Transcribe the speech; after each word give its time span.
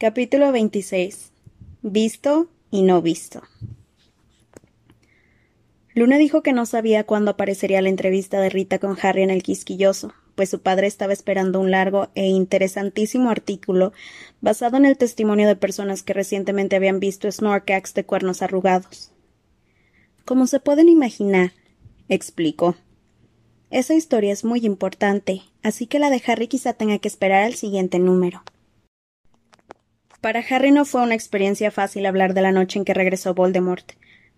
Capítulo 0.00 0.50
26. 0.50 1.30
Visto 1.82 2.48
y 2.70 2.80
no 2.84 3.02
visto. 3.02 3.42
Luna 5.94 6.16
dijo 6.16 6.42
que 6.42 6.54
no 6.54 6.64
sabía 6.64 7.04
cuándo 7.04 7.32
aparecería 7.32 7.82
la 7.82 7.90
entrevista 7.90 8.40
de 8.40 8.48
Rita 8.48 8.78
con 8.78 8.96
Harry 9.02 9.24
en 9.24 9.28
el 9.28 9.42
Quisquilloso, 9.42 10.14
pues 10.36 10.48
su 10.48 10.62
padre 10.62 10.86
estaba 10.86 11.12
esperando 11.12 11.60
un 11.60 11.70
largo 11.70 12.08
e 12.14 12.28
interesantísimo 12.28 13.28
artículo 13.28 13.92
basado 14.40 14.78
en 14.78 14.86
el 14.86 14.96
testimonio 14.96 15.46
de 15.46 15.56
personas 15.56 16.02
que 16.02 16.14
recientemente 16.14 16.76
habían 16.76 16.98
visto 16.98 17.30
Snorkax 17.30 17.92
de 17.92 18.06
cuernos 18.06 18.40
arrugados. 18.40 19.12
Como 20.24 20.46
se 20.46 20.60
pueden 20.60 20.88
imaginar, 20.88 21.52
explicó. 22.08 22.74
Esa 23.68 23.92
historia 23.92 24.32
es 24.32 24.46
muy 24.46 24.64
importante, 24.64 25.42
así 25.62 25.86
que 25.86 25.98
la 25.98 26.08
de 26.08 26.22
Harry 26.26 26.48
quizá 26.48 26.72
tenga 26.72 26.98
que 27.00 27.08
esperar 27.08 27.42
al 27.44 27.54
siguiente 27.54 27.98
número. 27.98 28.42
Para 30.20 30.44
Harry 30.50 30.70
no 30.70 30.84
fue 30.84 31.02
una 31.02 31.14
experiencia 31.14 31.70
fácil 31.70 32.04
hablar 32.04 32.34
de 32.34 32.42
la 32.42 32.52
noche 32.52 32.78
en 32.78 32.84
que 32.84 32.92
regresó 32.92 33.32
Voldemort. 33.32 33.92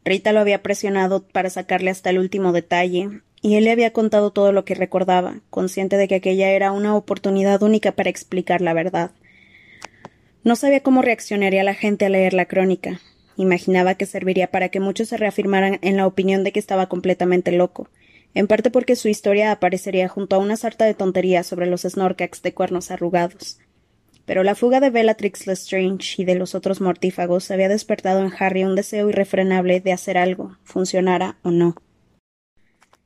Rita 0.04 0.32
lo 0.32 0.38
había 0.38 0.62
presionado 0.62 1.26
para 1.26 1.50
sacarle 1.50 1.90
hasta 1.90 2.10
el 2.10 2.20
último 2.20 2.52
detalle, 2.52 3.22
y 3.40 3.56
él 3.56 3.64
le 3.64 3.72
había 3.72 3.92
contado 3.92 4.30
todo 4.30 4.52
lo 4.52 4.64
que 4.64 4.76
recordaba, 4.76 5.40
consciente 5.50 5.96
de 5.96 6.06
que 6.06 6.14
aquella 6.14 6.50
era 6.50 6.70
una 6.70 6.94
oportunidad 6.94 7.64
única 7.64 7.90
para 7.92 8.10
explicar 8.10 8.60
la 8.60 8.74
verdad. 8.74 9.10
No 10.44 10.54
sabía 10.54 10.84
cómo 10.84 11.02
reaccionaría 11.02 11.64
la 11.64 11.74
gente 11.74 12.06
al 12.06 12.12
leer 12.12 12.32
la 12.32 12.46
crónica. 12.46 13.00
Imaginaba 13.36 13.96
que 13.96 14.06
serviría 14.06 14.52
para 14.52 14.68
que 14.68 14.78
muchos 14.78 15.08
se 15.08 15.16
reafirmaran 15.16 15.80
en 15.82 15.96
la 15.96 16.06
opinión 16.06 16.44
de 16.44 16.52
que 16.52 16.60
estaba 16.60 16.88
completamente 16.88 17.50
loco, 17.50 17.88
en 18.34 18.46
parte 18.46 18.70
porque 18.70 18.94
su 18.94 19.08
historia 19.08 19.50
aparecería 19.50 20.06
junto 20.06 20.36
a 20.36 20.38
una 20.38 20.56
sarta 20.56 20.84
de 20.84 20.94
tonterías 20.94 21.44
sobre 21.44 21.66
los 21.66 21.82
Snorkax 21.82 22.40
de 22.42 22.54
cuernos 22.54 22.92
arrugados 22.92 23.58
pero 24.24 24.44
la 24.44 24.54
fuga 24.54 24.80
de 24.80 24.90
Bellatrix 24.90 25.46
Lestrange 25.46 26.22
y 26.22 26.24
de 26.24 26.34
los 26.34 26.54
otros 26.54 26.80
mortífagos 26.80 27.50
había 27.50 27.68
despertado 27.68 28.24
en 28.24 28.32
Harry 28.38 28.64
un 28.64 28.76
deseo 28.76 29.08
irrefrenable 29.08 29.80
de 29.80 29.92
hacer 29.92 30.16
algo, 30.16 30.56
funcionara 30.64 31.36
o 31.42 31.50
no. 31.50 31.74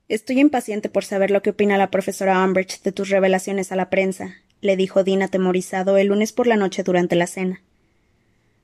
Estoy 0.08 0.38
impaciente 0.40 0.88
por 0.88 1.04
saber 1.04 1.30
lo 1.30 1.42
que 1.42 1.50
opina 1.50 1.78
la 1.78 1.90
profesora 1.90 2.44
Umbridge 2.44 2.82
de 2.82 2.92
tus 2.92 3.08
revelaciones 3.08 3.72
a 3.72 3.76
la 3.76 3.90
prensa, 3.90 4.36
le 4.60 4.76
dijo 4.76 5.04
Dean 5.04 5.22
atemorizado 5.22 5.96
el 5.96 6.08
lunes 6.08 6.32
por 6.32 6.46
la 6.46 6.56
noche 6.56 6.82
durante 6.82 7.16
la 7.16 7.26
cena. 7.26 7.62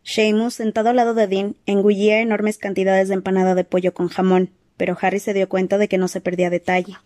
Seamus, 0.05 0.55
sentado 0.55 0.91
al 0.91 0.97
lado 0.97 1.15
de 1.15 1.27
Dean, 1.27 1.57
engullía 1.67 2.21
enormes 2.21 2.59
cantidades 2.59 3.09
de 3.09 3.15
empanada 3.15 3.55
de 3.55 3.65
pollo 3.65 3.95
con 3.95 4.09
jamón, 4.09 4.51
pero 4.77 4.97
Harry 5.01 5.21
se 5.21 5.35
dio 5.35 5.49
cuenta 5.49 5.79
de 5.79 5.89
que 5.89 5.99
no 5.99 6.09
se 6.09 6.21
perdía 6.21 6.51
detalle. 6.51 6.97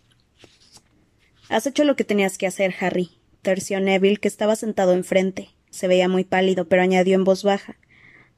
Has 1.49 1.65
hecho 1.65 1.83
lo 1.83 1.95
que 1.95 2.03
tenías 2.03 2.37
que 2.37 2.47
hacer, 2.47 2.73
Harry, 2.79 3.11
terció 3.41 3.79
Neville, 3.79 4.17
que 4.17 4.27
estaba 4.27 4.55
sentado 4.55 4.93
enfrente. 4.93 5.49
Se 5.69 5.87
veía 5.87 6.07
muy 6.07 6.23
pálido, 6.23 6.67
pero 6.67 6.81
añadió 6.81 7.15
en 7.15 7.23
voz 7.23 7.43
baja. 7.43 7.77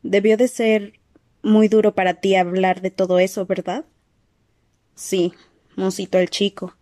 Debió 0.04 0.38
de 0.38 0.48
ser 0.48 1.00
muy 1.42 1.68
duro 1.68 1.96
para 1.96 2.16
ti 2.16 2.36
hablar 2.36 2.82
de 2.82 2.92
todo 2.92 3.20
eso, 3.20 3.46
¿verdad? 3.46 3.86
Sí, 4.96 5.34
musitó 5.76 6.18
el 6.18 6.30
chico. 6.30 6.76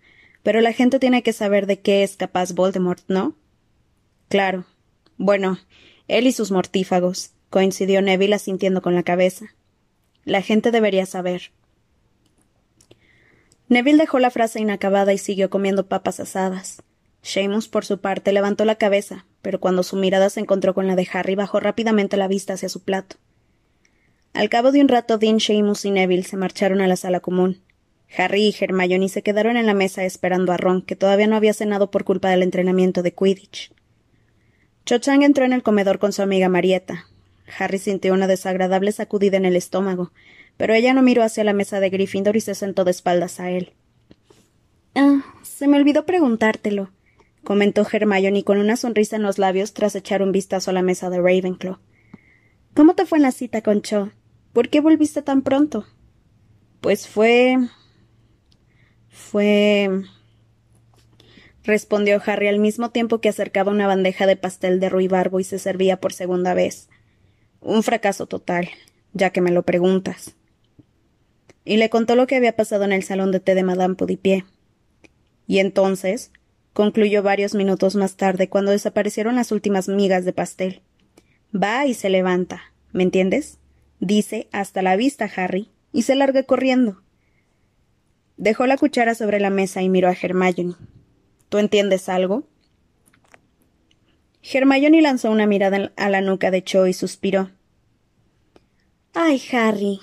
Pero 0.44 0.62
la 0.62 0.74
gente 0.74 1.00
tiene 1.00 1.24
que 1.24 1.34
saber 1.34 1.68
de 1.68 1.80
qué 1.80 2.04
es 2.04 2.16
capaz 2.16 2.54
Voldemort, 2.54 3.04
¿no? 3.08 3.36
Claro. 4.30 4.66
Bueno, 5.18 5.60
él 6.08 6.28
y 6.28 6.32
sus 6.32 6.52
mortífagos, 6.52 7.32
coincidió 7.50 8.02
Neville 8.02 8.36
asintiendo 8.36 8.82
con 8.82 8.96
la 8.96 9.04
cabeza. 9.04 9.48
La 10.24 10.42
gente 10.42 10.72
debería 10.72 11.06
saber. 11.06 11.52
Neville 13.70 13.98
dejó 13.98 14.20
la 14.20 14.32
frase 14.32 14.60
inacabada 14.62 15.14
y 15.14 15.18
siguió 15.18 15.50
comiendo 15.50 15.88
papas 15.88 16.20
asadas. 16.20 16.82
Seamus, 17.28 17.68
por 17.68 17.84
su 17.84 18.00
parte, 18.00 18.32
levantó 18.32 18.64
la 18.64 18.76
cabeza, 18.76 19.26
pero 19.42 19.60
cuando 19.60 19.84
su 19.84 19.98
mirada 19.98 20.30
se 20.30 20.40
encontró 20.40 20.74
con 20.74 20.88
la 20.88 20.96
de 20.96 21.06
Harry, 21.12 21.36
bajó 21.36 21.60
rápidamente 21.60 22.16
la 22.16 22.30
vista 22.30 22.54
hacia 22.54 22.70
su 22.70 22.84
plato. 22.84 23.18
Al 24.34 24.48
cabo 24.48 24.72
de 24.72 24.80
un 24.80 24.88
rato, 24.88 25.18
Dean, 25.18 25.42
Seamus 25.42 25.84
y 25.84 25.92
Neville 25.92 26.24
se 26.24 26.38
marcharon 26.38 26.80
a 26.80 26.88
la 26.88 26.96
sala 26.96 27.20
común. 27.20 27.62
Harry 28.18 28.44
y 28.44 28.56
Hermione 28.58 29.10
se 29.10 29.24
quedaron 29.24 29.58
en 29.58 29.66
la 29.66 29.74
mesa 29.74 30.06
esperando 30.06 30.54
a 30.54 30.58
Ron, 30.58 30.82
que 30.82 30.96
todavía 30.96 31.28
no 31.28 31.36
había 31.36 31.54
cenado 31.54 31.92
por 31.92 32.06
culpa 32.06 32.30
del 32.30 32.44
entrenamiento 32.44 33.04
de 33.04 33.14
Quidditch. 33.14 33.74
Cho 34.86 35.00
Chang 35.00 35.24
entró 35.24 35.44
en 35.44 35.52
el 35.52 35.64
comedor 35.64 36.00
con 36.00 36.14
su 36.14 36.22
amiga 36.22 36.48
Marieta. 36.48 37.08
Harry 37.60 37.78
sintió 37.78 38.14
una 38.14 38.28
desagradable 38.28 38.94
sacudida 38.94 39.36
en 39.36 39.44
el 39.44 39.58
estómago, 39.58 40.14
pero 40.56 40.74
ella 40.74 40.94
no 40.94 41.02
miró 41.02 41.24
hacia 41.24 41.44
la 41.44 41.52
mesa 41.52 41.82
de 41.82 41.90
Gryffindor 41.90 42.38
y 42.38 42.42
se 42.42 42.56
sentó 42.56 42.86
de 42.86 42.92
espaldas 42.92 43.42
a 43.42 43.52
él. 43.52 43.74
Ah, 44.96 45.26
se 45.44 45.68
me 45.68 45.76
olvidó 45.76 46.06
preguntártelo 46.06 46.90
comentó 47.48 47.88
Hermione 47.90 48.44
con 48.44 48.58
una 48.58 48.76
sonrisa 48.76 49.16
en 49.16 49.24
los 49.24 49.38
labios 49.38 49.74
tras 49.74 49.96
echar 49.96 50.22
un 50.22 50.34
vistazo 50.34 50.70
a 50.70 50.74
la 50.74 50.82
mesa 50.82 51.10
de 51.10 51.20
Ravenclaw. 51.20 51.78
¿Cómo 52.76 52.94
te 52.94 53.06
fue 53.06 53.20
en 53.20 53.22
la 53.22 53.32
cita 53.32 53.62
con 53.62 53.82
Cho? 53.82 54.12
¿Por 54.52 54.68
qué 54.68 54.82
volviste 54.82 55.22
tan 55.22 55.44
pronto? 55.44 55.86
Pues 56.82 57.08
fue. 57.08 57.56
fue. 59.08 59.90
respondió 61.64 62.22
Harry 62.26 62.50
al 62.50 62.60
mismo 62.60 62.90
tiempo 62.90 63.22
que 63.22 63.30
acercaba 63.30 63.72
una 63.72 63.88
bandeja 63.88 64.28
de 64.28 64.36
pastel 64.36 64.82
de 64.82 64.90
ruibarbo 64.90 65.40
y 65.40 65.46
se 65.46 65.58
servía 65.58 66.02
por 66.02 66.12
segunda 66.12 66.54
vez. 66.54 66.90
Un 67.62 67.82
fracaso 67.82 68.26
total, 68.26 68.68
ya 69.14 69.30
que 69.30 69.40
me 69.40 69.52
lo 69.52 69.64
preguntas. 69.64 70.36
Y 71.64 71.78
le 71.78 71.90
contó 71.90 72.18
lo 72.18 72.28
que 72.28 72.36
había 72.36 72.58
pasado 72.58 72.84
en 72.84 72.92
el 72.92 73.04
salón 73.04 73.32
de 73.32 73.40
té 73.40 73.56
de 73.56 73.64
Madame 73.64 73.96
Pudipié. 73.96 74.44
Y 75.48 75.60
entonces, 75.60 76.34
concluyó 76.78 77.24
varios 77.24 77.56
minutos 77.56 77.96
más 77.96 78.18
tarde, 78.18 78.50
cuando 78.50 78.70
desaparecieron 78.70 79.34
las 79.34 79.52
últimas 79.52 79.88
migas 79.88 80.26
de 80.26 80.32
pastel. 80.32 80.84
Va 81.52 81.88
y 81.88 81.96
se 81.96 82.08
levanta. 82.12 82.72
¿Me 82.92 83.02
entiendes? 83.02 83.58
Dice 84.00 84.48
hasta 84.52 84.84
la 84.84 84.96
vista, 84.96 85.28
Harry, 85.38 85.72
y 85.92 86.04
se 86.04 86.14
larga 86.14 86.44
corriendo. 86.44 87.02
Dejó 88.36 88.68
la 88.68 88.78
cuchara 88.78 89.16
sobre 89.16 89.40
la 89.40 89.50
mesa 89.50 89.82
y 89.82 89.90
miró 89.90 90.08
a 90.08 90.16
Hermione. 90.22 90.76
¿Tú 91.50 91.58
entiendes 91.58 92.10
algo? 92.10 92.48
Hermione 94.44 95.02
lanzó 95.02 95.32
una 95.32 95.48
mirada 95.48 95.92
a 95.96 96.10
la 96.10 96.22
nuca 96.22 96.52
de 96.52 96.64
Cho 96.64 96.86
y 96.86 96.94
suspiró. 96.94 97.50
Ay, 99.16 99.42
Harry, 99.52 100.00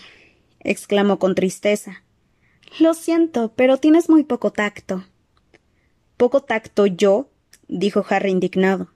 exclamó 0.59 1.21
con 1.21 1.37
tristeza. 1.37 2.03
Lo 2.81 2.95
siento, 2.95 3.53
pero 3.55 3.77
tienes 3.77 4.11
muy 4.11 4.25
poco 4.25 4.53
tacto. 4.53 5.05
Poco 6.25 6.41
tacto 6.41 6.87
yo, 6.87 7.29
dijo 7.69 8.03
Harry 8.09 8.31
indignado. 8.31 8.89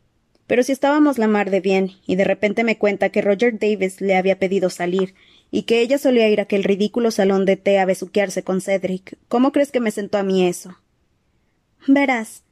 Pero 0.46 0.62
si 0.62 0.72
estábamos 0.72 1.18
la 1.18 1.28
mar 1.28 1.50
de 1.50 1.60
bien, 1.60 1.90
y 2.06 2.16
de 2.16 2.24
repente 2.24 2.64
me 2.64 2.78
cuenta 2.78 3.10
que 3.10 3.20
Roger 3.20 3.58
Davis 3.58 4.00
le 4.00 4.16
había 4.16 4.38
pedido 4.38 4.70
salir, 4.70 5.14
y 5.50 5.64
que 5.64 5.82
ella 5.82 5.98
solía 5.98 6.30
ir 6.30 6.40
a 6.40 6.44
aquel 6.44 6.64
ridículo 6.64 7.10
salón 7.10 7.44
de 7.44 7.58
té 7.58 7.78
a 7.78 7.84
besuquearse 7.84 8.44
con 8.44 8.62
Cedric, 8.62 9.18
¿cómo 9.28 9.52
crees 9.52 9.70
que 9.70 9.80
me 9.80 9.90
sentó 9.90 10.16
a 10.16 10.22
mí 10.22 10.48
eso? 10.48 10.74
Verás, 11.86 12.44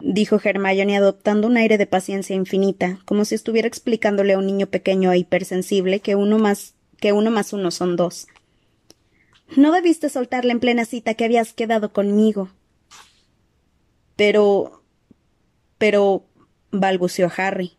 dijo 0.00 0.40
Hermione 0.42 0.96
adoptando 0.96 1.46
un 1.46 1.58
aire 1.58 1.76
de 1.76 1.86
paciencia 1.86 2.34
infinita, 2.34 3.00
como 3.04 3.26
si 3.26 3.34
estuviera 3.34 3.68
explicándole 3.68 4.32
a 4.32 4.38
un 4.38 4.46
niño 4.46 4.68
pequeño 4.68 5.12
e 5.12 5.18
hipersensible 5.18 6.00
que 6.00 6.16
uno 6.16 6.38
más 6.38 6.72
que 7.00 7.12
uno 7.12 7.30
más 7.30 7.52
uno 7.52 7.70
son 7.70 7.96
dos. 7.96 8.28
No 9.56 9.72
debiste 9.72 10.08
soltarle 10.08 10.52
en 10.52 10.60
plena 10.60 10.86
cita 10.86 11.12
que 11.12 11.26
habías 11.26 11.52
quedado 11.52 11.92
conmigo. 11.92 12.48
Pero. 14.16 14.82
Pero. 15.78 16.24
balbuceó 16.70 17.30
Harry. 17.36 17.72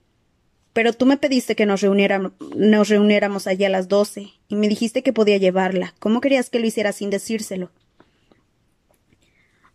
Pero 0.74 0.94
tú 0.94 1.06
me 1.06 1.18
pediste 1.18 1.56
que 1.56 1.68
nos, 1.68 1.82
reuniéramos, 1.82 2.34
nos 2.56 2.90
reuniéramos 2.90 3.46
allí 3.46 3.64
a 3.64 3.70
las 3.70 3.88
doce, 3.88 4.34
y 4.48 4.56
me 4.56 4.68
dijiste 4.68 5.04
que 5.04 5.14
podía 5.14 5.38
llevarla. 5.38 5.94
¿Cómo 6.00 6.20
querías 6.20 6.50
que 6.50 6.60
lo 6.60 6.66
hiciera 6.66 6.92
sin 6.92 7.12
decírselo? 7.12 7.70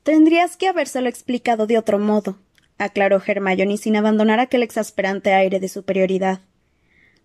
Tendrías 0.02 0.56
que 0.56 0.66
habérselo 0.66 1.08
explicado 1.08 1.66
de 1.66 1.78
otro 1.78 1.99
modo, 1.99 2.38
aclaró 2.78 3.22
Hermione 3.25 3.76
sin 3.76 3.94
abandonar 3.94 4.40
aquel 4.40 4.62
exasperante 4.62 5.34
aire 5.34 5.61
de 5.61 5.69
superioridad. 5.69 6.40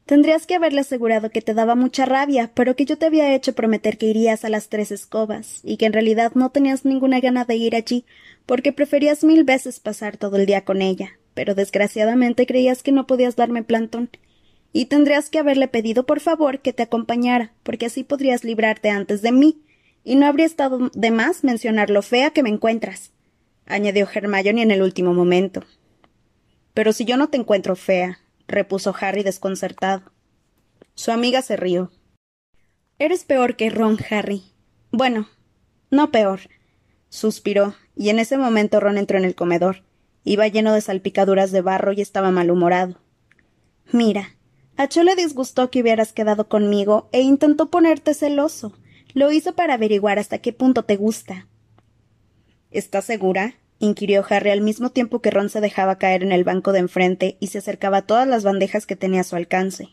Tendrías 0.05 0.45
que 0.45 0.55
haberle 0.55 0.81
asegurado 0.81 1.29
que 1.29 1.41
te 1.41 1.53
daba 1.53 1.75
mucha 1.75 2.05
rabia, 2.05 2.51
pero 2.53 2.75
que 2.75 2.83
yo 2.83 2.97
te 2.97 3.05
había 3.05 3.33
hecho 3.33 3.55
prometer 3.55 3.97
que 3.97 4.07
irías 4.07 4.43
a 4.43 4.49
las 4.49 4.67
tres 4.67 4.91
escobas, 4.91 5.61
y 5.63 5.77
que 5.77 5.85
en 5.85 5.93
realidad 5.93 6.33
no 6.35 6.49
tenías 6.49 6.83
ninguna 6.83 7.21
gana 7.21 7.45
de 7.45 7.55
ir 7.55 7.73
allí, 7.73 8.05
porque 8.45 8.73
preferías 8.73 9.23
mil 9.23 9.43
veces 9.43 9.79
pasar 9.79 10.17
todo 10.17 10.37
el 10.37 10.45
día 10.45 10.65
con 10.65 10.81
ella, 10.81 11.19
pero 11.33 11.55
desgraciadamente 11.55 12.45
creías 12.45 12.83
que 12.83 12.91
no 12.91 13.07
podías 13.07 13.35
darme 13.35 13.63
plantón. 13.63 14.09
Y 14.71 14.85
tendrías 14.85 15.29
que 15.29 15.39
haberle 15.39 15.67
pedido 15.67 16.05
por 16.05 16.19
favor 16.19 16.59
que 16.59 16.73
te 16.73 16.83
acompañara, 16.83 17.53
porque 17.63 17.85
así 17.85 18.03
podrías 18.03 18.43
librarte 18.43 18.89
antes 18.89 19.21
de 19.21 19.31
mí, 19.31 19.61
y 20.03 20.15
no 20.15 20.25
habría 20.25 20.45
estado 20.45 20.89
de 20.93 21.11
más 21.11 21.43
mencionar 21.43 21.89
lo 21.89 22.01
fea 22.01 22.31
que 22.31 22.43
me 22.43 22.49
encuentras, 22.49 23.11
añadió 23.65 24.07
Hermione 24.11 24.63
en 24.63 24.71
el 24.71 24.81
último 24.81 25.13
momento. 25.13 25.63
Pero 26.73 26.91
si 26.91 27.05
yo 27.05 27.17
no 27.17 27.29
te 27.29 27.37
encuentro 27.37 27.75
fea, 27.75 28.19
repuso 28.47 28.95
Harry 28.99 29.23
desconcertado. 29.23 30.11
Su 30.95 31.11
amiga 31.11 31.41
se 31.41 31.55
rió. 31.55 31.91
Eres 32.99 33.23
peor 33.25 33.55
que 33.55 33.69
Ron, 33.69 33.97
Harry. 34.09 34.43
Bueno, 34.91 35.29
no 35.89 36.11
peor. 36.11 36.41
Suspiró, 37.09 37.75
y 37.95 38.09
en 38.09 38.19
ese 38.19 38.37
momento 38.37 38.79
Ron 38.79 38.97
entró 38.97 39.17
en 39.17 39.25
el 39.25 39.35
comedor. 39.35 39.83
Iba 40.23 40.47
lleno 40.47 40.73
de 40.73 40.81
salpicaduras 40.81 41.51
de 41.51 41.61
barro 41.61 41.91
y 41.91 42.01
estaba 42.01 42.31
malhumorado. 42.31 42.99
Mira, 43.91 44.35
A 44.77 44.87
Cho 44.87 45.03
le 45.03 45.15
disgustó 45.15 45.69
que 45.69 45.81
hubieras 45.81 46.13
quedado 46.13 46.47
conmigo 46.47 47.09
e 47.11 47.21
intentó 47.21 47.69
ponerte 47.69 48.13
celoso. 48.13 48.73
Lo 49.13 49.31
hizo 49.31 49.53
para 49.53 49.75
averiguar 49.75 50.17
hasta 50.17 50.39
qué 50.39 50.53
punto 50.53 50.83
te 50.83 50.95
gusta. 50.95 51.47
¿Estás 52.71 53.05
segura? 53.05 53.55
inquirió 53.77 54.25
Harry 54.27 54.49
al 54.49 54.61
mismo 54.61 54.91
tiempo 54.91 55.21
que 55.21 55.29
Ron 55.29 55.49
se 55.49 55.61
dejaba 55.61 55.97
caer 55.97 56.23
en 56.23 56.31
el 56.31 56.43
banco 56.43 56.71
de 56.71 56.79
enfrente 56.79 57.37
y 57.39 57.47
se 57.47 57.59
acercaba 57.59 57.97
a 57.97 58.07
todas 58.07 58.27
las 58.27 58.43
bandejas 58.43 58.85
que 58.85 58.95
tenía 58.95 59.21
a 59.21 59.25
su 59.25 59.35
alcance. 59.35 59.89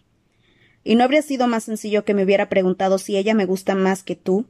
¿Y 0.85 0.94
no 0.94 1.05
habría 1.05 1.23
sido 1.23 1.46
más 1.46 1.64
sencillo 1.64 2.05
que 2.05 2.14
me 2.14 2.25
hubiera 2.25 2.49
preguntado 2.49 2.99
si 2.99 3.17
ella 3.17 3.35
me 3.35 3.44
gusta 3.44 3.75
más 3.75 4.03
que 4.03 4.17
tú? 4.17 4.46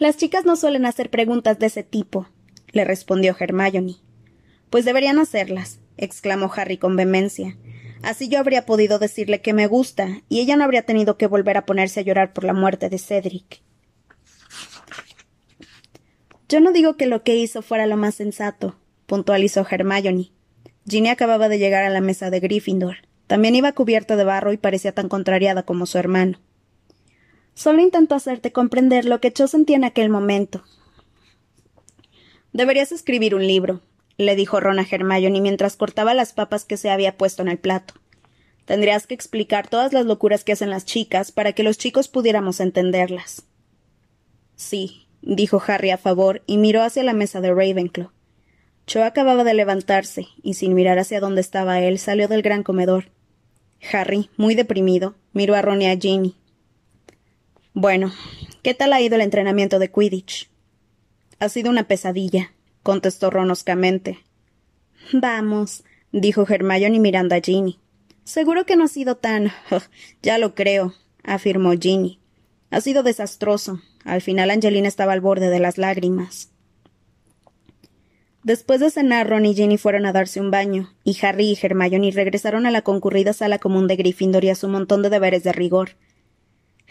Las 0.00 0.16
chicas 0.16 0.46
no 0.46 0.56
suelen 0.56 0.86
hacer 0.86 1.10
preguntas 1.10 1.58
de 1.58 1.66
ese 1.66 1.82
tipo, 1.82 2.26
le 2.72 2.86
respondió 2.86 3.36
Hermione. 3.38 3.96
Pues 4.70 4.86
deberían 4.86 5.18
hacerlas, 5.18 5.78
exclamó 5.98 6.50
Harry 6.56 6.78
con 6.78 6.96
vehemencia. 6.96 7.58
Así 8.00 8.30
yo 8.30 8.38
habría 8.38 8.64
podido 8.64 8.98
decirle 8.98 9.42
que 9.42 9.52
me 9.52 9.66
gusta, 9.66 10.22
y 10.30 10.40
ella 10.40 10.56
no 10.56 10.64
habría 10.64 10.86
tenido 10.86 11.18
que 11.18 11.26
volver 11.26 11.58
a 11.58 11.66
ponerse 11.66 12.00
a 12.00 12.02
llorar 12.02 12.32
por 12.32 12.44
la 12.44 12.54
muerte 12.54 12.88
de 12.88 12.96
Cedric. 12.96 13.60
Yo 16.48 16.60
no 16.60 16.72
digo 16.72 16.96
que 16.96 17.04
lo 17.04 17.22
que 17.22 17.36
hizo 17.36 17.60
fuera 17.60 17.84
lo 17.84 17.98
más 17.98 18.14
sensato, 18.14 18.80
puntualizó 19.04 19.66
Hermione. 19.70 20.32
Ginny 20.88 21.10
acababa 21.10 21.50
de 21.50 21.58
llegar 21.58 21.84
a 21.84 21.90
la 21.90 22.00
mesa 22.00 22.30
de 22.30 22.40
Gryffindor. 22.40 22.96
También 23.26 23.54
iba 23.54 23.72
cubierta 23.72 24.16
de 24.16 24.24
barro 24.24 24.54
y 24.54 24.56
parecía 24.56 24.92
tan 24.92 25.10
contrariada 25.10 25.64
como 25.64 25.84
su 25.84 25.98
hermano. 25.98 26.40
Solo 27.54 27.80
intento 27.80 28.14
hacerte 28.14 28.52
comprender 28.52 29.04
lo 29.04 29.20
que 29.20 29.32
yo 29.34 29.46
sentí 29.46 29.74
en 29.74 29.84
aquel 29.84 30.08
momento. 30.08 30.62
Deberías 32.52 32.92
escribir 32.92 33.34
un 33.34 33.46
libro, 33.46 33.80
le 34.16 34.36
dijo 34.36 34.60
Ron 34.60 34.78
a 34.78 34.86
Hermione 34.90 35.40
mientras 35.40 35.76
cortaba 35.76 36.14
las 36.14 36.32
papas 36.32 36.64
que 36.64 36.76
se 36.76 36.90
había 36.90 37.16
puesto 37.16 37.42
en 37.42 37.48
el 37.48 37.58
plato. 37.58 37.94
Tendrías 38.64 39.06
que 39.06 39.14
explicar 39.14 39.68
todas 39.68 39.92
las 39.92 40.06
locuras 40.06 40.44
que 40.44 40.52
hacen 40.52 40.70
las 40.70 40.84
chicas 40.84 41.32
para 41.32 41.52
que 41.52 41.62
los 41.62 41.78
chicos 41.78 42.08
pudiéramos 42.08 42.60
entenderlas. 42.60 43.44
Sí, 44.56 45.06
dijo 45.22 45.62
Harry 45.66 45.90
a 45.90 45.98
favor 45.98 46.42
y 46.46 46.58
miró 46.58 46.82
hacia 46.82 47.02
la 47.02 47.12
mesa 47.12 47.40
de 47.40 47.48
Ravenclaw. 47.48 48.10
Cho 48.86 49.04
acababa 49.04 49.44
de 49.44 49.54
levantarse 49.54 50.26
y 50.42 50.54
sin 50.54 50.74
mirar 50.74 50.98
hacia 50.98 51.20
donde 51.20 51.40
estaba 51.40 51.80
él 51.80 51.98
salió 51.98 52.28
del 52.28 52.42
gran 52.42 52.62
comedor. 52.62 53.10
Harry, 53.92 54.28
muy 54.36 54.54
deprimido, 54.54 55.14
miró 55.32 55.54
a 55.54 55.62
Ron 55.62 55.82
y 55.82 55.86
a 55.86 55.96
Ginny. 55.96 56.36
Bueno, 57.80 58.12
¿qué 58.62 58.74
tal 58.74 58.92
ha 58.92 59.00
ido 59.00 59.14
el 59.14 59.22
entrenamiento 59.22 59.78
de 59.78 59.90
Quidditch? 59.90 60.50
Ha 61.38 61.48
sido 61.48 61.70
una 61.70 61.84
pesadilla, 61.84 62.52
contestó 62.82 63.30
Ron 63.30 63.50
Vamos, 65.14 65.84
dijo 66.12 66.44
Hermione 66.46 67.00
mirando 67.00 67.34
a 67.34 67.40
Ginny. 67.40 67.78
Seguro 68.22 68.66
que 68.66 68.76
no 68.76 68.84
ha 68.84 68.88
sido 68.88 69.16
tan. 69.16 69.50
ya 70.22 70.36
lo 70.36 70.54
creo, 70.54 70.92
afirmó 71.24 71.72
Ginny. 71.72 72.20
Ha 72.70 72.82
sido 72.82 73.02
desastroso. 73.02 73.80
Al 74.04 74.20
final 74.20 74.50
Angelina 74.50 74.86
estaba 74.86 75.14
al 75.14 75.22
borde 75.22 75.48
de 75.48 75.60
las 75.60 75.78
lágrimas. 75.78 76.50
Después 78.42 78.80
de 78.80 78.90
cenar, 78.90 79.26
Ron 79.30 79.46
y 79.46 79.54
Ginny 79.54 79.78
fueron 79.78 80.04
a 80.04 80.12
darse 80.12 80.38
un 80.38 80.50
baño, 80.50 80.92
y 81.02 81.16
Harry 81.24 81.46
y 81.46 81.58
Hermione 81.58 82.10
regresaron 82.10 82.66
a 82.66 82.70
la 82.70 82.82
concurrida 82.82 83.32
sala 83.32 83.58
común 83.58 83.86
de 83.86 83.96
Gryffindor 83.96 84.44
y 84.44 84.50
a 84.50 84.54
su 84.54 84.68
montón 84.68 85.00
de 85.00 85.08
deberes 85.08 85.44
de 85.44 85.52
rigor. 85.52 85.92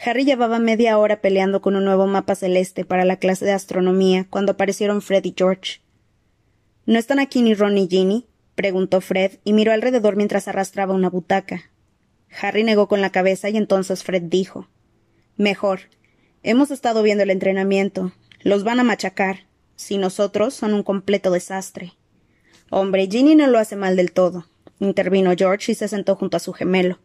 Harry 0.03 0.23
llevaba 0.23 0.59
media 0.59 0.97
hora 0.97 1.19
peleando 1.19 1.61
con 1.61 1.75
un 1.75 1.83
nuevo 1.83 2.07
mapa 2.07 2.35
celeste 2.35 2.85
para 2.85 3.03
la 3.03 3.17
clase 3.17 3.43
de 3.43 3.51
astronomía 3.51 4.27
cuando 4.29 4.53
aparecieron 4.53 5.01
Fred 5.01 5.25
y 5.25 5.33
George. 5.35 5.81
¿No 6.85 6.97
están 6.97 7.19
aquí 7.19 7.41
ni 7.41 7.53
Ron 7.53 7.75
ni 7.75 7.87
Ginny? 7.87 8.27
preguntó 8.55 9.01
Fred 9.01 9.39
y 9.43 9.53
miró 9.53 9.73
alrededor 9.73 10.15
mientras 10.15 10.47
arrastraba 10.47 10.93
una 10.93 11.09
butaca. 11.09 11.71
Harry 12.41 12.63
negó 12.63 12.87
con 12.87 13.01
la 13.01 13.11
cabeza 13.11 13.49
y 13.49 13.57
entonces 13.57 14.03
Fred 14.03 14.23
dijo 14.23 14.69
Mejor. 15.35 15.81
Hemos 16.43 16.71
estado 16.71 17.03
viendo 17.03 17.23
el 17.23 17.29
entrenamiento. 17.29 18.13
Los 18.41 18.63
van 18.63 18.79
a 18.79 18.83
machacar 18.83 19.47
si 19.75 19.97
nosotros 19.97 20.53
son 20.53 20.73
un 20.73 20.83
completo 20.83 21.31
desastre. 21.31 21.93
Hombre, 22.69 23.07
Ginny 23.11 23.35
no 23.35 23.47
lo 23.47 23.59
hace 23.59 23.75
mal 23.75 23.95
del 23.97 24.13
todo, 24.13 24.45
intervino 24.79 25.33
George 25.37 25.73
y 25.73 25.75
se 25.75 25.87
sentó 25.87 26.15
junto 26.15 26.37
a 26.37 26.39
su 26.39 26.53
gemelo. 26.53 26.99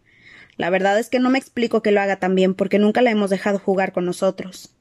La 0.57 0.71
verdad 0.71 0.99
es 0.99 1.09
que 1.09 1.19
no 1.19 1.31
me 1.31 1.39
explico 1.39 1.83
que 1.83 1.91
lo 1.91 2.01
haga 2.01 2.17
tan 2.17 2.35
bien 2.35 2.55
porque 2.55 2.79
nunca 2.79 3.03
la 3.03 3.11
hemos 3.11 3.31
dejado 3.31 3.59
jugar 3.59 3.93
con 3.93 4.05
nosotros. 4.05 4.75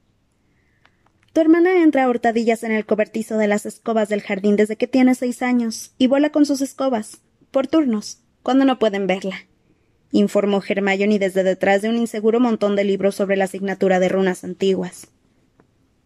Tu 1.32 1.40
hermana 1.40 1.82
entra 1.82 2.04
a 2.04 2.08
hurtadillas 2.08 2.62
en 2.62 2.70
el 2.70 2.86
cobertizo 2.86 3.38
de 3.38 3.48
las 3.48 3.66
escobas 3.66 4.08
del 4.08 4.22
jardín 4.22 4.54
desde 4.54 4.76
que 4.76 4.86
tiene 4.86 5.16
seis 5.16 5.42
años 5.42 5.92
y 5.98 6.06
vuela 6.06 6.30
con 6.30 6.46
sus 6.46 6.60
escobas, 6.60 7.22
por 7.50 7.66
turnos, 7.66 8.20
cuando 8.44 8.64
no 8.64 8.78
pueden 8.78 9.08
verla, 9.08 9.46
informó 10.12 10.62
Hermione 10.66 11.18
desde 11.18 11.42
detrás 11.42 11.82
de 11.82 11.88
un 11.88 11.96
inseguro 11.96 12.38
montón 12.38 12.76
de 12.76 12.84
libros 12.84 13.16
sobre 13.16 13.36
la 13.36 13.46
asignatura 13.46 13.98
de 13.98 14.08
runas 14.08 14.44
antiguas. 14.44 15.08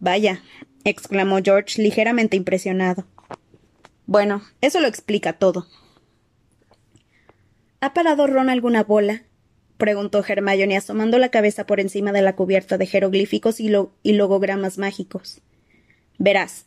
Vaya, 0.00 0.40
exclamó 0.84 1.40
George 1.44 1.82
ligeramente 1.82 2.36
impresionado. 2.36 3.04
Bueno, 4.06 4.42
eso 4.62 4.80
lo 4.80 4.88
explica 4.88 5.34
todo. 5.34 5.66
¿Ha 7.80 7.92
parado 7.92 8.26
Ron 8.26 8.48
alguna 8.48 8.82
bola? 8.82 9.24
Preguntó 9.78 10.22
Hermione 10.26 10.76
asomando 10.76 11.18
la 11.18 11.30
cabeza 11.30 11.64
por 11.64 11.80
encima 11.80 12.12
de 12.12 12.20
la 12.20 12.36
cubierta 12.36 12.76
de 12.76 12.86
jeroglíficos 12.86 13.60
y, 13.60 13.70
logogramas 14.12 14.76
mágicos. 14.76 15.40
Verás. 16.18 16.66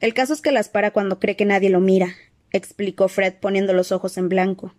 El 0.00 0.14
caso 0.14 0.32
es 0.32 0.40
que 0.40 0.52
las 0.52 0.68
para 0.68 0.92
cuando 0.92 1.18
cree 1.18 1.36
que 1.36 1.44
nadie 1.44 1.70
lo 1.70 1.80
mira, 1.80 2.14
explicó 2.52 3.08
Fred 3.08 3.34
poniendo 3.40 3.72
los 3.72 3.92
ojos 3.92 4.16
en 4.16 4.28
blanco. 4.28 4.74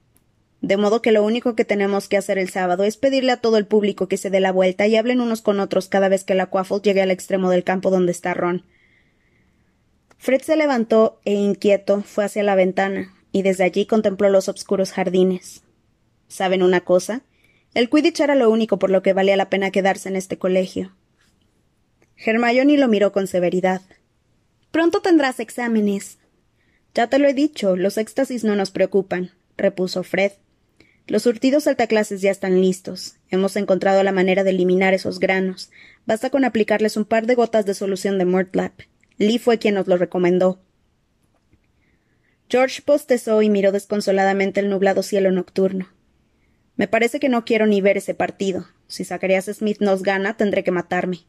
De 0.61 0.77
modo 0.77 1.01
que 1.01 1.11
lo 1.11 1.23
único 1.23 1.55
que 1.55 1.65
tenemos 1.65 2.07
que 2.07 2.17
hacer 2.17 2.37
el 2.37 2.49
sábado 2.49 2.83
es 2.83 2.97
pedirle 2.97 3.31
a 3.31 3.41
todo 3.41 3.57
el 3.57 3.67
público 3.67 4.07
que 4.07 4.17
se 4.17 4.29
dé 4.29 4.39
la 4.39 4.51
vuelta 4.51 4.87
y 4.87 4.95
hablen 4.95 5.21
unos 5.21 5.41
con 5.41 5.59
otros 5.59 5.87
cada 5.87 6.09
vez 6.09 6.23
que 6.23 6.35
la 6.35 6.47
Quaffle 6.47 6.81
llegue 6.81 7.01
al 7.01 7.11
extremo 7.11 7.49
del 7.49 7.63
campo 7.63 7.91
donde 7.91 8.11
está 8.11 8.33
Ron. 8.33 8.63
Fred 10.17 10.41
se 10.41 10.55
levantó 10.55 11.19
e 11.25 11.33
inquieto 11.33 12.01
fue 12.01 12.25
hacia 12.25 12.43
la 12.43 12.55
ventana 12.55 13.13
y 13.31 13.43
desde 13.43 13.65
allí 13.65 13.85
contempló 13.85 14.29
los 14.29 14.49
obscuros 14.49 14.91
jardines. 14.91 15.63
¿Saben 16.27 16.63
una 16.63 16.81
cosa? 16.81 17.21
El 17.73 17.89
Quidditch 17.89 18.19
era 18.21 18.35
lo 18.35 18.49
único 18.49 18.79
por 18.79 18.89
lo 18.89 19.01
que 19.01 19.13
valía 19.13 19.37
la 19.37 19.49
pena 19.49 19.71
quedarse 19.71 20.09
en 20.09 20.15
este 20.15 20.37
colegio. 20.37 20.95
Hermione 22.17 22.77
lo 22.77 22.87
miró 22.87 23.11
con 23.11 23.27
severidad. 23.27 23.81
Pronto 24.71 25.01
tendrás 25.01 25.39
exámenes. 25.39 26.18
Ya 26.94 27.07
te 27.07 27.19
lo 27.19 27.27
he 27.27 27.33
dicho, 27.33 27.75
los 27.75 27.97
éxtasis 27.97 28.44
no 28.44 28.56
nos 28.56 28.71
preocupan, 28.71 29.31
repuso 29.56 30.03
Fred. 30.03 30.31
Los 31.07 31.23
surtidos 31.23 31.68
altaclases 31.68 32.21
ya 32.21 32.31
están 32.31 32.59
listos. 32.59 33.15
Hemos 33.30 33.56
encontrado 33.56 34.03
la 34.03 34.11
manera 34.11 34.44
de 34.44 34.49
eliminar 34.49 34.94
esos 34.94 35.19
granos. 35.19 35.71
Basta 36.06 36.30
con 36.30 36.44
aplicarles 36.44 36.97
un 36.97 37.06
par 37.06 37.27
de 37.27 37.35
gotas 37.35 37.65
de 37.65 37.73
solución 37.73 38.18
de 38.18 38.25
Murtlap. 38.25 38.73
Lee 39.18 39.39
fue 39.39 39.57
quien 39.57 39.75
nos 39.75 39.87
lo 39.87 39.97
recomendó. 39.97 40.59
George 42.49 42.81
postezó 42.81 43.42
y 43.42 43.49
miró 43.49 43.71
desconsoladamente 43.71 44.59
el 44.59 44.69
nublado 44.69 45.03
cielo 45.03 45.31
nocturno. 45.31 45.87
Me 46.77 46.87
parece 46.87 47.19
que 47.19 47.27
no 47.27 47.43
quiero 47.43 47.65
ni 47.65 47.81
ver 47.81 47.97
ese 47.97 48.13
partido. 48.13 48.67
Si 48.87 49.03
Zacharias 49.03 49.45
Smith 49.45 49.79
nos 49.81 50.03
gana, 50.03 50.37
tendré 50.37 50.63
que 50.63 50.71
matarme. 50.71 51.21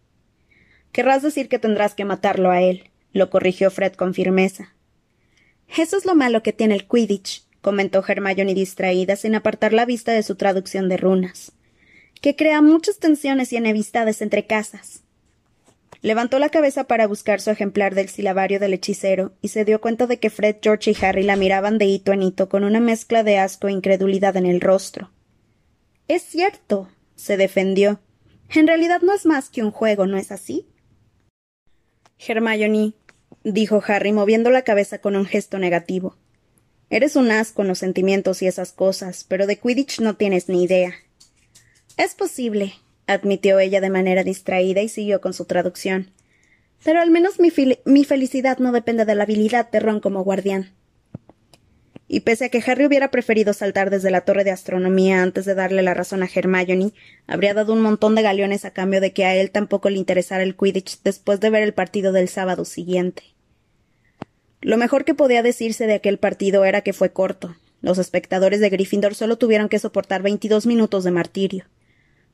Querrás 0.93 1.23
decir 1.23 1.49
que 1.49 1.59
tendrás 1.59 1.95
que 1.95 2.05
matarlo 2.05 2.51
a 2.51 2.61
él, 2.61 2.91
lo 3.13 3.31
corrigió 3.31 3.71
Fred 3.71 3.95
con 3.95 4.15
firmeza. 4.15 4.75
Eso 5.77 5.97
es 5.97 6.05
lo 6.07 6.15
malo 6.15 6.43
que 6.43 6.53
tiene 6.53 6.75
el 6.75 6.87
Quidditch, 6.87 7.45
comentó 7.61 8.05
Hermione 8.07 8.55
distraída 8.55 9.17
sin 9.17 9.35
apartar 9.35 9.73
la 9.73 9.85
vista 9.85 10.13
de 10.13 10.23
su 10.23 10.37
traducción 10.37 10.89
de 10.89 10.97
runas, 10.97 11.53
que 12.21 12.37
crea 12.37 12.63
muchas 12.63 12.99
tensiones 12.99 13.53
y 13.53 13.57
enemistades 13.57 14.23
entre 14.23 14.47
casas. 14.47 15.03
Levantó 16.01 16.39
la 16.39 16.49
cabeza 16.49 16.85
para 16.85 17.07
buscar 17.07 17.41
su 17.41 17.51
ejemplar 17.51 17.95
del 17.95 18.09
silabario 18.09 18.61
del 18.61 18.75
hechicero 18.75 19.33
y 19.43 19.49
se 19.49 19.65
dio 19.65 19.81
cuenta 19.81 20.07
de 20.07 20.19
que 20.19 20.31
Fred, 20.31 20.57
George 20.63 20.93
y 20.93 21.05
Harry 21.05 21.25
la 21.25 21.37
miraban 21.37 21.77
de 21.77 21.87
hito 21.87 22.13
en 22.13 22.23
hito 22.23 22.49
con 22.49 22.65
una 22.65 22.81
mezcla 22.81 23.25
de 23.25 23.39
asco 23.39 23.69
e 23.69 23.73
incredulidad 23.73 24.37
en 24.37 24.47
el 24.47 24.61
rostro. 24.61 25.11
Es 26.09 26.23
cierto, 26.23 26.89
se 27.17 27.37
defendió. 27.37 28.01
En 28.55 28.67
realidad 28.67 29.03
no 29.03 29.15
es 29.15 29.27
más 29.27 29.51
que 29.51 29.63
un 29.63 29.71
juego, 29.71 30.07
¿no 30.07 30.17
es 30.17 30.33
así? 30.33 30.67
Hermione, 32.19 32.95
dijo 33.45 33.83
Harry 33.87 34.13
moviendo 34.13 34.51
la 34.51 34.63
cabeza 34.63 34.99
con 34.99 35.17
un 35.17 35.27
gesto 35.27 35.59
negativo. 35.59 36.17
Eres 36.89 37.17
un 37.17 37.31
as 37.31 37.53
con 37.53 37.69
los 37.69 37.79
sentimientos 37.79 38.41
y 38.41 38.47
esas 38.47 38.73
cosas, 38.73 39.25
pero 39.29 39.47
de 39.47 39.59
Quidditch 39.59 40.01
no 40.01 40.17
tienes 40.17 40.49
ni 40.49 40.65
idea. 40.65 40.95
Es 41.99 42.15
posible, 42.15 42.73
admitió 43.07 43.59
ella 43.59 43.83
de 43.83 43.91
manera 43.91 44.25
distraída 44.25 44.81
y 44.81 44.89
siguió 44.89 45.21
con 45.21 45.35
su 45.35 45.45
traducción. 45.45 46.11
Pero 46.83 47.03
al 47.03 47.11
menos 47.11 47.39
mi, 47.39 47.53
mi 47.85 48.05
felicidad 48.05 48.59
no 48.59 48.73
depende 48.73 49.05
de 49.05 49.15
la 49.15 49.25
habilidad 49.25 49.71
de 49.71 49.81
Ron 49.81 50.01
como 50.01 50.25
guardián. 50.25 50.73
Y 52.09 52.21
pese 52.21 52.47
a 52.47 52.49
que 52.49 52.63
Harry 52.67 52.87
hubiera 52.87 53.11
preferido 53.11 53.53
saltar 53.53 53.91
desde 53.91 54.11
la 54.11 54.23
torre 54.23 54.43
de 54.43 54.51
astronomía 54.51 55.23
antes 55.23 55.45
de 55.45 55.55
darle 55.55 55.83
la 55.83 55.93
razón 55.93 56.23
a 56.23 56.29
Hermione, 56.35 56.93
habría 57.27 57.53
dado 57.53 57.75
un 57.75 57.83
montón 57.83 58.15
de 58.15 58.23
galeones 58.23 58.65
a 58.65 58.73
cambio 58.73 59.03
de 59.03 59.13
que 59.13 59.27
a 59.27 59.37
él 59.37 59.51
tampoco 59.51 59.91
le 59.91 59.99
interesara 59.99 60.43
el 60.43 60.57
Quidditch 60.57 61.03
después 61.05 61.39
de 61.41 61.51
ver 61.51 61.63
el 61.63 61.75
partido 61.75 62.13
del 62.13 62.29
sábado 62.29 62.65
siguiente. 62.65 63.23
Lo 64.63 64.79
mejor 64.79 65.05
que 65.05 65.15
podía 65.15 65.43
decirse 65.43 65.87
de 65.87 65.95
aquel 65.95 66.19
partido 66.19 66.65
era 66.65 66.81
que 66.81 66.95
fue 66.95 67.13
corto. 67.13 67.57
Los 67.83 67.99
espectadores 67.99 68.61
de 68.61 68.71
Gryffindor 68.71 69.15
solo 69.15 69.37
tuvieron 69.37 69.69
que 69.69 69.79
soportar 69.79 70.23
veintidós 70.23 70.67
minutos 70.67 71.05
de 71.05 71.11
martirio. 71.11 71.67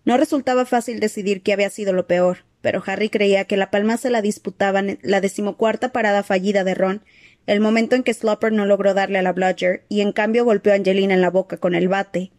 No 0.05 0.17
resultaba 0.17 0.67
fácil 0.67 1.01
decidir 1.01 1.43
qué 1.43 1.53
había 1.53 1.69
sido 1.69 1.93
lo 1.93 2.07
peor, 2.07 2.45
pero 2.61 2.83
Harry 2.87 3.11
creía 3.11 3.45
que 3.45 3.57
la 3.57 3.71
palma 3.71 3.97
se 3.97 4.09
la 4.09 4.23
disputaban 4.23 4.99
la 5.03 5.21
decimocuarta 5.21 5.93
parada 5.93 6.23
fallida 6.23 6.65
de 6.65 6.75
Ron, 6.75 7.03
el 7.47 7.61
momento 7.61 7.95
en 7.95 8.03
que 8.03 8.15
Slopper 8.15 8.53
no 8.53 8.67
logró 8.67 8.95
darle 8.95 9.19
a 9.19 9.23
la 9.23 9.33
Bludger 9.33 9.85
y 9.89 10.01
en 10.01 10.13
cambio 10.13 10.45
golpeó 10.45 10.73
a 10.73 10.77
Angelina 10.77 11.15
en 11.15 11.21
la 11.21 11.31
boca 11.31 11.59
con 11.59 11.75
el 11.75 11.89
bate, 11.89 12.33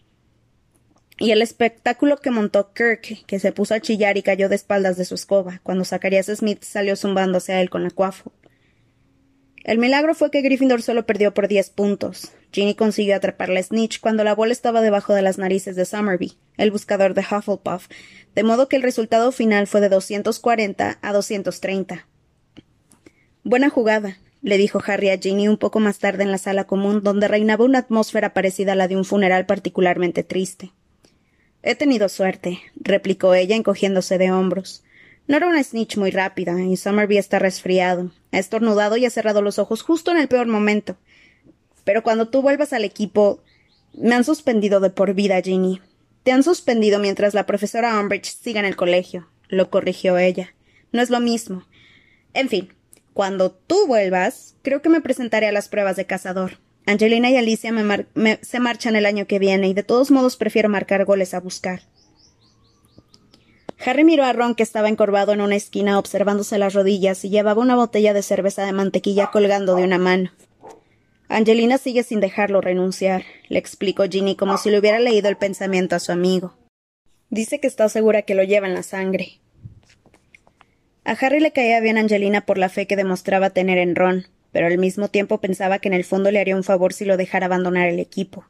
y 1.18 1.32
el 1.32 1.42
espectáculo 1.42 2.18
que 2.18 2.30
montó 2.30 2.74
Kirk, 2.74 3.26
que 3.26 3.40
se 3.40 3.54
puso 3.54 3.74
a 3.74 3.80
chillar 3.80 4.18
y 4.18 4.24
cayó 4.24 4.50
de 4.50 4.56
espaldas 4.56 4.98
de 4.98 5.06
su 5.06 5.16
escoba, 5.16 5.62
cuando 5.64 5.86
Zacharias 5.86 6.26
Smith 6.26 6.64
salió 6.64 6.96
zumbándose 6.96 7.54
a 7.54 7.62
él 7.62 7.70
con 7.70 7.84
la 7.84 7.92
cuafo. 7.92 8.34
El 9.64 9.80
milagro 9.80 10.14
fue 10.14 10.30
que 10.30 10.42
Gryffindor 10.42 10.82
solo 10.82 11.06
perdió 11.06 11.34
por 11.34 11.48
diez 11.48 11.70
puntos. 11.70 12.34
Ginny 12.52 12.76
consiguió 12.76 13.16
atrapar 13.16 13.50
la 13.50 13.64
snitch 13.64 14.00
cuando 14.00 14.24
la 14.24 14.36
bola 14.36 14.52
estaba 14.52 14.82
debajo 14.82 15.14
de 15.14 15.22
las 15.22 15.38
narices 15.38 15.76
de 15.76 15.86
Summerby, 15.86 16.34
el 16.58 16.70
buscador 16.70 17.14
de 17.14 17.22
Hufflepuff, 17.22 17.88
de 18.36 18.44
modo 18.44 18.68
que 18.68 18.76
el 18.76 18.84
resultado 18.84 19.32
final 19.32 19.68
fue 19.68 19.82
de 19.82 19.90
240 19.90 21.00
a 21.02 21.14
230. 21.14 22.08
Buena 23.44 23.70
jugada, 23.70 24.18
le 24.46 24.60
dijo 24.60 24.80
Harry 24.86 25.10
a 25.10 25.18
Ginny 25.18 25.48
un 25.48 25.58
poco 25.58 25.80
más 25.80 25.98
tarde 25.98 26.22
en 26.22 26.30
la 26.30 26.38
sala 26.38 26.66
común, 26.66 27.02
donde 27.02 27.28
reinaba 27.28 27.66
una 27.66 27.80
atmósfera 27.80 28.36
parecida 28.36 28.74
a 28.74 28.76
la 28.76 28.88
de 28.88 28.96
un 28.96 29.04
funeral 29.04 29.48
particularmente 29.48 30.24
triste. 30.24 30.72
He 31.64 31.74
tenido 31.74 32.10
suerte, 32.10 32.60
replicó 32.76 33.34
ella 33.34 33.56
encogiéndose 33.56 34.20
de 34.20 34.32
hombros. 34.32 34.84
No 35.28 35.36
era 35.36 35.48
una 35.48 35.64
snitch 35.64 35.98
muy 35.98 36.12
rápida, 36.12 36.62
y 36.62 36.78
Summerby 36.78 37.18
está 37.18 37.40
resfriado. 37.40 38.12
Ha 38.32 38.38
estornudado 38.38 38.98
y 38.98 39.06
ha 39.08 39.10
cerrado 39.10 39.42
los 39.42 39.58
ojos 39.58 39.82
justo 39.82 40.12
en 40.12 40.18
el 40.18 40.28
peor 40.28 40.46
momento. 40.46 40.96
Pero 41.84 42.04
cuando 42.04 42.28
tú 42.28 42.44
vuelvas 42.44 42.72
al 42.72 42.86
equipo. 42.86 43.42
Me 43.96 44.14
han 44.14 44.26
suspendido 44.26 44.80
de 44.80 44.92
por 44.92 45.16
vida, 45.16 45.42
Ginny. 45.42 45.82
Te 46.22 46.32
han 46.32 46.44
suspendido 46.44 47.00
mientras 47.00 47.34
la 47.34 47.48
profesora 47.48 48.00
Umbridge 48.00 48.38
siga 48.38 48.60
en 48.60 48.68
el 48.68 48.76
colegio, 48.76 49.28
lo 49.48 49.72
corrigió 49.72 50.20
ella. 50.20 50.54
No 50.92 51.02
es 51.02 51.10
lo 51.10 51.20
mismo. 51.20 51.66
En 52.36 52.48
fin, 52.48 52.75
cuando 53.16 53.50
tú 53.50 53.88
vuelvas, 53.88 54.58
creo 54.62 54.82
que 54.82 54.90
me 54.90 55.00
presentaré 55.00 55.48
a 55.48 55.54
las 55.54 55.70
pruebas 55.70 55.96
de 55.96 56.06
cazador. 56.06 56.60
Angelina 56.86 57.30
y 57.30 57.38
Alicia 57.38 57.72
se 58.42 58.60
marchan 58.60 58.98
el 58.98 59.06
año 59.06 59.26
que 59.26 59.40
viene 59.40 59.70
y 59.70 59.74
de 59.74 59.84
todos 59.84 60.12
modos 60.12 60.36
prefiero 60.36 60.68
marcar 60.68 61.06
goles 61.06 61.34
a 61.34 61.40
buscar. 61.40 61.84
Harry 63.86 64.04
miró 64.04 64.26
a 64.26 64.34
Ron 64.34 64.54
que 64.54 64.64
estaba 64.64 64.90
encorvado 64.90 65.32
en 65.32 65.40
una 65.40 65.56
esquina 65.56 65.98
observándose 65.98 66.58
las 66.58 66.74
rodillas 66.74 67.24
y 67.24 67.30
llevaba 67.30 67.62
una 67.62 67.78
botella 67.78 68.14
de 68.14 68.22
cerveza 68.22 68.66
de 68.66 68.74
mantequilla 68.74 69.32
colgando 69.32 69.76
de 69.76 69.86
una 69.86 69.98
mano. 69.98 70.32
Angelina 71.30 71.78
sigue 71.78 72.04
sin 72.04 72.20
dejarlo 72.20 72.60
renunciar, 72.60 73.24
le 73.48 73.60
explicó 73.60 74.04
Ginny 74.10 74.36
como 74.36 74.58
si 74.58 74.70
le 74.70 74.80
hubiera 74.80 75.00
leído 75.00 75.30
el 75.30 75.38
pensamiento 75.38 75.96
a 75.96 76.00
su 76.00 76.12
amigo. 76.12 76.58
Dice 77.30 77.62
que 77.62 77.68
está 77.68 77.88
segura 77.88 78.24
que 78.24 78.36
lo 78.36 78.44
lleva 78.44 78.68
en 78.68 78.74
la 78.74 78.84
sangre. 78.84 79.40
A 81.06 81.12
Harry 81.12 81.40
le 81.40 81.52
caía 81.52 81.80
bien 81.82 82.00
Angelina 82.00 82.42
por 82.42 82.58
la 82.58 82.68
fe 82.68 82.88
que 82.88 82.96
demostraba 82.96 83.52
tener 83.52 83.78
en 83.78 83.96
Ron, 83.96 84.26
pero 84.52 84.66
al 84.66 84.80
mismo 84.80 85.08
tiempo 85.08 85.40
pensaba 85.40 85.78
que 85.78 85.88
en 85.88 85.94
el 85.94 86.04
fondo 86.04 86.32
le 86.32 86.40
haría 86.40 86.56
un 86.56 86.64
favor 86.64 86.94
si 86.94 87.06
lo 87.06 87.16
dejara 87.16 87.46
abandonar 87.46 87.88
el 87.88 88.00
equipo. 88.00 88.44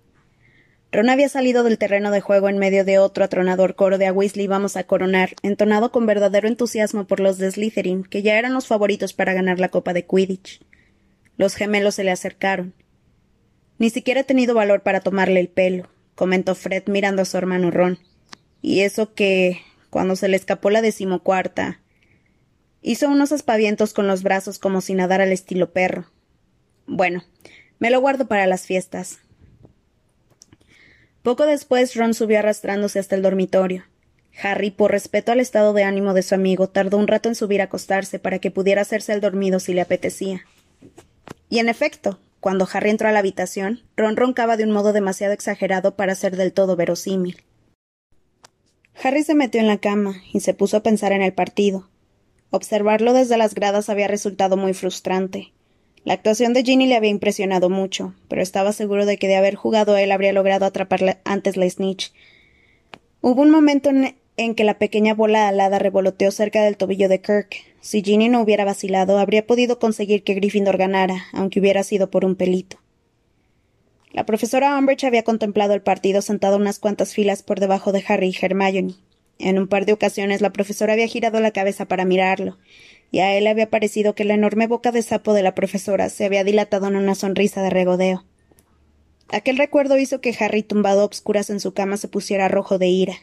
Ron 0.89 1.09
había 1.09 1.27
salido 1.27 1.65
del 1.65 1.77
terreno 1.77 2.11
de 2.11 2.21
juego 2.21 2.47
en 2.47 2.57
medio 2.57 2.85
de 2.85 2.97
otro 2.97 3.25
atronador 3.25 3.75
coro 3.75 3.97
de 3.97 4.07
a 4.07 4.13
Weasley 4.13 4.47
vamos 4.47 4.77
a 4.77 4.85
coronar, 4.85 5.31
entonado 5.43 5.91
con 5.91 6.05
verdadero 6.05 6.47
entusiasmo 6.47 7.05
por 7.07 7.19
los 7.19 7.37
de 7.37 7.51
Slytherin, 7.51 8.05
que 8.05 8.21
ya 8.21 8.39
eran 8.39 8.53
los 8.53 8.67
favoritos 8.67 9.11
para 9.11 9.33
ganar 9.33 9.59
la 9.59 9.67
Copa 9.67 9.91
de 9.91 10.05
Quidditch. 10.05 10.61
Los 11.35 11.55
gemelos 11.55 11.95
se 11.95 12.05
le 12.05 12.11
acercaron. 12.11 12.73
Ni 13.79 13.89
siquiera 13.89 14.21
he 14.21 14.23
tenido 14.23 14.55
valor 14.55 14.81
para 14.81 15.01
tomarle 15.01 15.41
el 15.41 15.49
pelo, 15.49 15.89
comentó 16.15 16.55
Fred 16.55 16.83
mirando 16.87 17.21
a 17.23 17.25
su 17.25 17.35
hermano 17.35 17.69
Ron. 17.69 17.99
Y 18.61 18.79
eso 18.79 19.13
que, 19.13 19.59
cuando 19.89 20.15
se 20.15 20.29
le 20.29 20.37
escapó 20.37 20.69
la 20.69 20.81
decimocuarta, 20.81 21.81
Hizo 22.87 23.09
unos 23.09 23.31
aspavientos 23.31 23.95
con 23.95 24.05
los 24.05 24.21
brazos 24.21 24.59
como 24.59 24.79
si 24.79 24.93
nadara 24.93 25.23
al 25.23 25.31
estilo 25.31 25.73
perro. 25.73 26.05
Bueno, 26.85 27.23
me 27.79 27.89
lo 27.89 27.99
guardo 27.99 28.27
para 28.27 28.45
las 28.45 28.67
fiestas. 28.67 29.17
Poco 31.23 31.47
después 31.47 31.95
Ron 31.95 32.13
subió 32.13 32.37
arrastrándose 32.37 32.99
hasta 32.99 33.15
el 33.15 33.23
dormitorio. 33.23 33.85
Harry, 34.39 34.69
por 34.69 34.91
respeto 34.91 35.31
al 35.31 35.39
estado 35.39 35.73
de 35.73 35.83
ánimo 35.83 36.13
de 36.13 36.21
su 36.21 36.35
amigo, 36.35 36.69
tardó 36.69 36.97
un 36.97 37.07
rato 37.07 37.27
en 37.27 37.33
subir 37.33 37.61
a 37.61 37.63
acostarse 37.63 38.19
para 38.19 38.37
que 38.37 38.51
pudiera 38.51 38.83
hacerse 38.83 39.13
el 39.13 39.19
dormido 39.19 39.59
si 39.59 39.73
le 39.73 39.81
apetecía. 39.81 40.45
Y 41.49 41.57
en 41.57 41.69
efecto, 41.69 42.19
cuando 42.39 42.69
Harry 42.71 42.91
entró 42.91 43.07
a 43.07 43.11
la 43.11 43.17
habitación, 43.17 43.81
Ron 43.97 44.15
roncaba 44.15 44.57
de 44.57 44.63
un 44.63 44.69
modo 44.71 44.93
demasiado 44.93 45.33
exagerado 45.33 45.95
para 45.95 46.13
ser 46.13 46.35
del 46.35 46.53
todo 46.53 46.75
verosímil. 46.75 47.41
Harry 49.03 49.23
se 49.23 49.33
metió 49.33 49.59
en 49.59 49.65
la 49.65 49.79
cama 49.79 50.21
y 50.31 50.41
se 50.41 50.53
puso 50.53 50.77
a 50.77 50.83
pensar 50.83 51.13
en 51.13 51.23
el 51.23 51.33
partido, 51.33 51.89
Observarlo 52.51 53.13
desde 53.13 53.37
las 53.37 53.55
gradas 53.55 53.89
había 53.89 54.07
resultado 54.07 54.57
muy 54.57 54.73
frustrante. 54.73 55.51
La 56.05 56.13
actuación 56.13 56.53
de 56.53 56.63
Ginny 56.63 56.85
le 56.85 56.95
había 56.95 57.09
impresionado 57.09 57.69
mucho, 57.69 58.13
pero 58.27 58.43
estaba 58.43 58.73
seguro 58.73 59.07
de 59.07 59.17
que 59.17 59.27
de 59.27 59.37
haber 59.37 59.55
jugado 59.55 59.97
él 59.97 60.11
habría 60.11 60.33
logrado 60.33 60.65
atraparla 60.65 61.19
antes 61.25 61.57
la 61.57 61.67
snitch. 61.67 62.13
Hubo 63.21 63.41
un 63.41 63.49
momento 63.49 63.89
en, 63.89 64.55
que 64.55 64.63
la 64.63 64.77
pequeña 64.77 65.15
bola 65.15 65.47
alada 65.47 65.79
revoloteó 65.79 66.29
cerca 66.29 66.63
del 66.63 66.77
tobillo 66.77 67.09
de 67.09 67.21
Kirk. 67.21 67.55
Si 67.81 68.03
Ginny 68.03 68.29
no 68.29 68.41
hubiera 68.41 68.65
vacilado, 68.65 69.17
habría 69.17 69.47
podido 69.47 69.79
conseguir 69.79 70.23
que 70.23 70.35
Gryffindor 70.35 70.77
ganara, 70.77 71.25
aunque 71.33 71.59
hubiera 71.59 71.81
sido 71.81 72.11
por 72.11 72.23
un 72.23 72.35
pelito. 72.35 72.77
La 74.11 74.27
profesora 74.27 74.77
Umbridge 74.77 75.05
había 75.05 75.23
contemplado 75.23 75.73
el 75.73 75.81
partido 75.81 76.21
sentada 76.21 76.55
unas 76.55 76.77
cuantas 76.77 77.15
filas 77.15 77.41
por 77.41 77.59
debajo 77.59 77.91
de 77.91 78.03
Harry 78.07 78.29
y 78.29 78.45
Hermione. 78.45 78.93
En 79.39 79.59
un 79.59 79.67
par 79.67 79.85
de 79.85 79.93
ocasiones 79.93 80.41
la 80.41 80.51
profesora 80.51 80.93
había 80.93 81.07
girado 81.07 81.39
la 81.39 81.51
cabeza 81.51 81.85
para 81.85 82.05
mirarlo, 82.05 82.57
y 83.11 83.19
a 83.19 83.35
él 83.35 83.47
había 83.47 83.69
parecido 83.69 84.15
que 84.15 84.25
la 84.25 84.33
enorme 84.33 84.67
boca 84.67 84.91
de 84.91 85.01
sapo 85.01 85.33
de 85.33 85.43
la 85.43 85.55
profesora 85.55 86.09
se 86.09 86.25
había 86.25 86.43
dilatado 86.43 86.87
en 86.87 86.95
una 86.95 87.15
sonrisa 87.15 87.61
de 87.61 87.69
regodeo. 87.69 88.25
Aquel 89.29 89.57
recuerdo 89.57 89.97
hizo 89.97 90.21
que 90.21 90.35
Harry, 90.39 90.63
tumbado 90.63 91.01
a 91.01 91.05
obscuras 91.05 91.49
en 91.49 91.59
su 91.59 91.73
cama, 91.73 91.97
se 91.97 92.07
pusiera 92.07 92.47
rojo 92.47 92.77
de 92.77 92.87
ira. 92.87 93.15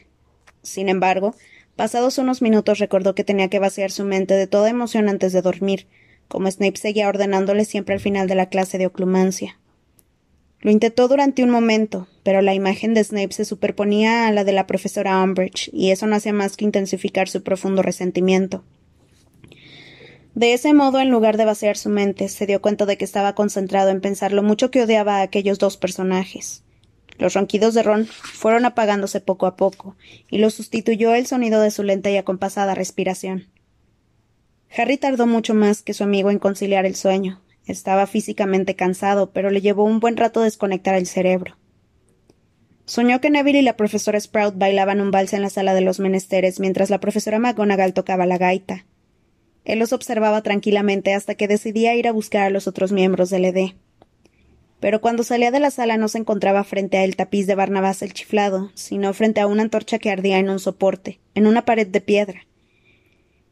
Sin 0.61 0.89
embargo, 0.89 1.35
pasados 1.75 2.17
unos 2.17 2.41
minutos 2.41 2.79
recordó 2.79 3.15
que 3.15 3.23
tenía 3.23 3.49
que 3.49 3.59
vaciar 3.59 3.91
su 3.91 4.03
mente 4.03 4.35
de 4.35 4.47
toda 4.47 4.69
emoción 4.69 5.09
antes 5.09 5.33
de 5.33 5.41
dormir, 5.41 5.87
como 6.27 6.49
Snape 6.49 6.77
seguía 6.77 7.07
ordenándole 7.07 7.65
siempre 7.65 7.95
al 7.95 8.01
final 8.01 8.27
de 8.27 8.35
la 8.35 8.49
clase 8.49 8.77
de 8.77 8.85
oclumancia. 8.85 9.59
Lo 10.63 10.71
intentó 10.71 11.09
durante 11.09 11.43
un 11.43 11.49
momento, 11.49 12.07
pero 12.23 12.41
la 12.41 12.53
imagen 12.53 12.93
de 12.93 13.03
Snape 13.03 13.33
se 13.33 13.43
superponía 13.43 14.27
a 14.27 14.31
la 14.31 14.45
de 14.45 14.53
la 14.53 14.65
profesora 14.65 15.21
Umbridge, 15.21 15.69
y 15.73 15.91
eso 15.91 16.07
no 16.07 16.15
hacía 16.15 16.31
más 16.31 16.55
que 16.55 16.63
intensificar 16.63 17.27
su 17.27 17.43
profundo 17.43 17.81
resentimiento. 17.81 18.63
De 20.35 20.53
ese 20.53 20.73
modo, 20.73 21.01
en 21.01 21.11
lugar 21.11 21.35
de 21.35 21.43
vaciar 21.43 21.75
su 21.75 21.89
mente, 21.89 22.29
se 22.29 22.45
dio 22.45 22.61
cuenta 22.61 22.85
de 22.85 22.97
que 22.97 23.03
estaba 23.03 23.35
concentrado 23.35 23.89
en 23.89 23.99
pensar 23.99 24.31
lo 24.31 24.41
mucho 24.41 24.71
que 24.71 24.81
odiaba 24.81 25.17
a 25.17 25.21
aquellos 25.23 25.59
dos 25.59 25.75
personajes. 25.75 26.63
Los 27.17 27.33
ronquidos 27.33 27.73
de 27.73 27.83
Ron 27.83 28.05
fueron 28.05 28.63
apagándose 28.63 29.19
poco 29.19 29.47
a 29.47 29.57
poco, 29.57 29.97
y 30.29 30.37
lo 30.37 30.49
sustituyó 30.49 31.13
el 31.13 31.27
sonido 31.27 31.59
de 31.59 31.71
su 31.71 31.83
lenta 31.83 32.09
y 32.09 32.15
acompasada 32.15 32.73
respiración. 32.73 33.49
Harry 34.75 34.95
tardó 34.97 35.27
mucho 35.27 35.53
más 35.53 35.81
que 35.81 35.93
su 35.93 36.05
amigo 36.05 36.31
en 36.31 36.39
conciliar 36.39 36.85
el 36.85 36.95
sueño, 36.95 37.42
estaba 37.65 38.07
físicamente 38.07 38.75
cansado, 38.75 39.31
pero 39.31 39.49
le 39.49 39.61
llevó 39.61 39.83
un 39.83 39.99
buen 39.99 40.17
rato 40.17 40.41
desconectar 40.41 40.95
el 40.95 41.07
cerebro. 41.07 41.57
Soñó 42.85 43.21
que 43.21 43.29
Neville 43.29 43.59
y 43.59 43.61
la 43.63 43.77
profesora 43.77 44.19
Sprout 44.19 44.57
bailaban 44.57 44.99
un 44.99 45.11
vals 45.11 45.33
en 45.33 45.41
la 45.41 45.49
sala 45.49 45.73
de 45.73 45.81
los 45.81 45.99
menesteres 45.99 46.59
mientras 46.59 46.89
la 46.89 46.99
profesora 46.99 47.39
McGonagall 47.39 47.93
tocaba 47.93 48.25
la 48.25 48.37
gaita. 48.37 48.85
Él 49.63 49.79
los 49.79 49.93
observaba 49.93 50.41
tranquilamente 50.41 51.13
hasta 51.13 51.35
que 51.35 51.47
decidía 51.47 51.95
ir 51.95 52.07
a 52.07 52.11
buscar 52.11 52.43
a 52.43 52.49
los 52.49 52.67
otros 52.67 52.91
miembros 52.91 53.29
del 53.29 53.45
ED. 53.45 53.71
Pero 54.81 54.99
cuando 54.99 55.23
salía 55.23 55.51
de 55.51 55.61
la 55.61 55.71
sala 55.71 55.95
no 55.95 56.09
se 56.09 56.17
encontraba 56.17 56.65
frente 56.65 56.97
a 56.97 57.05
el 57.05 57.15
tapiz 57.15 57.47
de 57.47 57.55
Barnabás 57.55 58.01
el 58.01 58.11
chiflado, 58.11 58.71
sino 58.73 59.13
frente 59.13 59.39
a 59.39 59.47
una 59.47 59.61
antorcha 59.61 59.97
que 59.97 60.11
ardía 60.11 60.39
en 60.39 60.49
un 60.49 60.59
soporte, 60.59 61.21
en 61.35 61.47
una 61.47 61.63
pared 61.63 61.87
de 61.87 62.01
piedra. 62.01 62.45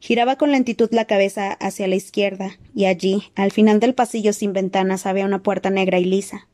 Giraba 0.01 0.36
con 0.36 0.51
lentitud 0.51 0.89
la 0.91 1.05
cabeza 1.05 1.53
hacia 1.53 1.88
la 1.88 1.96
izquierda, 1.96 2.58
y 2.74 2.86
allí, 2.86 3.25
al 3.36 3.51
final 3.51 3.79
del 3.79 3.93
pasillo 3.93 4.34
sin 4.34 4.51
ventanas, 4.51 5.05
había 5.05 5.25
una 5.25 5.43
puerta 5.43 5.70
negra 5.70 6.00
y 6.00 6.05
lisa. 6.05 6.48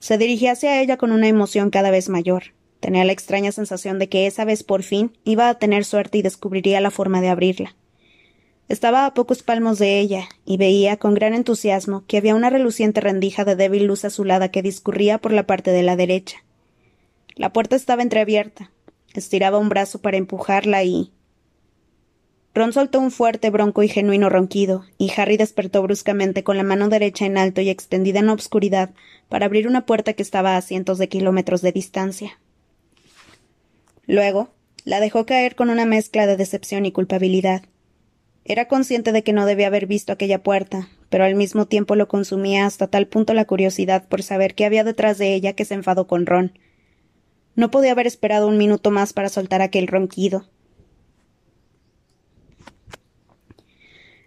Se 0.00 0.18
dirigía 0.18 0.52
hacia 0.52 0.82
ella 0.82 0.96
con 0.96 1.12
una 1.12 1.28
emoción 1.28 1.70
cada 1.70 1.92
vez 1.92 2.08
mayor. 2.08 2.52
Tenía 2.80 3.04
la 3.04 3.12
extraña 3.12 3.52
sensación 3.52 4.00
de 4.00 4.08
que 4.08 4.26
esa 4.26 4.44
vez 4.44 4.64
por 4.64 4.82
fin 4.82 5.16
iba 5.22 5.48
a 5.48 5.60
tener 5.60 5.84
suerte 5.84 6.18
y 6.18 6.22
descubriría 6.22 6.80
la 6.80 6.90
forma 6.90 7.20
de 7.20 7.28
abrirla. 7.28 7.76
Estaba 8.68 9.06
a 9.06 9.14
pocos 9.14 9.44
palmos 9.44 9.78
de 9.78 10.00
ella, 10.00 10.28
y 10.44 10.56
veía 10.56 10.96
con 10.96 11.14
gran 11.14 11.34
entusiasmo 11.34 12.02
que 12.08 12.16
había 12.16 12.34
una 12.34 12.50
reluciente 12.50 13.00
rendija 13.00 13.44
de 13.44 13.54
débil 13.54 13.84
luz 13.84 14.04
azulada 14.04 14.50
que 14.50 14.60
discurría 14.60 15.18
por 15.18 15.32
la 15.32 15.46
parte 15.46 15.70
de 15.70 15.84
la 15.84 15.94
derecha. 15.94 16.38
La 17.36 17.52
puerta 17.52 17.76
estaba 17.76 18.02
entreabierta. 18.02 18.72
Estiraba 19.14 19.58
un 19.58 19.68
brazo 19.68 20.00
para 20.00 20.16
empujarla 20.16 20.82
y, 20.82 21.12
Ron 22.54 22.72
soltó 22.72 23.00
un 23.00 23.10
fuerte, 23.10 23.50
bronco 23.50 23.82
y 23.82 23.88
genuino 23.88 24.30
ronquido, 24.30 24.84
y 24.96 25.10
Harry 25.16 25.36
despertó 25.36 25.82
bruscamente 25.82 26.44
con 26.44 26.56
la 26.56 26.62
mano 26.62 26.88
derecha 26.88 27.26
en 27.26 27.36
alto 27.36 27.60
y 27.60 27.68
extendida 27.68 28.20
en 28.20 28.26
la 28.26 28.32
obscuridad 28.32 28.90
para 29.28 29.46
abrir 29.46 29.66
una 29.66 29.86
puerta 29.86 30.12
que 30.12 30.22
estaba 30.22 30.56
a 30.56 30.62
cientos 30.62 30.98
de 30.98 31.08
kilómetros 31.08 31.62
de 31.62 31.72
distancia. 31.72 32.38
Luego, 34.06 34.50
la 34.84 35.00
dejó 35.00 35.26
caer 35.26 35.56
con 35.56 35.68
una 35.68 35.84
mezcla 35.84 36.28
de 36.28 36.36
decepción 36.36 36.86
y 36.86 36.92
culpabilidad. 36.92 37.62
Era 38.44 38.68
consciente 38.68 39.10
de 39.10 39.24
que 39.24 39.32
no 39.32 39.46
debía 39.46 39.66
haber 39.66 39.86
visto 39.86 40.12
aquella 40.12 40.42
puerta, 40.42 40.88
pero 41.08 41.24
al 41.24 41.34
mismo 41.34 41.66
tiempo 41.66 41.96
lo 41.96 42.06
consumía 42.06 42.66
hasta 42.66 42.86
tal 42.86 43.08
punto 43.08 43.34
la 43.34 43.46
curiosidad 43.46 44.06
por 44.06 44.22
saber 44.22 44.54
qué 44.54 44.64
había 44.64 44.84
detrás 44.84 45.18
de 45.18 45.34
ella 45.34 45.54
que 45.54 45.64
se 45.64 45.74
enfadó 45.74 46.06
con 46.06 46.24
Ron. 46.26 46.56
No 47.56 47.72
podía 47.72 47.92
haber 47.92 48.06
esperado 48.06 48.46
un 48.46 48.58
minuto 48.58 48.92
más 48.92 49.12
para 49.12 49.28
soltar 49.28 49.60
aquel 49.60 49.88
ronquido. 49.88 50.44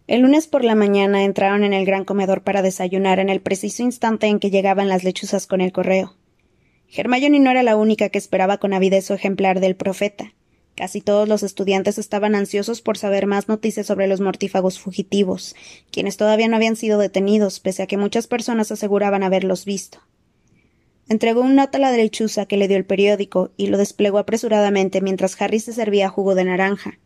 El 0.07 0.21
lunes 0.21 0.47
por 0.47 0.63
la 0.63 0.73
mañana 0.73 1.25
entraron 1.25 1.65
en 1.65 1.73
el 1.73 1.85
gran 1.85 2.05
comedor 2.05 2.41
para 2.41 2.61
desayunar 2.61 3.19
en 3.19 3.27
el 3.27 3.41
preciso 3.41 3.83
instante 3.83 4.27
en 4.27 4.39
que 4.39 4.49
llegaban 4.49 4.87
las 4.87 5.03
lechuzas 5.03 5.47
con 5.47 5.59
el 5.59 5.73
correo. 5.73 6.15
Hermione 6.89 7.41
no 7.41 7.51
era 7.51 7.61
la 7.61 7.75
única 7.75 8.07
que 8.07 8.17
esperaba 8.17 8.57
con 8.57 8.73
avidez 8.73 9.05
su 9.05 9.13
ejemplar 9.13 9.59
del 9.59 9.75
profeta. 9.75 10.33
Casi 10.75 11.01
todos 11.01 11.27
los 11.27 11.43
estudiantes 11.43 11.97
estaban 11.97 12.35
ansiosos 12.35 12.81
por 12.81 12.97
saber 12.97 13.25
más 13.25 13.49
noticias 13.49 13.85
sobre 13.85 14.07
los 14.07 14.21
mortífagos 14.21 14.79
fugitivos, 14.79 15.55
quienes 15.91 16.15
todavía 16.15 16.47
no 16.47 16.55
habían 16.55 16.77
sido 16.77 16.99
detenidos, 16.99 17.59
pese 17.59 17.83
a 17.83 17.87
que 17.87 17.97
muchas 17.97 18.27
personas 18.27 18.71
aseguraban 18.71 19.23
haberlos 19.23 19.65
visto. 19.65 19.99
Entregó 21.09 21.41
un 21.41 21.55
nota 21.55 21.79
a 21.79 21.81
la 21.81 21.91
lechuza 21.91 22.45
que 22.45 22.55
le 22.55 22.69
dio 22.69 22.77
el 22.77 22.85
periódico 22.85 23.51
y 23.57 23.67
lo 23.67 23.77
desplegó 23.77 24.19
apresuradamente 24.19 25.01
mientras 25.01 25.41
Harry 25.41 25.59
se 25.59 25.73
servía 25.73 26.07
jugo 26.07 26.33
de 26.33 26.45
naranja. 26.45 26.99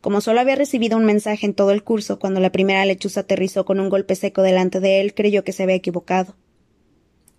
Como 0.00 0.20
solo 0.20 0.40
había 0.40 0.54
recibido 0.54 0.96
un 0.96 1.04
mensaje 1.04 1.46
en 1.46 1.54
todo 1.54 1.72
el 1.72 1.82
curso, 1.82 2.18
cuando 2.18 2.40
la 2.40 2.52
primera 2.52 2.84
lechuza 2.84 3.20
aterrizó 3.20 3.64
con 3.64 3.80
un 3.80 3.88
golpe 3.88 4.14
seco 4.14 4.42
delante 4.42 4.78
de 4.80 5.00
él, 5.00 5.14
creyó 5.14 5.42
que 5.42 5.52
se 5.52 5.64
había 5.64 5.74
equivocado. 5.74 6.36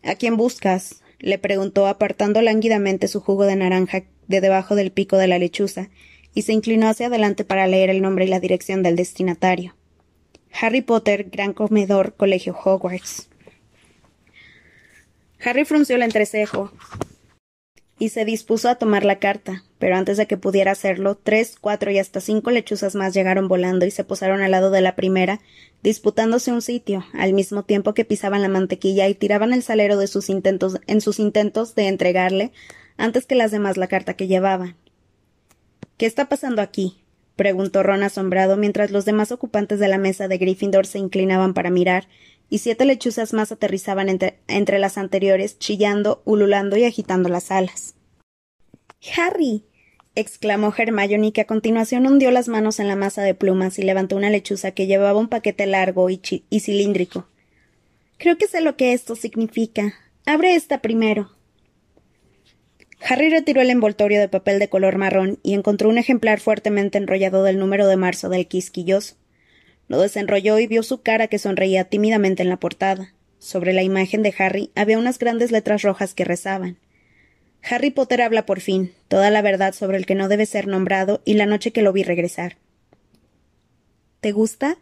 ¿A 0.03 0.15
quién 0.15 0.37
buscas? 0.37 1.01
le 1.19 1.37
preguntó 1.37 1.87
apartando 1.87 2.41
lánguidamente 2.41 3.09
su 3.09 3.19
jugo 3.19 3.45
de 3.45 3.57
naranja 3.57 4.03
de 4.27 4.41
debajo 4.41 4.75
del 4.75 4.91
pico 4.91 5.17
de 5.17 5.27
la 5.27 5.39
lechuza, 5.39 5.89
y 6.33 6.43
se 6.43 6.53
inclinó 6.53 6.87
hacia 6.87 7.07
adelante 7.07 7.43
para 7.43 7.67
leer 7.67 7.89
el 7.89 8.01
nombre 8.01 8.25
y 8.25 8.29
la 8.29 8.39
dirección 8.39 8.83
del 8.83 8.95
destinatario. 8.95 9.75
Harry 10.61 10.81
Potter, 10.81 11.29
Gran 11.29 11.53
Comedor, 11.53 12.15
Colegio 12.15 12.55
Hogwarts. 12.57 13.29
Harry 15.43 15.65
frunció 15.65 15.95
el 15.95 16.03
entrecejo 16.03 16.71
y 18.00 18.10
se 18.10 18.24
dispuso 18.24 18.70
a 18.70 18.75
tomar 18.75 19.03
la 19.03 19.20
carta, 19.20 19.65
pero 19.77 19.98
antes 19.98 20.18
de 20.18 20.25
que 20.25 20.38
pudiera 20.38 20.72
hacerlo, 20.72 21.15
tres, 21.22 21.58
cuatro 21.60 21.91
y 21.91 22.00
hasta 22.00 22.22
cinco 22.22 22.50
lechuzas 22.50 22.96
más 22.96 23.13
llegaron 23.13 23.50
volando 23.50 23.86
y 23.86 23.91
se 23.91 24.06
posaron 24.06 24.41
al 24.41 24.51
lado 24.51 24.72
de 24.72 24.82
la 24.82 24.96
primera, 24.96 25.41
disputándose 25.84 26.51
un 26.53 26.62
sitio, 26.62 27.06
al 27.13 27.34
mismo 27.34 27.63
tiempo 27.63 27.94
que 27.94 28.06
pisaban 28.06 28.41
la 28.41 28.48
mantequilla 28.48 29.08
y 29.10 29.15
tiraban 29.15 29.53
el 29.53 29.62
salero 29.62 29.98
de 29.98 30.08
sus 30.08 30.29
intentos, 30.29 30.79
en 30.88 31.01
sus 31.01 31.20
intentos 31.20 31.75
de 31.75 31.88
entregarle, 31.88 32.51
antes 32.98 33.25
que 33.25 33.36
las 33.36 33.51
demás, 33.51 33.77
la 33.77 33.88
carta 33.88 34.15
que 34.15 34.27
llevaban. 34.27 34.75
¿Qué 35.98 36.06
está 36.06 36.29
pasando 36.29 36.62
aquí? 36.62 37.03
preguntó 37.36 37.84
Ron 37.84 38.03
asombrado 38.03 38.58
mientras 38.58 38.91
los 38.91 39.06
demás 39.06 39.32
ocupantes 39.32 39.79
de 39.79 39.88
la 39.88 39.98
mesa 39.98 40.27
de 40.27 40.38
Gryffindor 40.38 40.86
se 40.86 41.00
inclinaban 41.00 41.53
para 41.53 41.70
mirar, 41.70 42.08
y 42.50 42.60
siete 42.60 42.86
lechuzas 42.86 43.34
más 43.34 43.51
aterrizaban 43.51 44.10
entre, 44.10 44.79
las 44.79 44.98
anteriores, 44.98 45.60
chillando, 45.60 46.22
ululando 46.25 46.77
y 46.77 46.86
agitando 46.86 47.29
las 47.29 47.51
alas. 47.51 47.96
Harry. 49.15 49.63
exclamó 50.15 50.74
Hermione, 50.75 51.32
que 51.32 51.41
a 51.41 51.48
continuación 51.48 52.08
hundió 52.08 52.32
las 52.32 52.48
manos 52.48 52.79
en 52.79 52.88
la 52.88 52.96
masa 52.96 53.22
de 53.22 53.36
plumas 53.36 53.79
y 53.79 53.84
levantó 53.84 54.15
una 54.15 54.29
lechuza 54.29 54.72
que 54.72 54.88
llevaba 54.88 55.20
un 55.20 55.29
paquete 55.29 55.65
largo 55.65 56.10
y, 56.10 56.22
y 56.50 56.60
cilíndrico. 56.60 57.27
Creo 58.18 58.38
que 58.38 58.48
sé 58.48 58.60
lo 58.62 58.75
que 58.75 58.94
esto 58.94 59.15
significa. 59.15 59.94
Abre 60.25 60.55
esta 60.55 60.81
primero. 60.81 61.31
Harry 63.07 63.29
retiró 63.29 63.62
el 63.62 63.70
envoltorio 63.70 64.20
de 64.20 64.27
papel 64.27 64.59
de 64.59 64.68
color 64.68 64.98
marrón 64.98 65.40
y 65.42 65.53
encontró 65.53 65.90
un 65.90 65.98
ejemplar 65.98 66.40
fuertemente 66.40 66.98
enrollado 66.98 67.44
del 67.44 67.57
número 67.57 67.88
de 67.88 67.96
marzo 67.96 68.27
del 68.27 68.48
quisquilloso. 68.48 69.16
Lo 69.89 69.99
desenrolló 69.99 70.59
y 70.59 70.67
vio 70.67 70.83
su 70.83 71.01
cara 71.01 71.27
que 71.27 71.39
sonreía 71.39 71.83
tímidamente 71.83 72.43
en 72.43 72.49
la 72.49 72.57
portada. 72.57 73.13
Sobre 73.39 73.73
la 73.73 73.83
imagen 73.83 74.21
de 74.21 74.33
Harry 74.37 74.71
había 74.75 74.99
unas 74.99 75.17
grandes 75.17 75.51
letras 75.51 75.81
rojas 75.81 76.13
que 76.13 76.23
rezaban. 76.23 76.77
Harry 77.63 77.89
Potter 77.89 78.21
habla 78.21 78.45
por 78.45 78.61
fin, 78.61 78.93
toda 79.07 79.31
la 79.31 79.41
verdad 79.41 79.73
sobre 79.73 79.97
el 79.97 80.05
que 80.05 80.15
no 80.15 80.29
debe 80.29 80.45
ser 80.45 80.67
nombrado 80.67 81.21
y 81.25 81.33
la 81.33 81.47
noche 81.47 81.71
que 81.71 81.81
lo 81.81 81.91
vi 81.91 82.03
regresar. 82.03 82.57
¿Te 84.21 84.31
gusta? 84.31 84.77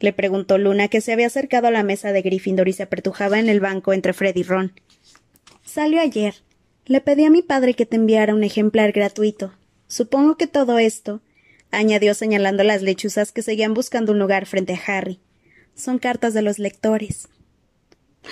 le 0.00 0.12
preguntó 0.12 0.58
Luna, 0.58 0.88
que 0.88 1.00
se 1.00 1.12
había 1.12 1.26
acercado 1.26 1.66
a 1.66 1.72
la 1.72 1.82
mesa 1.82 2.12
de 2.12 2.22
Gryffindor 2.22 2.68
y 2.68 2.72
se 2.72 2.84
apertujaba 2.84 3.38
en 3.38 3.48
el 3.48 3.60
banco 3.60 3.92
entre 3.92 4.12
Fred 4.12 4.34
y 4.36 4.44
Ron. 4.44 4.72
Salió 5.64 6.00
ayer. 6.00 6.36
Le 6.86 7.02
pedí 7.02 7.24
a 7.24 7.30
mi 7.30 7.42
padre 7.42 7.74
que 7.74 7.84
te 7.84 7.96
enviara 7.96 8.34
un 8.34 8.44
ejemplar 8.44 8.92
gratuito. 8.92 9.52
Supongo 9.88 10.36
que 10.36 10.46
todo 10.46 10.78
esto, 10.78 11.20
añadió 11.70 12.14
señalando 12.14 12.64
las 12.64 12.82
lechuzas 12.82 13.32
que 13.32 13.42
seguían 13.42 13.74
buscando 13.74 14.12
un 14.12 14.18
lugar 14.18 14.46
frente 14.46 14.74
a 14.74 14.80
Harry. 14.86 15.20
Son 15.74 15.98
cartas 15.98 16.34
de 16.34 16.42
los 16.42 16.58
lectores. 16.58 17.28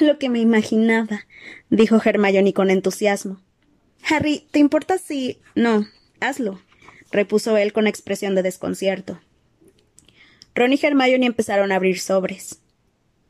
Lo 0.00 0.18
que 0.18 0.28
me 0.28 0.40
imaginaba, 0.40 1.26
dijo 1.70 2.00
Hermione 2.04 2.52
con 2.52 2.70
entusiasmo. 2.70 3.40
Harry, 4.08 4.46
¿te 4.50 4.58
importa 4.58 4.98
si. 4.98 5.40
No, 5.54 5.86
hazlo, 6.20 6.60
repuso 7.10 7.56
él 7.56 7.72
con 7.72 7.86
expresión 7.86 8.34
de 8.34 8.42
desconcierto. 8.42 9.20
Ron 10.54 10.72
y 10.72 10.80
Hermione 10.82 11.26
empezaron 11.26 11.72
a 11.72 11.76
abrir 11.76 12.00
sobres. 12.00 12.60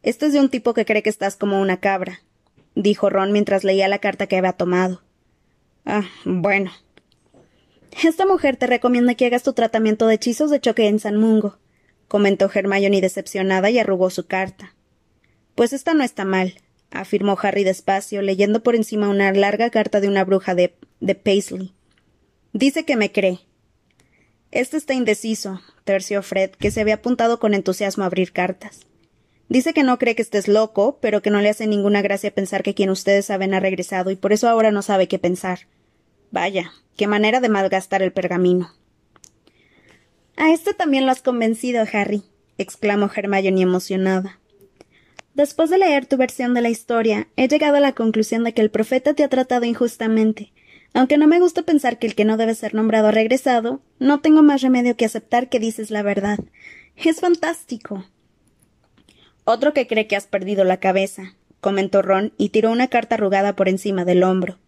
Esto 0.03 0.27
es 0.27 0.33
de 0.33 0.41
un 0.41 0.49
tipo 0.49 0.75
que 0.75 0.85
cree 0.85 1.03
que 1.03 1.11
estás 1.11 1.37
como 1.37 1.61
una 1.61 1.79
cabra, 1.79 2.21
dijo 2.75 3.11
Ron 3.11 3.33
mientras 3.33 3.65
leía 3.65 3.89
la 3.89 3.99
carta 3.99 4.27
que 4.27 4.37
había 4.37 4.53
tomado. 4.53 5.03
Ah, 5.85 6.05
bueno, 6.25 6.71
esta 8.05 8.27
mujer 8.27 8.57
te 8.57 8.67
recomienda 8.67 9.15
que 9.15 9.27
hagas 9.27 9.43
tu 9.43 9.53
tratamiento 9.53 10.07
de 10.07 10.15
hechizos 10.15 10.51
de 10.51 10.61
choque 10.61 10.87
en 10.87 10.99
San 10.99 11.17
Mungo, 11.17 11.59
comentó 12.09 12.51
Hermione 12.53 13.01
decepcionada 13.01 13.71
y 13.71 13.79
arrugó 13.79 14.11
su 14.11 14.27
carta. 14.27 14.75
Pues 15.55 15.73
esta 15.73 15.95
no 15.95 16.05
está 16.05 16.25
mal, 16.25 16.55
afirmó 16.91 17.39
Harry 17.41 17.65
despacio, 17.65 18.23
leyendo 18.23 18.63
por 18.63 18.75
encima 18.75 19.09
una 19.09 19.33
larga 19.33 19.71
carta 19.71 20.01
de 20.01 20.09
una 20.09 20.25
bruja 20.25 20.55
de, 20.55 20.75
de 21.01 21.15
Paisley. 21.15 21.75
Dice 22.53 22.85
que 22.85 22.97
me 22.97 23.13
cree. 23.13 23.41
Este 24.51 24.77
está 24.77 24.95
indeciso, 24.95 25.61
terció 25.85 26.23
Fred, 26.23 26.51
que 26.51 26.71
se 26.71 26.81
había 26.81 26.95
apuntado 26.95 27.39
con 27.39 27.55
entusiasmo 27.55 28.05
a 28.05 28.07
abrir 28.07 28.33
cartas. 28.33 28.81
Dice 29.49 29.73
que 29.75 29.83
no 29.83 29.99
cree 29.99 30.15
que 30.15 30.23
estés 30.23 30.49
loco, 30.49 30.99
pero 31.01 31.23
que 31.23 31.31
no 31.31 31.41
le 31.41 31.49
hace 31.49 31.67
ninguna 31.67 32.03
gracia 32.03 32.35
pensar 32.35 32.63
que 32.63 32.75
quien 32.75 32.91
ustedes 32.91 33.27
saben 33.27 33.55
ha 33.55 33.61
regresado 33.61 34.11
y 34.11 34.17
por 34.17 34.33
eso 34.33 34.49
ahora 34.49 34.71
no 34.71 34.83
sabe 34.83 35.09
qué 35.09 35.19
pensar. 35.19 35.61
Vaya, 36.31 36.73
qué 36.97 37.07
manera 37.07 37.41
de 37.41 37.49
malgastar 37.49 38.03
el 38.03 38.13
pergamino. 38.13 38.73
A 40.37 40.53
esto 40.53 40.75
también 40.75 41.07
lo 41.07 41.13
has 41.13 41.23
convencido, 41.23 41.85
Harry, 41.93 42.23
exclamó 42.59 43.11
Hermione 43.15 43.63
emocionada. 43.63 44.39
Después 45.35 45.69
de 45.71 45.79
leer 45.79 46.07
tu 46.07 46.17
versión 46.17 46.55
de 46.55 46.63
la 46.63 46.71
historia, 46.71 47.29
he 47.37 47.49
llegado 47.49 47.77
a 47.77 47.81
la 47.81 47.93
conclusión 47.93 48.45
de 48.45 48.55
que 48.55 48.63
el 48.63 48.71
profeta 48.71 49.15
te 49.15 49.23
ha 49.23 49.29
tratado 49.29 49.67
injustamente. 49.67 50.53
Aunque 50.95 51.19
no 51.19 51.27
me 51.27 51.41
gusta 51.41 51.63
pensar 51.63 51.99
que 51.99 52.07
el 52.07 52.15
que 52.15 52.25
no 52.25 52.39
debe 52.39 52.55
ser 52.55 52.75
nombrado 52.75 53.09
ha 53.09 53.13
regresado, 53.13 53.83
no 53.99 54.21
tengo 54.21 54.43
más 54.43 54.63
remedio 54.63 54.97
que 54.97 55.05
aceptar 55.05 55.51
que 55.51 55.61
dices 55.61 55.91
la 55.91 56.03
verdad. 56.03 56.39
Es 56.97 57.21
fantástico. 57.21 58.07
Otro 59.45 59.75
que 59.75 59.87
cree 59.87 60.07
que 60.07 60.17
has 60.17 60.27
perdido 60.27 60.65
la 60.65 60.81
cabeza, 60.81 61.35
comentó 61.61 62.01
Ron 62.01 62.33
y 62.39 62.49
tiró 62.49 62.71
una 62.71 62.89
carta 62.89 63.17
arrugada 63.17 63.55
por 63.57 63.69
encima 63.69 64.07
del 64.07 64.23
hombro. 64.23 64.59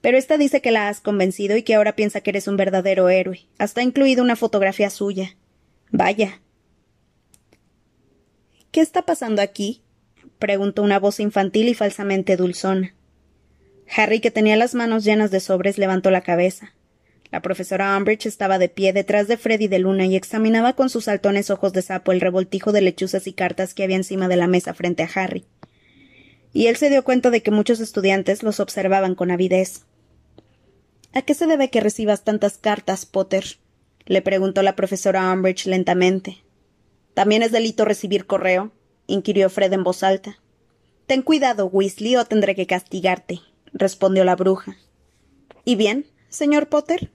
Pero 0.00 0.16
esta 0.16 0.38
dice 0.38 0.60
que 0.60 0.70
la 0.70 0.88
has 0.88 1.00
convencido 1.00 1.56
y 1.56 1.62
que 1.62 1.74
ahora 1.74 1.94
piensa 1.94 2.20
que 2.20 2.30
eres 2.30 2.48
un 2.48 2.56
verdadero 2.56 3.08
héroe. 3.08 3.46
Hasta 3.58 3.80
ha 3.80 3.84
incluido 3.84 4.22
una 4.22 4.36
fotografía 4.36 4.88
suya. 4.90 5.36
Vaya. 5.90 6.40
¿Qué 8.70 8.80
está 8.80 9.02
pasando 9.02 9.42
aquí? 9.42 9.82
preguntó 10.38 10.82
una 10.82 10.98
voz 10.98 11.20
infantil 11.20 11.68
y 11.68 11.74
falsamente 11.74 12.36
dulzona. 12.36 12.94
Harry, 13.94 14.20
que 14.20 14.30
tenía 14.30 14.56
las 14.56 14.74
manos 14.74 15.04
llenas 15.04 15.30
de 15.30 15.40
sobres, 15.40 15.76
levantó 15.76 16.10
la 16.10 16.22
cabeza. 16.22 16.72
La 17.30 17.42
profesora 17.42 17.96
Umbridge 17.96 18.26
estaba 18.26 18.58
de 18.58 18.68
pie 18.68 18.92
detrás 18.92 19.28
de 19.28 19.36
Freddy 19.36 19.68
de 19.68 19.78
Luna 19.78 20.06
y 20.06 20.16
examinaba 20.16 20.74
con 20.74 20.90
sus 20.90 21.04
saltones 21.04 21.50
ojos 21.50 21.72
de 21.72 21.82
sapo 21.82 22.12
el 22.12 22.20
revoltijo 22.20 22.72
de 22.72 22.80
lechuzas 22.80 23.26
y 23.26 23.32
cartas 23.32 23.74
que 23.74 23.84
había 23.84 23.96
encima 23.96 24.28
de 24.28 24.36
la 24.36 24.46
mesa 24.46 24.74
frente 24.74 25.02
a 25.02 25.10
Harry. 25.14 25.44
Y 26.52 26.66
él 26.66 26.76
se 26.76 26.90
dio 26.90 27.04
cuenta 27.04 27.30
de 27.30 27.42
que 27.42 27.52
muchos 27.52 27.78
estudiantes 27.80 28.42
los 28.42 28.58
observaban 28.58 29.14
con 29.14 29.30
avidez. 29.30 29.84
¿A 31.12 31.22
qué 31.22 31.34
se 31.34 31.46
debe 31.46 31.70
que 31.70 31.80
recibas 31.80 32.22
tantas 32.24 32.58
cartas, 32.58 33.04
Potter? 33.06 33.44
le 34.06 34.22
preguntó 34.22 34.62
la 34.62 34.76
profesora 34.76 35.32
Umbridge 35.32 35.66
lentamente. 35.66 36.38
¿También 37.14 37.42
es 37.42 37.52
delito 37.52 37.84
recibir 37.84 38.26
correo? 38.26 38.72
inquirió 39.06 39.50
Fred 39.50 39.72
en 39.72 39.82
voz 39.82 40.02
alta. 40.02 40.38
Ten 41.06 41.22
cuidado, 41.22 41.66
Weasley, 41.66 42.16
o 42.16 42.24
tendré 42.24 42.54
que 42.54 42.66
castigarte, 42.66 43.40
respondió 43.72 44.24
la 44.24 44.36
bruja. 44.36 44.76
¿Y 45.64 45.74
bien, 45.74 46.06
señor 46.28 46.68
Potter? 46.68 47.10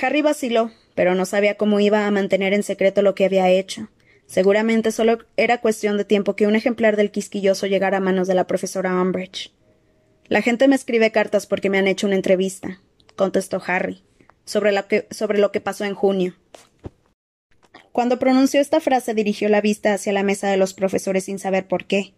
Harry 0.00 0.22
vaciló, 0.22 0.70
pero 0.94 1.14
no 1.16 1.24
sabía 1.24 1.56
cómo 1.56 1.80
iba 1.80 2.06
a 2.06 2.10
mantener 2.12 2.52
en 2.52 2.62
secreto 2.62 3.02
lo 3.02 3.16
que 3.16 3.24
había 3.24 3.50
hecho. 3.50 3.88
Seguramente 4.26 4.92
solo 4.92 5.18
era 5.36 5.60
cuestión 5.60 5.96
de 5.96 6.04
tiempo 6.04 6.36
que 6.36 6.46
un 6.46 6.54
ejemplar 6.54 6.96
del 6.96 7.10
quisquilloso 7.10 7.66
llegara 7.66 7.98
a 7.98 8.00
manos 8.00 8.28
de 8.28 8.34
la 8.34 8.46
profesora 8.46 9.00
Umbridge. 9.00 9.52
La 10.28 10.40
gente 10.40 10.68
me 10.68 10.74
escribe 10.74 11.12
cartas 11.12 11.46
porque 11.46 11.68
me 11.68 11.78
han 11.78 11.86
hecho 11.86 12.06
una 12.06 12.16
entrevista, 12.16 12.80
contestó 13.14 13.62
Harry, 13.66 14.02
sobre, 14.46 14.72
sobre 15.10 15.38
lo 15.38 15.52
que 15.52 15.60
pasó 15.60 15.84
en 15.84 15.94
junio. 15.94 16.34
Cuando 17.92 18.18
pronunció 18.18 18.60
esta 18.60 18.80
frase 18.80 19.14
dirigió 19.14 19.48
la 19.48 19.60
vista 19.60 19.92
hacia 19.92 20.14
la 20.14 20.22
mesa 20.22 20.48
de 20.48 20.56
los 20.56 20.72
profesores 20.72 21.24
sin 21.24 21.38
saber 21.38 21.68
por 21.68 21.84
qué. 21.84 22.14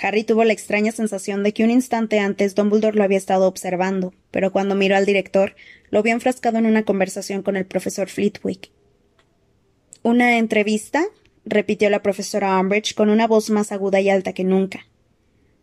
Harry 0.00 0.24
tuvo 0.24 0.44
la 0.44 0.52
extraña 0.52 0.92
sensación 0.92 1.42
de 1.42 1.52
que 1.52 1.64
un 1.64 1.70
instante 1.70 2.20
antes 2.20 2.54
Dumbledore 2.54 2.96
lo 2.96 3.04
había 3.04 3.18
estado 3.18 3.46
observando, 3.46 4.14
pero 4.30 4.52
cuando 4.52 4.74
miró 4.74 4.96
al 4.96 5.04
director, 5.04 5.56
lo 5.90 6.02
vio 6.02 6.12
enfrascado 6.12 6.58
en 6.58 6.66
una 6.66 6.84
conversación 6.84 7.42
con 7.42 7.56
el 7.56 7.66
profesor 7.66 8.08
Flitwick. 8.08 8.70
¿Una 10.02 10.38
entrevista? 10.38 11.04
repitió 11.44 11.90
la 11.90 12.02
profesora 12.02 12.58
Umbridge 12.58 12.94
con 12.94 13.10
una 13.10 13.26
voz 13.26 13.50
más 13.50 13.72
aguda 13.72 14.00
y 14.00 14.08
alta 14.08 14.32
que 14.32 14.44
nunca. 14.44 14.86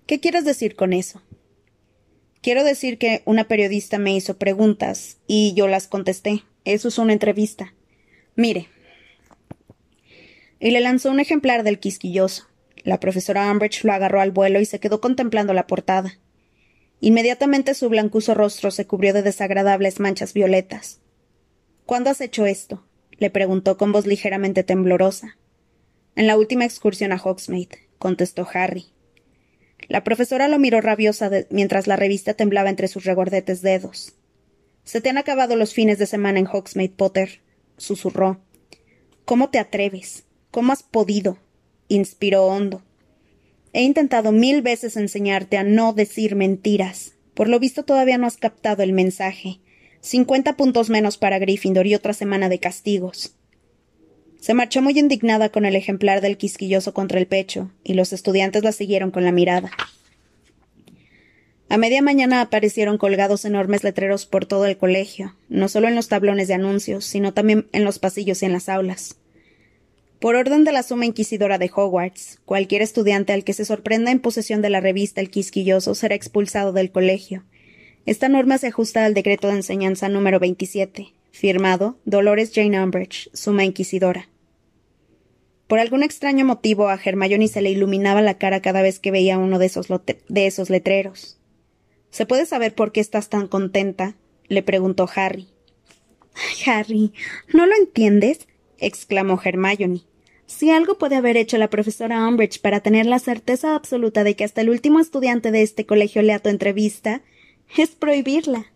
¿Qué 0.05 0.19
quieres 0.19 0.45
decir 0.45 0.75
con 0.75 0.93
eso? 0.93 1.21
Quiero 2.41 2.63
decir 2.63 2.97
que 2.97 3.21
una 3.25 3.47
periodista 3.47 3.99
me 3.99 4.15
hizo 4.15 4.38
preguntas 4.38 5.17
y 5.27 5.54
yo 5.56 5.67
las 5.67 5.88
contesté. 5.88 6.43
Eso 6.65 6.88
es 6.88 6.97
una 6.97 7.13
entrevista. 7.13 7.73
Mire, 8.36 8.67
y 10.60 10.71
le 10.71 10.80
lanzó 10.80 11.12
un 11.12 11.19
ejemplar 11.19 11.63
del 11.63 11.80
quisquilloso. 11.80 12.47
La 12.84 12.99
profesora 12.99 13.51
Umbridge 13.51 13.84
lo 13.84 13.93
agarró 13.93 14.21
al 14.21 14.32
vuelo 14.32 14.60
y 14.60 14.65
se 14.65 14.80
quedó 14.80 15.01
contemplando 15.01 15.54
la 15.54 15.67
portada. 15.67 16.17
Inmediatamente 16.99 17.73
su 17.73 17.89
blancuzo 17.89 18.34
rostro 18.34 18.71
se 18.71 18.88
cubrió 18.88 19.13
de 19.13 19.21
desagradables 19.21 19.99
manchas 19.99 20.34
violetas. 20.34 20.99
¿Cuándo 21.86 22.10
has 22.10 22.21
hecho 22.21 22.45
esto? 22.45 22.86
le 23.17 23.30
preguntó 23.30 23.77
con 23.77 23.91
voz 23.91 24.08
ligeramente 24.08 24.63
temblorosa. 24.63 25.38
En 26.15 26.25
la 26.25 26.38
última 26.38 26.65
excursión 26.65 27.12
a 27.12 27.21
Hogsmeade, 27.23 27.88
contestó 27.99 28.47
Harry. 28.51 28.88
La 29.91 30.06
profesora 30.06 30.47
lo 30.47 30.58
miró 30.58 30.80
rabiosa 30.80 31.30
mientras 31.49 31.86
la 31.86 31.97
revista 31.97 32.34
temblaba 32.34 32.69
entre 32.69 32.88
sus 32.88 33.04
regordetes 33.04 33.62
dedos. 33.62 34.13
Se 34.86 35.01
te 35.01 35.10
han 35.10 35.17
acabado 35.17 35.58
los 35.58 35.73
fines 35.73 35.99
de 35.99 36.06
semana 36.06 36.39
en 36.39 36.47
Hogsmeade, 36.47 36.93
Potter, 36.95 37.41
susurró. 37.75 38.39
¿Cómo 39.25 39.49
te 39.49 39.60
atreves? 39.60 40.23
¿Cómo 40.49 40.71
has 40.71 40.82
podido? 40.82 41.39
inspiró 41.89 42.45
hondo. 42.45 42.84
He 43.73 43.82
intentado 43.82 44.32
mil 44.32 44.62
veces 44.62 44.95
enseñarte 44.95 45.58
a 45.58 45.65
no 45.65 45.91
decir 45.91 46.38
mentiras. 46.38 47.15
Por 47.34 47.49
lo 47.49 47.60
visto 47.60 47.84
todavía 47.84 48.17
no 48.17 48.27
has 48.27 48.38
captado 48.38 48.84
el 48.84 48.93
mensaje. 48.93 49.60
Cincuenta 49.99 50.56
puntos 50.56 50.89
menos 50.89 51.17
para 51.17 51.38
Gryffindor 51.38 51.86
y 51.86 51.95
otra 51.95 52.13
semana 52.13 52.47
de 52.47 52.60
castigos. 52.62 53.36
Se 54.41 54.56
marchó 54.56 54.82
muy 54.82 54.97
indignada 54.97 55.49
con 55.49 55.65
el 55.65 55.75
ejemplar 55.75 56.19
del 56.19 56.36
quisquilloso 56.36 56.95
contra 56.95 57.19
el 57.19 57.27
pecho, 57.27 57.69
y 57.84 57.93
los 57.93 58.12
estudiantes 58.12 58.63
la 58.63 58.71
siguieron 58.71 59.12
con 59.12 59.23
la 59.23 59.32
mirada. 59.32 59.69
A 61.69 61.77
media 61.77 62.01
mañana 62.01 62.41
aparecieron 62.41 62.97
colgados 62.97 63.45
enormes 63.45 63.84
letreros 63.84 64.25
por 64.25 64.47
todo 64.47 64.65
el 64.65 64.77
colegio, 64.77 65.36
no 65.47 65.69
solo 65.69 65.88
en 65.88 65.95
los 65.95 66.08
tablones 66.08 66.47
de 66.47 66.56
anuncios, 66.56 67.06
sino 67.06 67.36
también 67.36 67.67
en 67.71 67.86
los 67.86 67.99
pasillos 67.99 68.41
y 68.41 68.45
en 68.47 68.54
las 68.54 68.67
aulas. 68.67 69.15
Por 70.19 70.36
orden 70.36 70.63
de 70.63 70.71
la 70.71 70.82
Suma 70.82 71.06
Inquisidora 71.06 71.60
de 71.60 71.69
Hogwarts, 71.73 72.39
cualquier 72.43 72.82
estudiante 72.82 73.34
al 73.34 73.43
que 73.43 73.54
se 73.54 73.63
sorprenda 73.63 74.10
en 74.10 74.19
posesión 74.19 74.63
de 74.63 74.71
la 74.71 74.82
revista 74.82 75.21
El 75.21 75.30
Quisquilloso 75.30 75.93
será 75.93 76.15
expulsado 76.15 76.73
del 76.73 76.91
colegio. 76.91 77.43
Esta 78.08 78.27
norma 78.27 78.58
se 78.58 78.67
ajusta 78.67 79.06
al 79.06 79.13
decreto 79.13 79.49
de 79.49 79.58
enseñanza 79.58 80.10
número 80.10 80.39
27, 80.39 81.13
firmado 81.30 81.99
Dolores 82.06 82.51
Jane 82.56 82.84
Umbridge, 82.84 83.30
Suma 83.34 83.65
Inquisidora. 83.65 84.30
Por 85.71 85.79
algún 85.79 86.03
extraño 86.03 86.43
motivo 86.43 86.89
a 86.89 86.99
Hermione 87.01 87.47
se 87.47 87.62
le 87.62 87.69
iluminaba 87.69 88.21
la 88.21 88.38
cara 88.38 88.62
cada 88.62 88.81
vez 88.81 88.99
que 88.99 89.10
veía 89.10 89.38
uno 89.38 89.57
de 89.57 89.67
esos, 89.67 89.88
de 89.88 90.45
esos 90.45 90.69
letreros. 90.69 91.39
¿Se 92.10 92.25
puede 92.25 92.45
saber 92.45 92.75
por 92.75 92.91
qué 92.91 92.99
estás 92.99 93.29
tan 93.29 93.47
contenta? 93.47 94.17
le 94.49 94.63
preguntó 94.63 95.07
Harry. 95.15 95.47
Harry, 96.65 97.13
¿no 97.53 97.67
lo 97.67 97.73
entiendes? 97.73 98.49
exclamó 98.79 99.39
Hermione. 99.41 100.01
Si 100.45 100.69
algo 100.69 100.97
puede 100.97 101.15
haber 101.15 101.38
hecho 101.38 101.57
la 101.57 101.69
profesora 101.69 102.27
Umbridge 102.27 102.60
para 102.60 102.81
tener 102.81 103.05
la 103.05 103.19
certeza 103.19 103.73
absoluta 103.73 104.25
de 104.25 104.36
que 104.36 104.43
hasta 104.43 104.60
el 104.60 104.69
último 104.69 104.99
estudiante 104.99 105.51
de 105.51 105.62
este 105.62 105.86
colegio 105.86 106.21
lea 106.21 106.39
tu 106.39 106.49
entrevista, 106.49 107.21
es 107.77 107.91
prohibirla. 107.91 108.70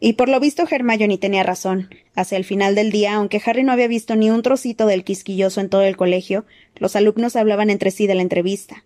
Y 0.00 0.14
por 0.14 0.28
lo 0.28 0.40
visto 0.40 0.64
Hermione 0.70 1.18
tenía 1.18 1.42
razón. 1.42 1.88
Hacia 2.14 2.36
el 2.36 2.44
final 2.44 2.74
del 2.74 2.90
día, 2.90 3.14
aunque 3.14 3.40
Harry 3.44 3.62
no 3.62 3.72
había 3.72 3.88
visto 3.88 4.14
ni 4.16 4.30
un 4.30 4.42
trocito 4.42 4.86
del 4.86 5.04
quisquilloso 5.04 5.60
en 5.60 5.68
todo 5.68 5.82
el 5.82 5.96
colegio, 5.96 6.44
los 6.76 6.96
alumnos 6.96 7.36
hablaban 7.36 7.70
entre 7.70 7.90
sí 7.90 8.06
de 8.06 8.14
la 8.14 8.22
entrevista. 8.22 8.84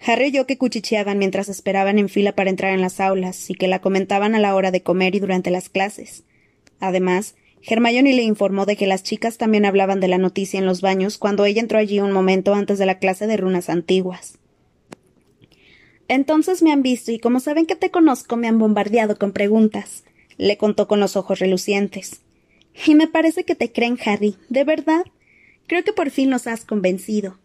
Harry 0.00 0.26
oyó 0.26 0.46
que 0.46 0.58
cuchicheaban 0.58 1.18
mientras 1.18 1.48
esperaban 1.48 1.98
en 1.98 2.08
fila 2.08 2.32
para 2.32 2.50
entrar 2.50 2.74
en 2.74 2.80
las 2.80 3.00
aulas 3.00 3.48
y 3.50 3.54
que 3.54 3.68
la 3.68 3.80
comentaban 3.80 4.34
a 4.34 4.40
la 4.40 4.54
hora 4.54 4.70
de 4.70 4.82
comer 4.82 5.14
y 5.14 5.20
durante 5.20 5.50
las 5.50 5.68
clases. 5.68 6.24
Además, 6.80 7.34
Hermione 7.62 8.12
le 8.12 8.22
informó 8.22 8.66
de 8.66 8.76
que 8.76 8.86
las 8.86 9.02
chicas 9.02 9.38
también 9.38 9.64
hablaban 9.64 10.00
de 10.00 10.08
la 10.08 10.18
noticia 10.18 10.58
en 10.58 10.66
los 10.66 10.82
baños 10.82 11.18
cuando 11.18 11.44
ella 11.44 11.60
entró 11.60 11.78
allí 11.78 12.00
un 12.00 12.12
momento 12.12 12.54
antes 12.54 12.78
de 12.78 12.86
la 12.86 12.98
clase 12.98 13.26
de 13.26 13.36
runas 13.36 13.70
antiguas. 13.70 14.38
Entonces 16.08 16.62
me 16.62 16.72
han 16.72 16.82
visto 16.82 17.10
y 17.10 17.18
como 17.18 17.40
saben 17.40 17.66
que 17.66 17.74
te 17.74 17.90
conozco 17.90 18.36
me 18.36 18.46
han 18.46 18.58
bombardeado 18.58 19.18
con 19.18 19.32
preguntas, 19.32 20.04
le 20.38 20.56
contó 20.56 20.88
con 20.88 21.00
los 21.00 21.16
ojos 21.16 21.38
relucientes. 21.38 22.20
Y 22.86 22.94
me 22.94 23.08
parece 23.08 23.44
que 23.44 23.54
te 23.54 23.72
creen, 23.72 23.98
Harry, 24.04 24.36
¿de 24.48 24.64
verdad? 24.64 25.04
Creo 25.66 25.82
que 25.82 25.92
por 25.92 26.10
fin 26.10 26.30
nos 26.30 26.46
has 26.46 26.64
convencido. 26.64 27.38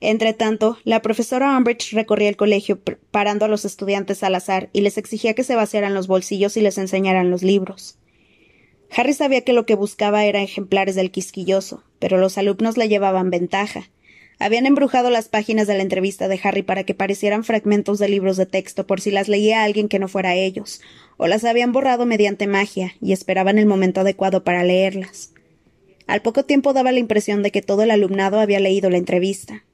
Entretanto, 0.00 0.78
la 0.84 1.02
profesora 1.02 1.56
Umbridge 1.56 1.92
recorría 1.92 2.28
el 2.28 2.36
colegio 2.36 2.78
parando 3.10 3.44
a 3.44 3.48
los 3.48 3.64
estudiantes 3.64 4.22
al 4.22 4.36
azar 4.36 4.70
y 4.72 4.82
les 4.82 4.96
exigía 4.96 5.34
que 5.34 5.42
se 5.42 5.56
vaciaran 5.56 5.94
los 5.94 6.06
bolsillos 6.06 6.56
y 6.56 6.60
les 6.60 6.78
enseñaran 6.78 7.30
los 7.30 7.42
libros. 7.42 7.98
Harry 8.96 9.12
sabía 9.12 9.42
que 9.42 9.52
lo 9.52 9.66
que 9.66 9.74
buscaba 9.74 10.24
era 10.24 10.42
ejemplares 10.42 10.94
del 10.94 11.10
quisquilloso, 11.10 11.82
pero 11.98 12.18
los 12.18 12.38
alumnos 12.38 12.76
le 12.76 12.88
llevaban 12.88 13.30
ventaja. 13.30 13.90
Habían 14.40 14.66
embrujado 14.66 15.10
las 15.10 15.28
páginas 15.28 15.66
de 15.66 15.74
la 15.76 15.82
entrevista 15.82 16.28
de 16.28 16.38
Harry 16.42 16.62
para 16.62 16.84
que 16.84 16.94
parecieran 16.94 17.42
fragmentos 17.42 17.98
de 17.98 18.08
libros 18.08 18.36
de 18.36 18.46
texto 18.46 18.86
por 18.86 19.00
si 19.00 19.10
las 19.10 19.28
leía 19.28 19.64
alguien 19.64 19.88
que 19.88 19.98
no 19.98 20.06
fuera 20.06 20.36
ellos, 20.36 20.80
o 21.16 21.26
las 21.26 21.44
habían 21.44 21.72
borrado 21.72 22.06
mediante 22.06 22.46
magia 22.46 22.94
y 23.00 23.12
esperaban 23.12 23.58
el 23.58 23.66
momento 23.66 24.02
adecuado 24.02 24.44
para 24.44 24.62
leerlas. 24.62 25.32
Al 26.06 26.22
poco 26.22 26.44
tiempo 26.44 26.72
daba 26.72 26.92
la 26.92 27.00
impresión 27.00 27.42
de 27.42 27.50
que 27.50 27.62
todo 27.62 27.82
el 27.82 27.90
alumnado 27.90 28.38
había 28.38 28.60
leído 28.60 28.90
la 28.90 28.96
entrevista. 28.96 29.64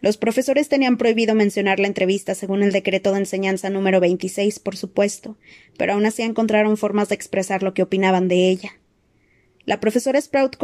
Los 0.00 0.16
profesores 0.16 0.68
tenían 0.68 0.96
prohibido 0.96 1.34
mencionar 1.34 1.78
la 1.78 1.86
entrevista 1.86 2.34
según 2.34 2.62
el 2.62 2.72
decreto 2.72 3.12
de 3.12 3.18
enseñanza 3.18 3.70
número 3.70 4.00
26, 4.00 4.58
por 4.58 4.76
supuesto, 4.76 5.36
pero 5.76 5.92
aún 5.92 6.06
así 6.06 6.22
encontraron 6.22 6.76
formas 6.76 7.10
de 7.10 7.14
expresar 7.14 7.62
lo 7.62 7.74
que 7.74 7.82
opinaban 7.82 8.28
de 8.28 8.48
ella. 8.48 8.72
La 9.66 9.80
profesora 9.80 10.20
Sprout 10.20 10.56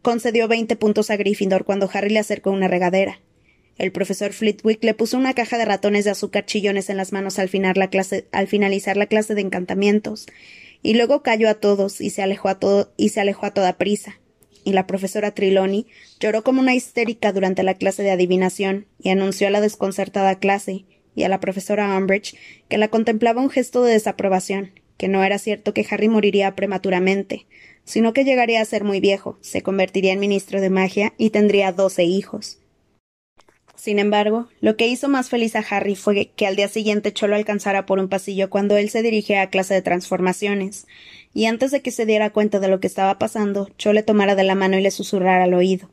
concedió 0.00 0.46
veinte 0.46 0.76
puntos 0.76 1.10
a 1.10 1.16
Gryffindor 1.16 1.64
cuando 1.64 1.90
Harry 1.92 2.10
le 2.10 2.20
acercó 2.20 2.52
una 2.52 2.68
regadera. 2.68 3.20
El 3.78 3.90
profesor 3.90 4.32
Flitwick 4.32 4.84
le 4.84 4.94
puso 4.94 5.18
una 5.18 5.34
caja 5.34 5.58
de 5.58 5.64
ratones 5.64 6.04
de 6.04 6.12
azúcar 6.12 6.46
chillones 6.46 6.88
en 6.88 6.96
las 6.96 7.12
manos 7.12 7.40
al, 7.40 7.50
al 8.30 8.46
finalizar 8.46 8.96
la 8.96 9.06
clase 9.06 9.34
de 9.34 9.40
encantamientos, 9.40 10.26
y 10.82 10.94
luego 10.94 11.24
cayó 11.24 11.48
a 11.48 11.54
todos 11.54 12.00
y 12.00 12.10
se 12.10 12.22
alejó 12.22 12.48
a, 12.48 12.60
y 12.96 13.08
se 13.08 13.20
alejó 13.20 13.46
a 13.46 13.50
toda 13.50 13.76
prisa. 13.76 14.20
Y 14.62 14.72
la 14.72 14.86
profesora 14.86 15.32
Triloni 15.32 15.88
lloró 16.20 16.44
como 16.44 16.60
una 16.60 16.76
histérica 16.76 17.32
durante 17.32 17.64
la 17.64 17.74
clase 17.74 18.04
de 18.04 18.12
adivinación 18.12 18.86
y 19.02 19.10
anunció 19.10 19.48
a 19.48 19.50
la 19.50 19.60
desconcertada 19.60 20.38
clase 20.38 20.84
y 21.16 21.24
a 21.24 21.28
la 21.28 21.40
profesora 21.40 21.98
Umbridge 21.98 22.36
que 22.68 22.78
la 22.78 22.86
contemplaba 22.86 23.42
un 23.42 23.50
gesto 23.50 23.82
de 23.82 23.94
desaprobación, 23.94 24.78
que 24.96 25.08
no 25.08 25.24
era 25.24 25.38
cierto 25.38 25.74
que 25.74 25.84
Harry 25.90 26.08
moriría 26.08 26.54
prematuramente, 26.54 27.46
sino 27.84 28.12
que 28.12 28.24
llegaría 28.24 28.60
a 28.60 28.64
ser 28.64 28.84
muy 28.84 29.00
viejo, 29.00 29.38
se 29.40 29.62
convertiría 29.62 30.12
en 30.12 30.20
ministro 30.20 30.60
de 30.60 30.70
magia 30.70 31.12
y 31.18 31.30
tendría 31.30 31.72
doce 31.72 32.04
hijos. 32.04 32.58
Sin 33.76 33.98
embargo, 33.98 34.48
lo 34.60 34.76
que 34.76 34.86
hizo 34.86 35.08
más 35.08 35.28
feliz 35.28 35.56
a 35.56 35.64
Harry 35.68 35.94
fue 35.94 36.30
que 36.34 36.46
al 36.46 36.56
día 36.56 36.68
siguiente 36.68 37.12
Cho 37.12 37.26
lo 37.26 37.36
alcanzara 37.36 37.84
por 37.84 37.98
un 37.98 38.08
pasillo 38.08 38.48
cuando 38.48 38.76
él 38.78 38.88
se 38.88 39.02
dirigía 39.02 39.42
a 39.42 39.50
clase 39.50 39.74
de 39.74 39.82
transformaciones, 39.82 40.86
y 41.34 41.46
antes 41.46 41.70
de 41.70 41.82
que 41.82 41.90
se 41.90 42.06
diera 42.06 42.30
cuenta 42.30 42.60
de 42.60 42.68
lo 42.68 42.80
que 42.80 42.86
estaba 42.86 43.18
pasando, 43.18 43.68
Cho 43.76 43.92
le 43.92 44.02
tomara 44.02 44.36
de 44.36 44.44
la 44.44 44.54
mano 44.54 44.78
y 44.78 44.82
le 44.82 44.90
susurrara 44.90 45.44
al 45.44 45.54
oído. 45.54 45.90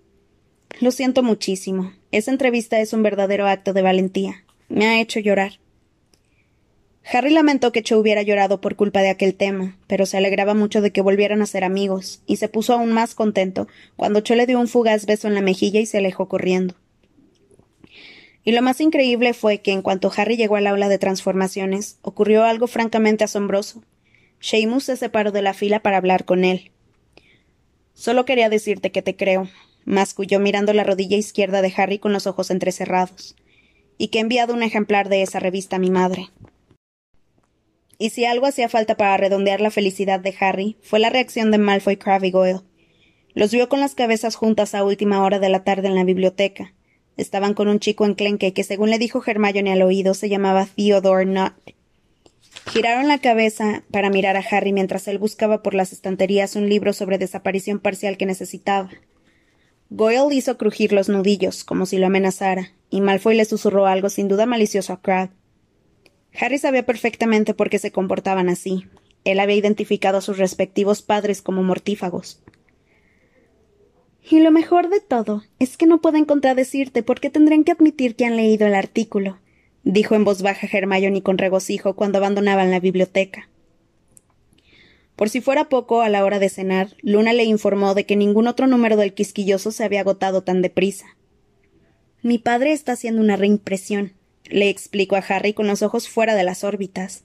Lo 0.80 0.92
siento 0.92 1.22
muchísimo. 1.22 1.92
Esa 2.12 2.32
entrevista 2.32 2.80
es 2.80 2.94
un 2.94 3.04
verdadero 3.04 3.48
acto 3.48 3.74
de 3.74 3.82
valentía. 3.82 4.46
Me 4.70 4.88
ha 4.88 5.02
hecho 5.02 5.20
llorar. 5.20 5.61
Harry 7.04 7.32
lamentó 7.32 7.72
que 7.72 7.82
Cho 7.82 7.98
hubiera 7.98 8.22
llorado 8.22 8.62
por 8.62 8.76
culpa 8.76 9.02
de 9.02 9.10
aquel 9.10 9.36
tema, 9.36 9.78
pero 9.88 10.06
se 10.06 10.18
alegraba 10.18 10.54
mucho 10.54 10.82
de 10.82 10.92
que 10.92 11.02
volvieran 11.02 11.42
a 11.42 11.48
ser 11.48 11.64
amigos, 11.64 12.22
y 12.26 12.38
se 12.38 12.48
puso 12.48 12.74
aún 12.74 12.92
más 12.92 13.16
contento 13.16 13.68
cuando 13.96 14.20
Cho 14.20 14.36
le 14.36 14.46
dio 14.46 14.60
un 14.60 14.68
fugaz 14.68 15.06
beso 15.06 15.28
en 15.28 15.34
la 15.34 15.42
mejilla 15.42 15.80
y 15.80 15.86
se 15.86 15.98
alejó 15.98 16.28
corriendo. 16.28 16.76
Y 18.44 18.54
lo 18.54 18.62
más 18.62 18.82
increíble 18.82 19.34
fue 19.34 19.60
que 19.60 19.72
en 19.72 19.82
cuanto 19.82 20.12
Harry 20.16 20.36
llegó 20.36 20.56
al 20.56 20.68
aula 20.68 20.90
de 20.90 20.98
transformaciones, 20.98 21.98
ocurrió 22.02 22.44
algo 22.44 22.68
francamente 22.68 23.24
asombroso. 23.24 23.84
Seamus 24.40 24.86
se 24.86 24.98
separó 24.98 25.32
de 25.32 25.44
la 25.44 25.54
fila 25.54 25.82
para 25.82 25.98
hablar 25.98 26.26
con 26.26 26.44
él. 26.44 26.72
Solo 27.94 28.26
quería 28.26 28.50
decirte 28.50 28.92
que 28.92 29.04
te 29.04 29.16
creo, 29.16 29.48
masculló 29.86 30.40
mirando 30.40 30.74
la 30.74 30.84
rodilla 30.84 31.18
izquierda 31.18 31.62
de 31.62 31.74
Harry 31.76 32.00
con 32.00 32.14
los 32.14 32.26
ojos 32.26 32.50
entrecerrados, 32.50 33.36
y 33.98 34.08
que 34.08 34.18
he 34.18 34.22
enviado 34.22 34.54
un 34.54 34.64
ejemplar 34.64 35.10
de 35.10 35.22
esa 35.22 35.40
revista 35.40 35.76
a 35.76 35.80
mi 35.80 35.92
madre. 35.92 36.30
Y 38.02 38.10
si 38.10 38.26
algo 38.26 38.48
hacía 38.48 38.68
falta 38.68 38.98
para 38.98 39.16
redondear 39.16 39.62
la 39.62 39.70
felicidad 39.70 40.20
de 40.20 40.34
Harry, 40.40 40.76
fue 40.82 40.98
la 40.98 41.12
reacción 41.12 41.52
de 41.52 41.60
Malfoy 41.60 41.98
Crabbe 41.98 42.32
Goyle. 42.32 42.62
Los 43.36 43.52
vio 43.52 43.70
con 43.70 43.80
las 43.80 43.94
cabezas 43.94 44.34
juntas 44.34 44.74
a 44.74 44.84
última 44.84 45.24
hora 45.24 45.38
de 45.38 45.50
la 45.50 45.64
tarde 45.64 45.88
en 45.88 45.94
la 45.94 46.04
biblioteca. 46.04 46.74
Estaban 47.16 47.54
con 47.54 47.68
un 47.68 47.80
chico 47.80 48.08
enclenque 48.08 48.54
que, 48.54 48.64
según 48.64 48.90
le 48.90 48.98
dijo 48.98 49.22
Hermione 49.24 49.72
al 49.72 49.84
oído, 49.84 50.16
se 50.16 50.30
llamaba 50.30 50.68
Theodore 50.76 51.28
Nutt. 51.28 51.54
Giraron 52.72 53.08
la 53.08 53.20
cabeza 53.20 53.84
para 53.92 54.10
mirar 54.10 54.36
a 54.36 54.44
Harry 54.50 54.74
mientras 54.74 55.08
él 55.08 55.20
buscaba 55.20 55.62
por 55.62 55.76
las 55.76 55.94
estanterías 55.94 56.56
un 56.56 56.70
libro 56.70 56.94
sobre 56.94 57.20
desaparición 57.20 57.78
parcial 57.78 58.18
que 58.18 58.26
necesitaba. 58.26 58.90
Goyle 59.92 60.34
hizo 60.34 60.58
crujir 60.58 60.92
los 60.92 61.08
nudillos, 61.08 61.64
como 61.64 61.86
si 61.86 62.00
lo 62.00 62.08
amenazara, 62.08 62.72
y 62.90 63.00
Malfoy 63.00 63.36
le 63.36 63.46
susurró 63.46 63.86
algo 63.86 64.10
sin 64.10 64.28
duda 64.28 64.48
malicioso 64.48 64.92
a 64.92 65.02
Crabbe. 65.04 65.36
Harry 66.40 66.58
sabía 66.58 66.86
perfectamente 66.86 67.54
por 67.54 67.70
qué 67.70 67.80
se 67.80 67.92
comportaban 67.92 68.50
así. 68.50 68.86
Él 69.24 69.40
había 69.40 69.56
identificado 69.56 70.18
a 70.18 70.22
sus 70.22 70.38
respectivos 70.38 71.02
padres 71.02 71.42
como 71.42 71.64
mortífagos. 71.64 72.42
Y 74.30 74.40
lo 74.40 74.52
mejor 74.52 74.90
de 74.90 75.00
todo 75.00 75.44
es 75.60 75.78
que 75.78 75.88
no 75.88 76.02
pueden 76.02 76.26
contradecirte 76.26 77.04
porque 77.04 77.30
tendrían 77.30 77.64
que 77.64 77.72
admitir 77.72 78.16
que 78.16 78.26
han 78.26 78.38
leído 78.38 78.68
el 78.68 78.76
artículo, 78.76 79.40
dijo 79.84 80.16
en 80.16 80.24
voz 80.24 80.42
baja 80.42 80.68
Hermione 80.72 81.24
con 81.24 81.38
regocijo 81.38 81.96
cuando 81.96 82.20
abandonaban 82.20 82.72
la 82.72 82.80
biblioteca. 82.80 83.50
Por 85.16 85.30
si 85.30 85.42
fuera 85.42 85.70
poco, 85.70 86.02
a 86.02 86.10
la 86.10 86.24
hora 86.24 86.40
de 86.40 86.50
cenar, 86.50 86.96
Luna 87.02 87.34
le 87.34 87.44
informó 87.44 87.94
de 87.94 88.06
que 88.06 88.16
ningún 88.16 88.48
otro 88.48 88.68
número 88.68 88.96
del 88.96 89.14
quisquilloso 89.14 89.72
se 89.72 89.84
había 89.84 90.00
agotado 90.00 90.42
tan 90.44 90.62
deprisa. 90.62 91.06
Mi 92.24 92.38
padre 92.38 92.72
está 92.72 92.94
haciendo 92.94 93.22
una 93.22 93.36
reimpresión, 93.36 94.14
le 94.46 94.70
explicó 94.70 95.16
a 95.16 95.20
Harry 95.20 95.54
con 95.54 95.68
los 95.68 95.82
ojos 95.82 96.10
fuera 96.10 96.36
de 96.36 96.44
las 96.44 96.64
órbitas. 96.64 97.24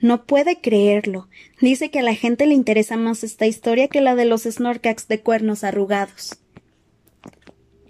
No 0.00 0.26
puede 0.26 0.60
creerlo. 0.60 1.28
Dice 1.60 1.90
que 1.90 2.00
a 2.00 2.02
la 2.02 2.14
gente 2.14 2.46
le 2.46 2.54
interesa 2.54 2.96
más 2.96 3.24
esta 3.24 3.46
historia 3.46 3.88
que 3.88 4.00
la 4.00 4.14
de 4.14 4.24
los 4.24 4.42
Snorkax 4.42 5.08
de 5.08 5.20
cuernos 5.20 5.64
arrugados. 5.64 6.38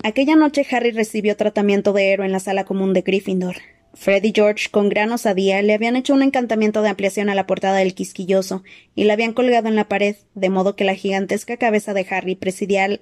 Aquella 0.02 0.37
noche 0.37 0.66
Harry 0.70 0.90
recibió 0.90 1.37
tratamiento 1.37 1.92
de 1.92 2.12
héroe 2.12 2.26
en 2.26 2.32
la 2.32 2.40
sala 2.40 2.64
común 2.64 2.92
de 2.92 3.00
Gryffindor. 3.00 3.56
Fred 3.94 4.24
y 4.24 4.32
George, 4.34 4.68
con 4.70 4.88
gran 4.88 5.12
osadía, 5.12 5.62
le 5.62 5.72
habían 5.72 5.96
hecho 5.96 6.14
un 6.14 6.22
encantamiento 6.22 6.82
de 6.82 6.88
ampliación 6.88 7.30
a 7.30 7.34
la 7.34 7.46
portada 7.46 7.78
del 7.78 7.94
quisquilloso 7.94 8.64
y 8.94 9.04
la 9.04 9.14
habían 9.14 9.32
colgado 9.32 9.68
en 9.68 9.76
la 9.76 9.88
pared, 9.88 10.16
de 10.34 10.50
modo 10.50 10.76
que 10.76 10.84
la 10.84 10.94
gigantesca 10.94 11.56
cabeza 11.56 11.94
de 11.94 12.06
Harry 12.10 12.34
presidía, 12.34 13.00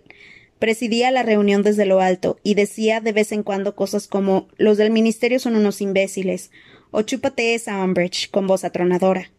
presidía 0.62 1.10
la 1.10 1.24
reunión 1.24 1.64
desde 1.64 1.86
lo 1.86 2.00
alto 2.00 2.38
y 2.44 2.54
decía 2.54 3.00
de 3.00 3.10
vez 3.10 3.32
en 3.32 3.42
cuando 3.42 3.74
cosas 3.74 4.06
como 4.06 4.46
los 4.58 4.78
del 4.78 4.92
ministerio 4.92 5.40
son 5.40 5.56
unos 5.56 5.80
imbéciles 5.80 6.52
o 6.92 7.02
chúpate 7.02 7.56
esa 7.56 7.82
Umbridge 7.82 8.30
con 8.30 8.46
voz 8.46 8.62
atronadora. 8.62 9.32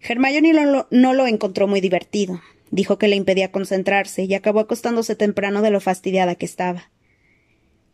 Hermione 0.00 0.52
no 0.92 1.12
lo 1.12 1.26
encontró 1.26 1.66
muy 1.66 1.80
divertido. 1.80 2.40
Dijo 2.70 2.98
que 2.98 3.08
le 3.08 3.16
impedía 3.16 3.50
concentrarse 3.50 4.22
y 4.22 4.34
acabó 4.34 4.60
acostándose 4.60 5.16
temprano 5.16 5.60
de 5.60 5.72
lo 5.72 5.80
fastidiada 5.80 6.36
que 6.36 6.46
estaba. 6.46 6.88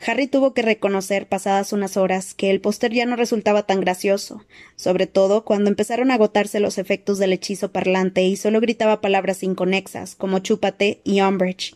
Harry 0.07 0.27
tuvo 0.27 0.53
que 0.53 0.61
reconocer, 0.61 1.27
pasadas 1.27 1.73
unas 1.73 1.97
horas, 1.97 2.35
que 2.35 2.51
el 2.51 2.61
póster 2.61 2.93
ya 2.93 3.07
no 3.07 3.17
resultaba 3.17 3.63
tan 3.63 3.81
gracioso, 3.81 4.45
sobre 4.77 5.07
todo 5.07 5.47
cuando 5.47 5.71
empezaron 5.71 6.11
a 6.11 6.17
agotarse 6.17 6.61
los 6.61 6.77
efectos 6.77 7.19
del 7.19 7.33
hechizo 7.33 7.73
parlante 7.73 8.23
y 8.25 8.37
solo 8.37 8.61
gritaba 8.61 9.01
palabras 9.01 9.43
inconexas, 9.43 10.15
como 10.15 10.41
chúpate 10.41 11.01
y 11.05 11.23
Umbridge. 11.23 11.75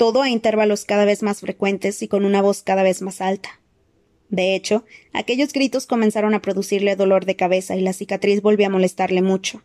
Todo 0.00 0.22
a 0.22 0.30
intervalos 0.30 0.86
cada 0.86 1.04
vez 1.04 1.22
más 1.22 1.40
frecuentes 1.40 2.00
y 2.02 2.08
con 2.08 2.24
una 2.24 2.40
voz 2.40 2.62
cada 2.62 2.82
vez 2.82 3.02
más 3.02 3.20
alta. 3.20 3.60
De 4.30 4.54
hecho, 4.54 4.86
aquellos 5.12 5.52
gritos 5.52 5.86
comenzaron 5.86 6.32
a 6.32 6.40
producirle 6.40 6.96
dolor 6.96 7.26
de 7.26 7.36
cabeza 7.36 7.76
y 7.76 7.82
la 7.82 7.92
cicatriz 7.92 8.40
volvió 8.40 8.68
a 8.68 8.70
molestarle 8.70 9.20
mucho. 9.20 9.62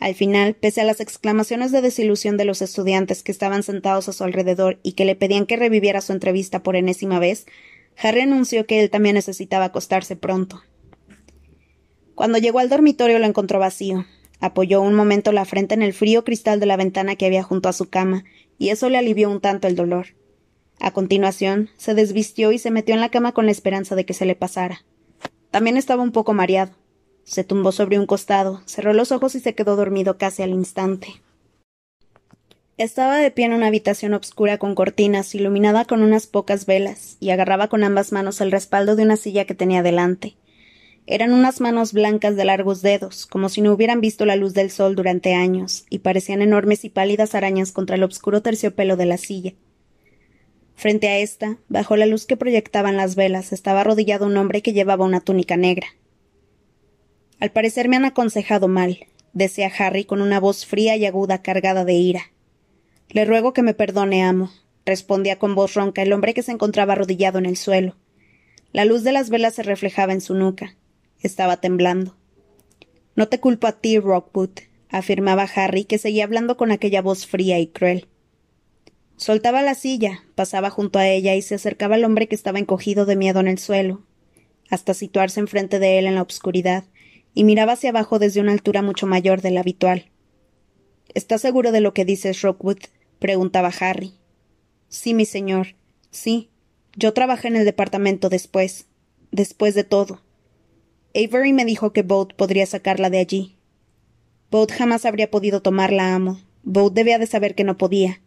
Al 0.00 0.16
final, 0.16 0.56
pese 0.56 0.80
a 0.80 0.84
las 0.84 0.98
exclamaciones 0.98 1.70
de 1.70 1.82
desilusión 1.82 2.36
de 2.36 2.46
los 2.46 2.62
estudiantes 2.62 3.22
que 3.22 3.30
estaban 3.30 3.62
sentados 3.62 4.08
a 4.08 4.12
su 4.12 4.24
alrededor 4.24 4.80
y 4.82 4.94
que 4.94 5.04
le 5.04 5.14
pedían 5.14 5.46
que 5.46 5.54
reviviera 5.56 6.00
su 6.00 6.12
entrevista 6.12 6.64
por 6.64 6.74
enésima 6.74 7.20
vez, 7.20 7.46
Harry 7.96 8.22
anunció 8.22 8.66
que 8.66 8.80
él 8.80 8.90
también 8.90 9.14
necesitaba 9.14 9.66
acostarse 9.66 10.16
pronto. 10.16 10.64
Cuando 12.16 12.38
llegó 12.38 12.58
al 12.58 12.70
dormitorio 12.70 13.20
lo 13.20 13.26
encontró 13.26 13.60
vacío. 13.60 14.04
Apoyó 14.40 14.82
un 14.82 14.94
momento 14.94 15.30
la 15.30 15.44
frente 15.44 15.74
en 15.74 15.82
el 15.82 15.92
frío 15.92 16.24
cristal 16.24 16.58
de 16.58 16.66
la 16.66 16.76
ventana 16.76 17.14
que 17.14 17.24
había 17.24 17.44
junto 17.44 17.68
a 17.68 17.72
su 17.72 17.88
cama, 17.88 18.24
y 18.58 18.70
eso 18.70 18.88
le 18.88 18.98
alivió 18.98 19.30
un 19.30 19.40
tanto 19.40 19.68
el 19.68 19.76
dolor. 19.76 20.08
A 20.80 20.90
continuación, 20.92 21.70
se 21.76 21.94
desvistió 21.94 22.52
y 22.52 22.58
se 22.58 22.70
metió 22.70 22.94
en 22.94 23.00
la 23.00 23.10
cama 23.10 23.32
con 23.32 23.46
la 23.46 23.52
esperanza 23.52 23.94
de 23.94 24.04
que 24.04 24.14
se 24.14 24.26
le 24.26 24.34
pasara. 24.34 24.84
También 25.50 25.76
estaba 25.76 26.02
un 26.02 26.12
poco 26.12 26.32
mareado. 26.32 26.72
Se 27.22 27.44
tumbó 27.44 27.72
sobre 27.72 27.98
un 27.98 28.06
costado, 28.06 28.60
cerró 28.66 28.92
los 28.92 29.12
ojos 29.12 29.34
y 29.34 29.40
se 29.40 29.54
quedó 29.54 29.76
dormido 29.76 30.18
casi 30.18 30.42
al 30.42 30.50
instante. 30.50 31.22
Estaba 32.76 33.18
de 33.18 33.30
pie 33.30 33.44
en 33.44 33.52
una 33.52 33.68
habitación 33.68 34.14
obscura 34.14 34.58
con 34.58 34.74
cortinas, 34.74 35.34
iluminada 35.34 35.84
con 35.84 36.02
unas 36.02 36.26
pocas 36.26 36.66
velas, 36.66 37.16
y 37.20 37.30
agarraba 37.30 37.68
con 37.68 37.84
ambas 37.84 38.10
manos 38.10 38.40
el 38.40 38.50
respaldo 38.50 38.96
de 38.96 39.04
una 39.04 39.16
silla 39.16 39.44
que 39.44 39.54
tenía 39.54 39.82
delante. 39.84 40.34
Eran 41.06 41.32
unas 41.32 41.60
manos 41.60 41.92
blancas 41.92 42.34
de 42.34 42.46
largos 42.46 42.80
dedos, 42.80 43.26
como 43.26 43.50
si 43.50 43.60
no 43.60 43.72
hubieran 43.72 44.00
visto 44.00 44.24
la 44.24 44.36
luz 44.36 44.54
del 44.54 44.70
sol 44.70 44.94
durante 44.94 45.34
años, 45.34 45.84
y 45.90 45.98
parecían 45.98 46.40
enormes 46.40 46.84
y 46.84 46.88
pálidas 46.88 47.34
arañas 47.34 47.72
contra 47.72 47.96
el 47.96 48.02
obscuro 48.02 48.40
terciopelo 48.40 48.96
de 48.96 49.04
la 49.04 49.18
silla. 49.18 49.52
Frente 50.74 51.08
a 51.08 51.18
ésta, 51.18 51.58
bajo 51.68 51.96
la 51.96 52.06
luz 52.06 52.24
que 52.24 52.38
proyectaban 52.38 52.96
las 52.96 53.16
velas, 53.16 53.52
estaba 53.52 53.82
arrodillado 53.82 54.26
un 54.26 54.36
hombre 54.38 54.62
que 54.62 54.72
llevaba 54.72 55.04
una 55.04 55.20
túnica 55.20 55.56
negra. 55.56 55.88
Al 57.38 57.52
parecer 57.52 57.88
me 57.88 57.96
han 57.96 58.06
aconsejado 58.06 58.66
mal, 58.66 59.06
decía 59.34 59.70
Harry 59.78 60.04
con 60.04 60.22
una 60.22 60.40
voz 60.40 60.64
fría 60.64 60.96
y 60.96 61.04
aguda 61.04 61.42
cargada 61.42 61.84
de 61.84 61.94
ira. 61.94 62.32
Le 63.10 63.26
ruego 63.26 63.52
que 63.52 63.62
me 63.62 63.74
perdone, 63.74 64.24
amo, 64.24 64.50
respondía 64.86 65.38
con 65.38 65.54
voz 65.54 65.74
ronca 65.74 66.02
el 66.02 66.12
hombre 66.14 66.32
que 66.32 66.42
se 66.42 66.52
encontraba 66.52 66.94
arrodillado 66.94 67.38
en 67.38 67.46
el 67.46 67.56
suelo. 67.56 67.96
La 68.72 68.84
luz 68.84 69.04
de 69.04 69.12
las 69.12 69.30
velas 69.30 69.54
se 69.54 69.62
reflejaba 69.62 70.12
en 70.12 70.22
su 70.22 70.34
nuca. 70.34 70.76
Estaba 71.24 71.56
temblando. 71.56 72.14
No 73.16 73.28
te 73.28 73.40
culpo 73.40 73.66
a 73.66 73.72
ti, 73.72 73.98
Rockwood, 73.98 74.50
afirmaba 74.90 75.48
Harry, 75.56 75.84
que 75.84 75.96
seguía 75.96 76.24
hablando 76.24 76.58
con 76.58 76.70
aquella 76.70 77.00
voz 77.00 77.26
fría 77.26 77.58
y 77.58 77.68
cruel. 77.68 78.08
Soltaba 79.16 79.62
la 79.62 79.74
silla, 79.74 80.22
pasaba 80.34 80.68
junto 80.68 80.98
a 80.98 81.08
ella 81.08 81.34
y 81.34 81.40
se 81.40 81.54
acercaba 81.54 81.94
al 81.94 82.04
hombre 82.04 82.28
que 82.28 82.34
estaba 82.34 82.58
encogido 82.58 83.06
de 83.06 83.16
miedo 83.16 83.40
en 83.40 83.48
el 83.48 83.58
suelo, 83.58 84.02
hasta 84.68 84.92
situarse 84.92 85.40
enfrente 85.40 85.78
de 85.78 85.98
él 85.98 86.06
en 86.06 86.16
la 86.16 86.20
obscuridad, 86.20 86.84
y 87.32 87.44
miraba 87.44 87.72
hacia 87.72 87.88
abajo 87.88 88.18
desde 88.18 88.42
una 88.42 88.52
altura 88.52 88.82
mucho 88.82 89.06
mayor 89.06 89.40
de 89.40 89.50
la 89.50 89.60
habitual. 89.60 90.10
¿Estás 91.14 91.40
seguro 91.40 91.72
de 91.72 91.80
lo 91.80 91.94
que 91.94 92.04
dices, 92.04 92.42
Rockwood? 92.42 92.80
preguntaba 93.18 93.72
Harry. 93.80 94.12
Sí, 94.90 95.14
mi 95.14 95.24
señor. 95.24 95.68
Sí. 96.10 96.50
Yo 96.94 97.14
trabajé 97.14 97.48
en 97.48 97.56
el 97.56 97.64
departamento 97.64 98.28
después. 98.28 98.88
Después 99.30 99.74
de 99.74 99.84
todo. 99.84 100.20
Avery 101.14 101.52
me 101.52 101.64
dijo 101.64 101.92
que 101.92 102.02
Boat 102.02 102.34
podría 102.34 102.66
sacarla 102.66 103.08
de 103.08 103.18
allí. 103.18 103.56
Boat 104.50 104.72
jamás 104.72 105.04
habría 105.04 105.30
podido 105.30 105.62
tomarla, 105.62 106.14
amo. 106.14 106.40
Boat 106.64 106.92
debía 106.92 107.18
de 107.18 107.26
saber 107.26 107.54
que 107.54 107.62
no 107.62 107.78
podía. 107.78 108.20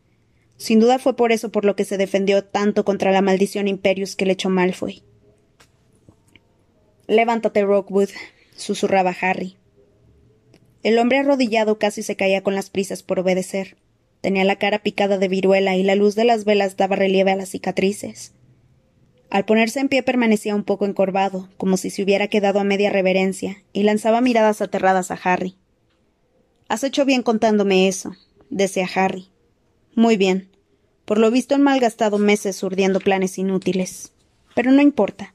Sin 0.56 0.80
duda 0.80 0.98
fue 0.98 1.16
por 1.16 1.32
eso 1.32 1.52
por 1.52 1.66
lo 1.66 1.76
que 1.76 1.86
se 1.86 1.98
defendió 1.98 2.44
tanto 2.44 2.86
contra 2.86 3.12
la 3.12 3.22
maldición 3.22 3.68
Imperius 3.68 4.16
que 4.16 4.26
le 4.26 4.34
echó 4.34 4.50
Malfoy. 4.50 5.04
Levántate, 7.08 7.64
Rockwood, 7.64 8.10
susurraba 8.56 9.16
Harry. 9.22 9.58
El 10.84 10.98
hombre 10.98 11.20
arrodillado 11.20 11.80
casi 11.80 12.04
se 12.04 12.16
caía 12.16 12.42
con 12.42 12.56
las 12.56 12.70
prisas 12.70 13.04
por 13.04 13.20
obedecer. 13.20 13.78
Tenía 14.22 14.46
la 14.46 14.58
cara 14.58 14.80
picada 14.80 15.18
de 15.18 15.28
viruela 15.28 15.76
y 15.76 15.84
la 15.84 15.96
luz 15.96 16.16
de 16.16 16.24
las 16.24 16.46
velas 16.46 16.78
daba 16.78 16.96
relieve 16.96 17.32
a 17.32 17.36
las 17.36 17.50
cicatrices. 17.50 18.34
Al 19.30 19.46
ponerse 19.46 19.80
en 19.80 19.90
pie 19.90 20.04
permanecía 20.04 20.56
un 20.56 20.64
poco 20.64 20.86
encorvado, 20.86 21.50
como 21.58 21.78
si 21.78 21.90
se 21.90 22.04
hubiera 22.04 22.28
quedado 22.28 22.60
a 22.60 22.64
media 22.64 22.90
reverencia, 22.90 23.64
y 23.74 23.84
lanzaba 23.84 24.22
miradas 24.22 24.62
aterradas 24.62 25.12
a 25.12 25.20
Harry. 25.24 25.58
Has 26.70 26.84
hecho 26.84 27.06
bien 27.06 27.24
contándome 27.24 27.88
eso, 27.88 28.16
decía 28.50 28.88
Harry. 28.96 29.30
Muy 29.96 30.18
bien. 30.18 30.50
Por 31.06 31.18
lo 31.18 31.32
visto 31.32 31.56
han 31.56 31.64
malgastado 31.64 32.18
meses 32.18 32.62
urdiendo 32.64 33.00
planes 33.00 33.38
inútiles. 33.38 34.12
Pero 34.56 34.72
no 34.72 34.82
importa. 34.82 35.34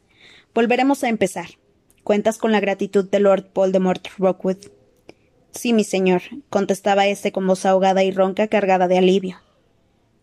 Volveremos 0.55 1.03
a 1.03 1.09
empezar. 1.09 1.47
¿Cuentas 2.05 2.37
con 2.37 2.53
la 2.53 2.61
gratitud 2.61 3.09
de 3.09 3.21
Lord 3.21 3.51
Voldemort 3.55 4.07
Rockwood? 4.19 4.59
Sí, 5.53 5.73
mi 5.73 5.85
señor, 5.85 6.23
contestaba 6.51 7.07
éste 7.07 7.31
con 7.31 7.47
voz 7.47 7.65
ahogada 7.65 8.03
y 8.03 8.11
ronca 8.11 8.49
cargada 8.49 8.89
de 8.89 8.99
alivio. 8.99 9.39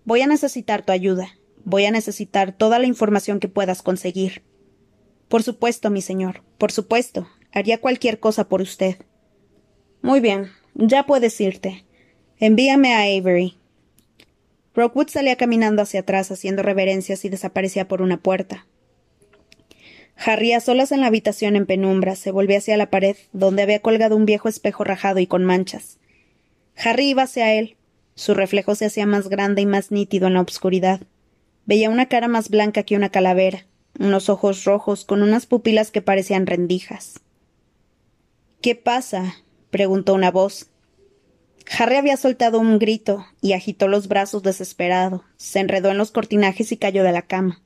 Voy 0.06 0.22
a 0.22 0.28
necesitar 0.28 0.84
tu 0.84 0.92
ayuda. 0.92 1.39
Voy 1.70 1.86
a 1.86 1.92
necesitar 1.92 2.52
toda 2.52 2.80
la 2.80 2.88
información 2.88 3.40
que 3.40 3.48
puedas 3.48 3.84
conseguir. 3.84 4.42
Por 5.28 5.44
supuesto, 5.44 5.92
mi 5.92 6.02
señor, 6.02 6.42
por 6.58 6.72
supuesto. 6.72 7.28
Haría 7.52 7.80
cualquier 7.80 8.20
cosa 8.20 8.50
por 8.50 8.64
usted. 8.64 8.96
Muy 10.02 10.20
bien, 10.20 10.50
ya 10.74 11.06
puedes 11.06 11.40
irte. 11.40 11.86
Envíame 12.40 12.96
a 12.96 13.02
Avery. 13.02 13.60
Rockwood 14.74 15.10
salía 15.10 15.36
caminando 15.36 15.84
hacia 15.84 16.00
atrás 16.00 16.32
haciendo 16.32 16.64
reverencias 16.64 17.24
y 17.24 17.30
desaparecía 17.30 17.88
por 17.88 18.02
una 18.02 18.18
puerta. 18.18 18.66
Harry, 20.16 20.54
a 20.54 20.62
solas 20.62 20.92
en 20.92 21.02
la 21.02 21.08
habitación 21.08 21.56
en 21.56 21.68
penumbra, 21.68 22.16
se 22.16 22.32
volvió 22.32 22.58
hacia 22.58 22.78
la 22.78 22.90
pared, 22.90 23.16
donde 23.32 23.62
había 23.62 23.80
colgado 23.80 24.16
un 24.16 24.26
viejo 24.26 24.50
espejo 24.50 24.84
rajado 24.84 25.20
y 25.20 25.28
con 25.28 25.46
manchas. 25.46 26.00
Harry 26.76 27.10
iba 27.10 27.22
hacia 27.22 27.54
él. 27.54 27.78
Su 28.16 28.34
reflejo 28.34 28.74
se 28.74 28.86
hacía 28.86 29.06
más 29.06 29.30
grande 29.30 29.62
y 29.62 29.68
más 29.68 29.92
nítido 29.92 30.26
en 30.26 30.34
la 30.34 30.42
obscuridad. 30.42 31.02
Veía 31.70 31.92
una 31.92 32.08
cara 32.08 32.28
más 32.28 32.50
blanca 32.50 32.82
que 32.82 32.96
una 32.96 33.10
calavera, 33.10 33.68
unos 34.00 34.28
ojos 34.28 34.64
rojos 34.64 35.06
con 35.06 35.22
unas 35.22 35.46
pupilas 35.46 35.92
que 35.92 36.02
parecían 36.02 36.48
rendijas. 36.48 37.20
¿Qué 38.60 38.74
pasa? 38.74 39.36
preguntó 39.70 40.16
una 40.16 40.32
voz. 40.32 40.66
Harry 41.78 41.98
había 41.98 42.18
soltado 42.18 42.60
un 42.60 42.80
grito 42.80 43.24
y 43.40 43.54
agitó 43.54 43.88
los 43.88 44.08
brazos 44.08 44.42
desesperado, 44.42 45.26
se 45.38 45.60
enredó 45.60 45.92
en 45.92 46.00
los 46.00 46.10
cortinajes 46.10 46.72
y 46.72 46.78
cayó 46.78 47.04
de 47.04 47.12
la 47.12 47.22
cama. 47.22 47.62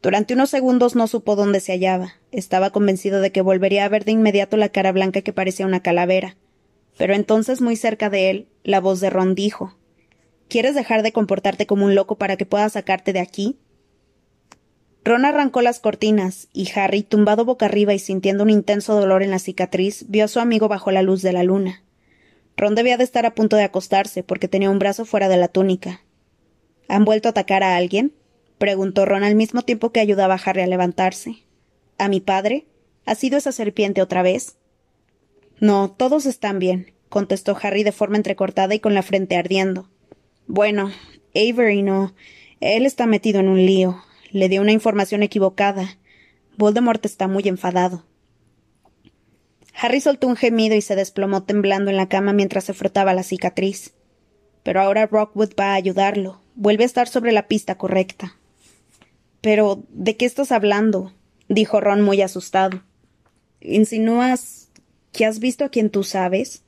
Durante 0.00 0.32
unos 0.32 0.48
segundos 0.48 0.96
no 0.96 1.06
supo 1.06 1.36
dónde 1.36 1.60
se 1.60 1.72
hallaba. 1.72 2.14
Estaba 2.32 2.70
convencido 2.70 3.20
de 3.20 3.32
que 3.32 3.42
volvería 3.42 3.84
a 3.84 3.90
ver 3.90 4.06
de 4.06 4.12
inmediato 4.12 4.56
la 4.56 4.70
cara 4.70 4.92
blanca 4.92 5.20
que 5.20 5.34
parecía 5.34 5.66
una 5.66 5.82
calavera. 5.82 6.38
Pero 6.96 7.12
entonces, 7.12 7.60
muy 7.60 7.76
cerca 7.76 8.08
de 8.08 8.30
él, 8.30 8.48
la 8.64 8.80
voz 8.80 8.98
de 9.00 9.10
Ron 9.10 9.34
dijo 9.34 9.76
¿Quieres 10.50 10.74
dejar 10.74 11.04
de 11.04 11.12
comportarte 11.12 11.64
como 11.64 11.84
un 11.84 11.94
loco 11.94 12.16
para 12.16 12.36
que 12.36 12.44
pueda 12.44 12.68
sacarte 12.68 13.12
de 13.12 13.20
aquí? 13.20 13.56
Ron 15.04 15.24
arrancó 15.24 15.62
las 15.62 15.78
cortinas, 15.78 16.48
y 16.52 16.68
Harry, 16.74 17.04
tumbado 17.04 17.44
boca 17.44 17.66
arriba 17.66 17.94
y 17.94 18.00
sintiendo 18.00 18.42
un 18.42 18.50
intenso 18.50 18.98
dolor 18.98 19.22
en 19.22 19.30
la 19.30 19.38
cicatriz, 19.38 20.06
vio 20.08 20.24
a 20.24 20.28
su 20.28 20.40
amigo 20.40 20.66
bajo 20.66 20.90
la 20.90 21.02
luz 21.02 21.22
de 21.22 21.32
la 21.32 21.44
luna. 21.44 21.84
Ron 22.56 22.74
debía 22.74 22.96
de 22.96 23.04
estar 23.04 23.26
a 23.26 23.34
punto 23.36 23.54
de 23.54 23.62
acostarse, 23.62 24.24
porque 24.24 24.48
tenía 24.48 24.70
un 24.70 24.80
brazo 24.80 25.04
fuera 25.04 25.28
de 25.28 25.36
la 25.36 25.46
túnica. 25.46 26.02
¿Han 26.88 27.04
vuelto 27.04 27.28
a 27.28 27.30
atacar 27.30 27.62
a 27.62 27.76
alguien? 27.76 28.12
preguntó 28.58 29.06
Ron 29.06 29.22
al 29.22 29.36
mismo 29.36 29.62
tiempo 29.62 29.92
que 29.92 30.00
ayudaba 30.00 30.34
a 30.34 30.40
Harry 30.44 30.62
a 30.62 30.66
levantarse. 30.66 31.44
¿A 31.96 32.08
mi 32.08 32.20
padre? 32.20 32.66
¿Ha 33.06 33.14
sido 33.14 33.38
esa 33.38 33.52
serpiente 33.52 34.02
otra 34.02 34.22
vez? 34.22 34.56
No, 35.60 35.92
todos 35.92 36.26
están 36.26 36.58
bien, 36.58 36.92
contestó 37.08 37.56
Harry 37.62 37.84
de 37.84 37.92
forma 37.92 38.16
entrecortada 38.16 38.74
y 38.74 38.80
con 38.80 38.94
la 38.94 39.02
frente 39.02 39.36
ardiendo. 39.36 39.88
Bueno, 40.52 40.90
Avery 41.32 41.82
no. 41.82 42.12
Él 42.58 42.84
está 42.84 43.06
metido 43.06 43.38
en 43.38 43.48
un 43.48 43.64
lío. 43.64 44.02
Le 44.32 44.48
dio 44.48 44.62
una 44.62 44.72
información 44.72 45.22
equivocada. 45.22 45.96
Voldemort 46.56 47.06
está 47.06 47.28
muy 47.28 47.44
enfadado. 47.46 48.04
Harry 49.80 50.00
soltó 50.00 50.26
un 50.26 50.34
gemido 50.34 50.74
y 50.74 50.80
se 50.80 50.96
desplomó 50.96 51.44
temblando 51.44 51.88
en 51.88 51.96
la 51.96 52.08
cama 52.08 52.32
mientras 52.32 52.64
se 52.64 52.74
frotaba 52.74 53.14
la 53.14 53.22
cicatriz. 53.22 53.92
Pero 54.64 54.80
ahora 54.80 55.06
Rockwood 55.06 55.52
va 55.58 55.66
a 55.66 55.74
ayudarlo. 55.74 56.40
Vuelve 56.56 56.82
a 56.82 56.86
estar 56.86 57.06
sobre 57.06 57.30
la 57.30 57.46
pista 57.46 57.76
correcta. 57.76 58.36
Pero, 59.40 59.84
¿de 59.90 60.16
qué 60.16 60.26
estás 60.26 60.50
hablando? 60.50 61.14
dijo 61.48 61.80
Ron 61.80 62.02
muy 62.02 62.22
asustado. 62.22 62.82
¿Insinúas 63.60 64.68
que 65.12 65.26
has 65.26 65.38
visto 65.38 65.64
a 65.64 65.68
quien 65.68 65.90
tú 65.90 66.02
sabes? 66.02 66.64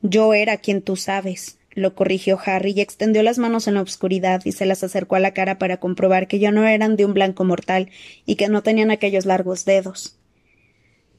Yo 0.00 0.32
era 0.32 0.56
quien 0.56 0.80
tú 0.80 0.96
sabes, 0.96 1.58
lo 1.74 1.94
corrigió 1.94 2.38
Harry 2.44 2.72
y 2.72 2.80
extendió 2.80 3.22
las 3.22 3.38
manos 3.38 3.68
en 3.68 3.74
la 3.74 3.82
oscuridad 3.82 4.42
y 4.44 4.52
se 4.52 4.66
las 4.66 4.82
acercó 4.82 5.16
a 5.16 5.20
la 5.20 5.34
cara 5.34 5.58
para 5.58 5.78
comprobar 5.78 6.28
que 6.28 6.38
ya 6.38 6.50
no 6.50 6.66
eran 6.66 6.96
de 6.96 7.04
un 7.04 7.14
blanco 7.14 7.44
mortal 7.44 7.90
y 8.26 8.36
que 8.36 8.48
no 8.48 8.62
tenían 8.62 8.90
aquellos 8.90 9.26
largos 9.26 9.64
dedos. 9.64 10.18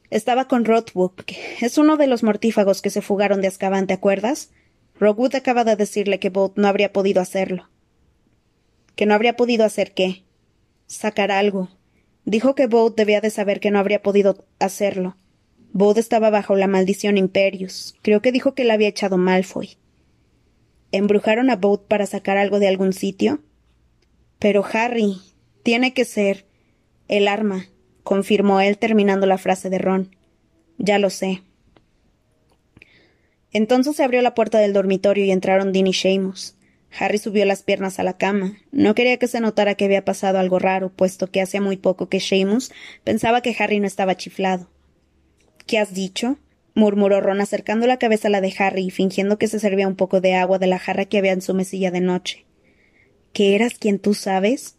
Estaba 0.10 0.48
con 0.48 0.66
Rothwood, 0.66 1.12
es 1.62 1.78
uno 1.78 1.98
de 1.98 2.08
los 2.08 2.24
mortífagos 2.24 2.82
que 2.82 2.90
se 2.90 3.02
fugaron 3.02 3.42
de 3.42 3.48
Azkaban, 3.48 3.88
¿te 3.88 3.94
acuerdas? 3.94 4.52
Rothwood 5.00 5.36
acaba 5.36 5.64
de 5.64 5.76
decirle 5.76 6.20
que 6.20 6.30
Boat 6.30 6.54
no 6.56 6.68
habría 6.68 6.94
podido 6.94 7.22
hacerlo. 7.22 7.70
¿Que 8.96 9.06
no 9.06 9.14
habría 9.14 9.36
podido 9.36 9.66
hacer 9.66 9.94
qué? 9.94 10.24
sacar 10.88 11.32
algo. 11.32 11.70
Dijo 12.26 12.56
que 12.56 12.68
Bode 12.68 12.96
debía 12.98 13.22
de 13.22 13.30
saber 13.30 13.60
que 13.60 13.72
no 13.72 13.80
habría 13.80 14.02
podido 14.02 14.46
hacerlo. 14.60 15.18
Bode 15.74 16.00
estaba 16.00 16.30
bajo 16.30 16.56
la 16.56 16.68
maldición 16.68 17.18
Imperius. 17.18 17.96
Creo 18.02 18.22
que 18.22 18.32
dijo 18.32 18.56
que 18.56 18.64
la 18.64 18.76
había 18.76 18.88
echado 18.88 19.18
Malfoy. 19.18 19.78
¿Embrujaron 20.92 21.50
a 21.50 21.56
Bode 21.56 21.84
para 21.88 22.06
sacar 22.06 22.38
algo 22.38 22.60
de 22.60 22.68
algún 22.68 22.94
sitio? 22.94 23.42
Pero 24.40 24.64
Harry, 24.74 25.18
tiene 25.64 25.94
que 25.94 26.06
ser. 26.06 26.46
El 27.08 27.28
arma, 27.28 27.68
confirmó 28.04 28.62
él 28.62 28.78
terminando 28.78 29.26
la 29.26 29.38
frase 29.38 29.70
de 29.70 29.78
Ron. 29.78 30.16
Ya 30.78 31.00
lo 31.00 31.10
sé. 31.10 31.42
Entonces 33.52 33.96
se 33.96 34.04
abrió 34.04 34.22
la 34.22 34.36
puerta 34.36 34.60
del 34.60 34.74
dormitorio 34.74 35.24
y 35.26 35.32
entraron 35.32 35.72
Dean 35.72 35.88
y 35.88 35.94
Seamus. 35.94 36.56
Harry 36.98 37.18
subió 37.18 37.46
las 37.46 37.64
piernas 37.64 38.00
a 38.00 38.04
la 38.04 38.18
cama. 38.18 38.58
No 38.72 38.96
quería 38.96 39.18
que 39.18 39.28
se 39.28 39.40
notara 39.40 39.76
que 39.76 39.86
había 39.86 40.06
pasado 40.06 40.40
algo 40.40 40.60
raro, 40.60 40.90
puesto 40.90 41.32
que 41.32 41.42
hacía 41.42 41.62
muy 41.62 41.78
poco 41.78 42.10
que 42.10 42.20
Seamus 42.20 42.72
pensaba 43.04 43.42
que 43.42 43.56
Harry 43.58 43.80
no 43.80 43.88
estaba 43.88 44.16
chiflado. 44.16 44.70
¿Qué 45.66 45.80
has 45.80 45.94
dicho? 45.94 46.38
Murmuró 46.76 47.22
Ron 47.22 47.42
acercando 47.42 47.88
la 47.88 47.98
cabeza 47.98 48.28
a 48.28 48.32
la 48.32 48.42
de 48.42 48.54
Harry 48.60 48.84
y 48.84 48.92
fingiendo 48.92 49.40
que 49.40 49.48
se 49.48 49.60
servía 49.60 49.88
un 49.88 49.96
poco 49.96 50.22
de 50.22 50.36
agua 50.36 50.60
de 50.60 50.68
la 50.68 50.78
jarra 50.78 51.06
que 51.06 51.18
había 51.18 51.32
en 51.32 51.42
su 51.42 51.54
mesilla 51.54 51.90
de 51.90 52.02
noche. 52.02 52.46
¿Que 53.34 53.56
eras 53.56 53.74
quien 53.80 53.98
tú 53.98 54.14
sabes? 54.14 54.78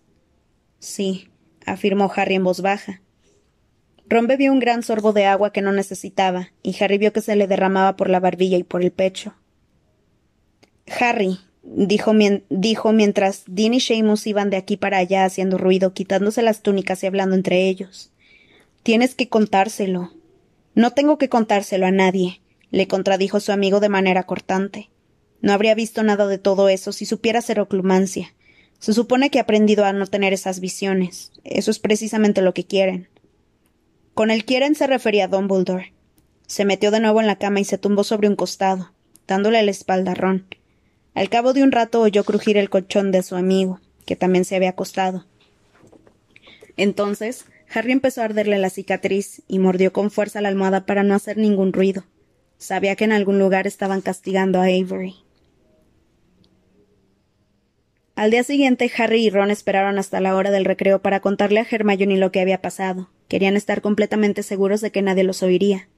Sí, 0.79 1.29
afirmó 1.65 2.13
Harry 2.15 2.37
en 2.37 2.45
voz 2.45 2.61
baja. 2.61 3.03
Ron 4.09 4.29
bebió 4.29 4.53
un 4.53 4.61
gran 4.61 4.83
sorbo 4.83 5.13
de 5.13 5.25
agua 5.25 5.53
que 5.53 5.63
no 5.63 5.73
necesitaba, 5.73 6.53
y 6.63 6.77
Harry 6.83 6.99
vio 6.99 7.13
que 7.13 7.23
se 7.23 7.35
le 7.35 7.49
derramaba 7.49 7.97
por 7.97 8.09
la 8.09 8.21
barbilla 8.21 8.57
y 8.57 8.63
por 8.63 8.83
el 8.83 8.93
pecho. 8.93 9.35
Harry, 11.01 11.39
dijo, 11.63 12.13
dijo 12.49 12.93
mientras 12.93 13.43
Dean 13.47 13.75
y 13.75 13.81
Seamus 13.81 14.27
iban 14.27 14.51
de 14.51 14.59
aquí 14.59 14.77
para 14.77 14.99
allá 14.99 15.25
haciendo 15.25 15.59
ruido, 15.59 15.93
quitándose 15.93 16.43
las 16.43 16.63
túnicas 16.63 17.03
y 17.03 17.07
hablando 17.07 17.35
entre 17.35 17.69
ellos. 17.69 18.13
Tienes 18.85 19.17
que 19.17 19.29
contárselo. 19.29 20.13
No 20.77 20.93
tengo 20.93 21.17
que 21.17 21.31
contárselo 21.31 21.87
a 21.87 21.91
nadie, 21.91 22.43
le 22.71 22.87
contradijo 22.87 23.41
su 23.41 23.51
amigo 23.51 23.81
de 23.81 23.89
manera 23.89 24.25
cortante. 24.25 24.91
No 25.41 25.55
habría 25.55 25.75
visto 25.75 26.03
nada 26.03 26.27
de 26.27 26.37
todo 26.37 26.69
eso 26.69 26.93
si 26.93 27.07
supiera 27.07 27.41
ser 27.41 27.61
oclumancia. 27.61 28.35
Se 28.79 28.93
supone 28.93 29.31
que 29.31 29.39
ha 29.39 29.43
aprendido 29.43 29.87
a 29.87 29.95
no 29.95 30.07
tener 30.07 30.35
esas 30.35 30.61
visiones. 30.61 31.33
Eso 31.45 31.71
es 31.71 31.79
precisamente 31.79 32.43
lo 32.43 32.53
que 32.53 32.67
quieren. 32.67 33.09
Con 34.13 34.31
el 34.31 34.45
quieren 34.45 34.75
se 34.75 34.87
refería 34.87 35.25
a 35.25 35.29
Dumbledore. 35.29 35.95
Se 36.47 36.67
metió 36.67 36.91
de 36.91 37.01
nuevo 37.01 37.23
en 37.23 37.27
la 37.27 37.39
cama 37.39 37.61
y 37.61 37.65
se 37.65 37.79
tumbó 37.79 38.05
sobre 38.05 38.29
un 38.29 38.37
costado, 38.37 38.93
dándole 39.27 39.63
la 39.63 39.71
espalda 39.71 40.13
a 40.13 40.15
Ron. 40.15 40.47
Al 41.15 41.31
cabo 41.31 41.55
de 41.55 41.63
un 41.63 41.73
rato 41.73 42.03
oyó 42.03 42.23
crujir 42.25 42.59
el 42.59 42.69
colchón 42.69 43.13
de 43.13 43.23
su 43.23 43.35
amigo, 43.35 43.81
que 44.05 44.15
también 44.15 44.45
se 44.45 44.57
había 44.57 44.71
acostado. 44.71 45.25
Entonces, 46.77 47.47
Harry 47.77 47.93
empezó 47.93 48.23
a 48.23 48.25
arderle 48.25 48.57
la 48.57 48.71
cicatriz 48.71 49.43
y 49.49 49.59
mordió 49.59 49.93
con 49.93 50.11
fuerza 50.11 50.41
la 50.41 50.49
almohada 50.49 50.87
para 50.87 51.03
no 51.03 51.15
hacer 51.15 51.37
ningún 51.37 51.75
ruido. 51.75 52.05
Sabía 52.57 52.97
que 52.97 53.05
en 53.05 53.13
algún 53.13 53.39
lugar 53.39 53.67
estaban 53.67 54.01
castigando 54.01 54.61
a 54.61 54.65
Avery. 54.65 55.17
Al 58.15 58.31
día 58.31 58.45
siguiente, 58.45 58.91
Harry 58.97 59.27
y 59.27 59.29
Ron 59.29 59.51
esperaron 59.51 59.99
hasta 59.99 60.23
la 60.23 60.35
hora 60.37 60.51
del 60.51 60.65
recreo 60.65 61.03
para 61.03 61.21
contarle 61.21 61.61
a 61.61 61.67
Hermione 61.71 62.17
lo 62.17 62.33
que 62.33 62.41
había 62.41 62.63
pasado. 62.63 63.11
Querían 63.29 63.57
estar 63.57 63.83
completamente 63.83 64.43
seguros 64.43 64.81
de 64.81 64.91
que 64.91 65.03
nadie 65.03 65.25
los 65.25 65.43
oiría. 65.43 65.91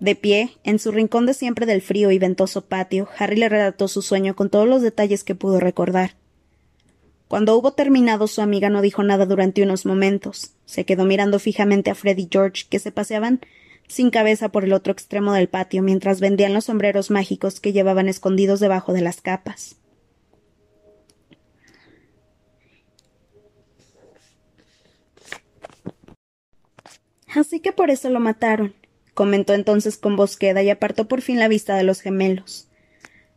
De 0.00 0.14
pie, 0.14 0.52
en 0.64 0.78
su 0.78 0.90
rincón 0.90 1.26
de 1.26 1.34
siempre 1.34 1.66
del 1.66 1.82
frío 1.82 2.12
y 2.12 2.18
ventoso 2.18 2.64
patio, 2.66 3.10
Harry 3.18 3.36
le 3.36 3.50
relató 3.50 3.88
su 3.88 4.00
sueño 4.00 4.34
con 4.34 4.48
todos 4.48 4.66
los 4.66 4.80
detalles 4.80 5.22
que 5.22 5.34
pudo 5.34 5.60
recordar. 5.60 6.12
Cuando 7.34 7.56
hubo 7.56 7.72
terminado, 7.72 8.28
su 8.28 8.42
amiga 8.42 8.70
no 8.70 8.80
dijo 8.80 9.02
nada 9.02 9.26
durante 9.26 9.64
unos 9.64 9.86
momentos. 9.86 10.54
Se 10.66 10.84
quedó 10.84 11.04
mirando 11.04 11.40
fijamente 11.40 11.90
a 11.90 11.96
Fred 11.96 12.16
y 12.18 12.28
George, 12.30 12.66
que 12.70 12.78
se 12.78 12.92
paseaban 12.92 13.40
sin 13.88 14.10
cabeza 14.10 14.50
por 14.50 14.62
el 14.62 14.72
otro 14.72 14.92
extremo 14.92 15.32
del 15.32 15.48
patio 15.48 15.82
mientras 15.82 16.20
vendían 16.20 16.54
los 16.54 16.66
sombreros 16.66 17.10
mágicos 17.10 17.58
que 17.58 17.72
llevaban 17.72 18.08
escondidos 18.08 18.60
debajo 18.60 18.92
de 18.92 19.00
las 19.00 19.20
capas. 19.20 19.74
Así 27.34 27.58
que 27.58 27.72
por 27.72 27.90
eso 27.90 28.10
lo 28.10 28.20
mataron, 28.20 28.74
comentó 29.12 29.54
entonces 29.54 29.98
con 29.98 30.14
voz 30.14 30.36
queda 30.36 30.62
y 30.62 30.70
apartó 30.70 31.08
por 31.08 31.20
fin 31.20 31.40
la 31.40 31.48
vista 31.48 31.74
de 31.74 31.82
los 31.82 32.00
gemelos. 32.00 32.68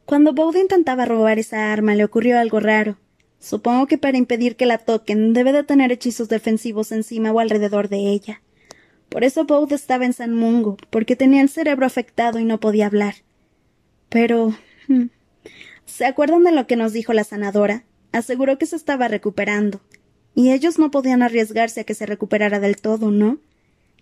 Cuando 0.05 0.34
Bode 0.34 0.59
intentaba 0.59 1.05
robar 1.05 1.39
esa 1.39 1.74
arma 1.74 1.95
le 1.95 2.05
ocurrió 2.05 2.38
algo 2.38 2.59
raro. 2.59 2.99
Supongo 3.39 3.88
que 3.88 3.97
para 3.97 4.17
impedir 4.17 4.55
que 4.55 4.65
la 4.65 4.77
toquen 4.77 5.33
debe 5.33 5.51
de 5.51 5.63
tener 5.63 5.91
hechizos 5.91 6.29
defensivos 6.29 6.91
encima 6.91 7.31
o 7.31 7.39
alrededor 7.39 7.89
de 7.89 8.09
ella. 8.09 8.41
Por 9.09 9.23
eso 9.23 9.45
Bode 9.45 9.75
estaba 9.75 10.05
en 10.05 10.13
San 10.13 10.33
Mungo, 10.33 10.77
porque 10.89 11.15
tenía 11.15 11.41
el 11.41 11.49
cerebro 11.49 11.85
afectado 11.85 12.39
y 12.39 12.45
no 12.45 12.59
podía 12.59 12.88
hablar. 12.88 13.15
Pero. 14.09 14.55
Hmm, 14.88 15.07
¿Se 15.85 16.05
acuerdan 16.05 16.43
de 16.43 16.51
lo 16.51 16.67
que 16.67 16.75
nos 16.75 16.93
dijo 16.93 17.13
la 17.13 17.23
sanadora? 17.23 17.83
Aseguró 18.11 18.57
que 18.57 18.65
se 18.65 18.75
estaba 18.75 19.07
recuperando. 19.07 19.81
Y 20.35 20.51
ellos 20.51 20.77
no 20.77 20.91
podían 20.91 21.23
arriesgarse 21.23 21.81
a 21.81 21.83
que 21.83 21.93
se 21.93 22.05
recuperara 22.05 22.59
del 22.59 22.77
todo, 22.77 23.09
¿no? 23.09 23.39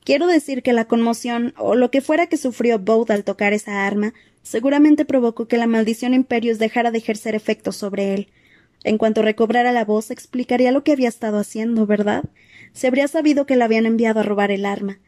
Quiero 0.04 0.28
decir 0.28 0.62
que 0.64 0.74
la 0.74 0.86
conmoción, 0.86 1.54
o 1.58 1.76
lo 1.76 1.92
que 1.92 2.02
fuera 2.02 2.28
que 2.28 2.38
sufrió 2.38 2.80
Bode 2.80 3.14
al 3.14 3.24
tocar 3.24 3.54
esa 3.54 3.86
arma, 3.86 4.14
seguramente 4.44 5.06
provocó 5.06 5.48
que 5.48 5.58
la 5.58 5.68
maldición 5.68 6.14
Imperius 6.14 6.60
dejara 6.60 6.92
de 6.92 6.98
ejercer 6.98 7.36
efecto 7.36 7.72
sobre 7.72 8.14
él. 8.14 8.28
En 8.86 9.00
cuanto 9.00 9.24
recobrara 9.24 9.72
la 9.72 9.84
voz, 9.84 10.12
explicaría 10.12 10.72
lo 10.72 10.84
que 10.84 10.92
había 10.92 11.10
estado 11.10 11.40
haciendo, 11.40 11.88
¿verdad? 11.88 12.24
Se 12.72 12.86
habría 12.86 13.08
sabido 13.08 13.48
que 13.48 13.56
le 13.56 13.64
habían 13.64 13.88
enviado 13.88 14.20
a 14.20 14.24
robar 14.24 14.52
el 14.52 14.64
arma. 14.64 15.00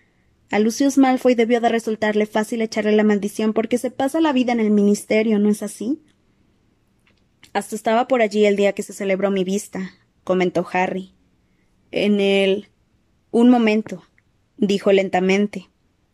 A 0.50 0.58
Lucius 0.58 0.98
Malfoy 0.98 1.36
debió 1.36 1.62
de 1.62 1.70
resultarle 1.70 2.26
fácil 2.26 2.64
echarle 2.64 2.94
la 2.94 3.04
maldición 3.04 3.54
porque 3.54 3.78
se 3.78 3.92
pasa 3.92 4.20
la 4.20 4.34
vida 4.34 4.52
en 4.52 4.62
el 4.62 4.72
ministerio, 4.72 5.38
¿no 5.38 5.50
es 5.50 5.62
así? 5.62 6.02
Hasta 7.54 7.76
estaba 7.76 8.08
por 8.08 8.24
allí 8.24 8.46
el 8.46 8.56
día 8.56 8.74
que 8.74 8.82
se 8.82 8.94
celebró 8.94 9.30
mi 9.30 9.44
vista, 9.44 9.92
comentó 10.24 10.66
Harry. 10.74 11.14
En 11.92 12.20
el. 12.20 12.70
Un 13.30 13.52
momento, 13.52 14.04
dijo 14.58 14.92
lentamente. 14.92 15.70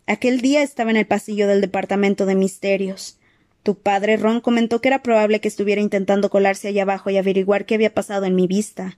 Aquel 0.06 0.42
día 0.42 0.64
estaba 0.64 0.92
en 0.92 0.98
el 0.98 1.08
pasillo 1.08 1.48
del 1.48 1.62
departamento 1.62 2.26
de 2.26 2.36
misterios. 2.36 3.20
Tu 3.64 3.76
padre 3.76 4.18
Ron 4.18 4.42
comentó 4.42 4.82
que 4.82 4.90
era 4.90 5.02
probable 5.02 5.40
que 5.40 5.48
estuviera 5.48 5.82
intentando 5.82 6.30
colarse 6.30 6.68
allá 6.68 6.84
abajo 6.84 7.10
y 7.10 7.18
averiguar 7.18 7.66
qué 7.66 7.76
había 7.76 7.94
pasado 7.94 8.26
en 8.26 8.36
mi 8.36 8.46
vista. 8.46 8.98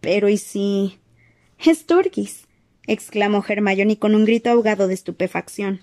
Pero 0.00 0.28
¿y 0.28 0.38
si. 0.38 0.98
Sturgis 1.62 2.46
exclamó 2.86 3.44
Hermione 3.46 3.98
con 3.98 4.14
un 4.14 4.24
grito 4.24 4.50
ahogado 4.50 4.88
de 4.88 4.94
estupefacción. 4.94 5.80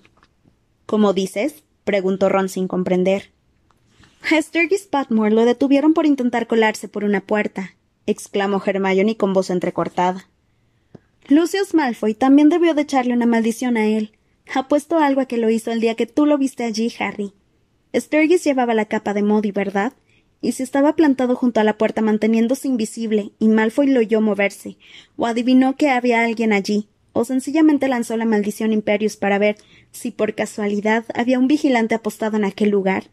¿Cómo 0.86 1.12
dices? 1.12 1.64
preguntó 1.84 2.28
Ron 2.28 2.48
sin 2.48 2.68
comprender. 2.68 3.30
A 4.30 4.40
Sturgis 4.40 4.82
Patmore 4.82 5.34
lo 5.34 5.44
detuvieron 5.44 5.94
por 5.94 6.06
intentar 6.06 6.46
colarse 6.46 6.88
por 6.88 7.04
una 7.04 7.20
puerta, 7.20 7.74
exclamó 8.06 8.62
Hermione 8.64 9.16
con 9.16 9.32
voz 9.32 9.50
entrecortada. 9.50 10.28
Lucius 11.28 11.74
Malfoy 11.74 12.14
también 12.14 12.48
debió 12.48 12.74
de 12.74 12.82
echarle 12.82 13.14
una 13.14 13.26
maldición 13.26 13.76
a 13.76 13.86
él. 13.86 14.12
Apuesto 14.54 14.98
algo 14.98 15.20
a 15.20 15.26
que 15.26 15.38
lo 15.38 15.50
hizo 15.50 15.70
el 15.70 15.80
día 15.80 15.94
que 15.94 16.06
tú 16.06 16.26
lo 16.26 16.36
viste 16.36 16.64
allí, 16.64 16.92
Harry. 16.98 17.32
Sturgis 17.94 18.44
llevaba 18.44 18.74
la 18.74 18.86
capa 18.86 19.14
de 19.14 19.22
Modi, 19.22 19.52
¿verdad? 19.52 19.92
Y 20.40 20.52
si 20.52 20.62
estaba 20.62 20.96
plantado 20.96 21.36
junto 21.36 21.60
a 21.60 21.64
la 21.64 21.78
puerta 21.78 22.02
manteniéndose 22.02 22.68
invisible, 22.68 23.32
y 23.38 23.48
Malfoy 23.48 23.88
lo 23.88 24.00
oyó 24.00 24.20
moverse, 24.20 24.76
o 25.16 25.26
adivinó 25.26 25.76
que 25.76 25.90
había 25.90 26.24
alguien 26.24 26.52
allí, 26.52 26.88
o 27.12 27.24
sencillamente 27.24 27.88
lanzó 27.88 28.16
la 28.16 28.24
maldición 28.24 28.72
Imperius 28.72 29.16
para 29.16 29.38
ver 29.38 29.56
si 29.90 30.10
por 30.10 30.34
casualidad 30.34 31.04
había 31.14 31.38
un 31.38 31.46
vigilante 31.46 31.94
apostado 31.94 32.36
en 32.36 32.44
aquel 32.44 32.70
lugar. 32.70 33.04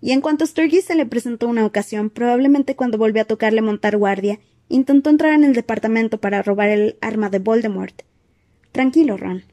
Y 0.00 0.12
en 0.12 0.20
cuanto 0.20 0.46
Sturgis 0.46 0.84
se 0.84 0.94
le 0.94 1.06
presentó 1.06 1.48
una 1.48 1.64
ocasión, 1.64 2.10
probablemente 2.10 2.76
cuando 2.76 2.98
volvió 2.98 3.22
a 3.22 3.26
tocarle 3.26 3.62
montar 3.62 3.96
guardia, 3.96 4.38
intentó 4.68 5.10
entrar 5.10 5.32
en 5.32 5.44
el 5.44 5.54
departamento 5.54 6.20
para 6.20 6.42
robar 6.42 6.68
el 6.68 6.96
arma 7.00 7.30
de 7.30 7.38
Voldemort. 7.38 8.02
Tranquilo, 8.72 9.16
Ron. 9.16 9.44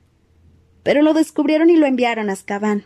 Pero 0.83 1.01
lo 1.01 1.13
descubrieron 1.13 1.69
y 1.69 1.77
lo 1.77 1.85
enviaron 1.85 2.29
a 2.29 2.33
Azkaban. 2.33 2.83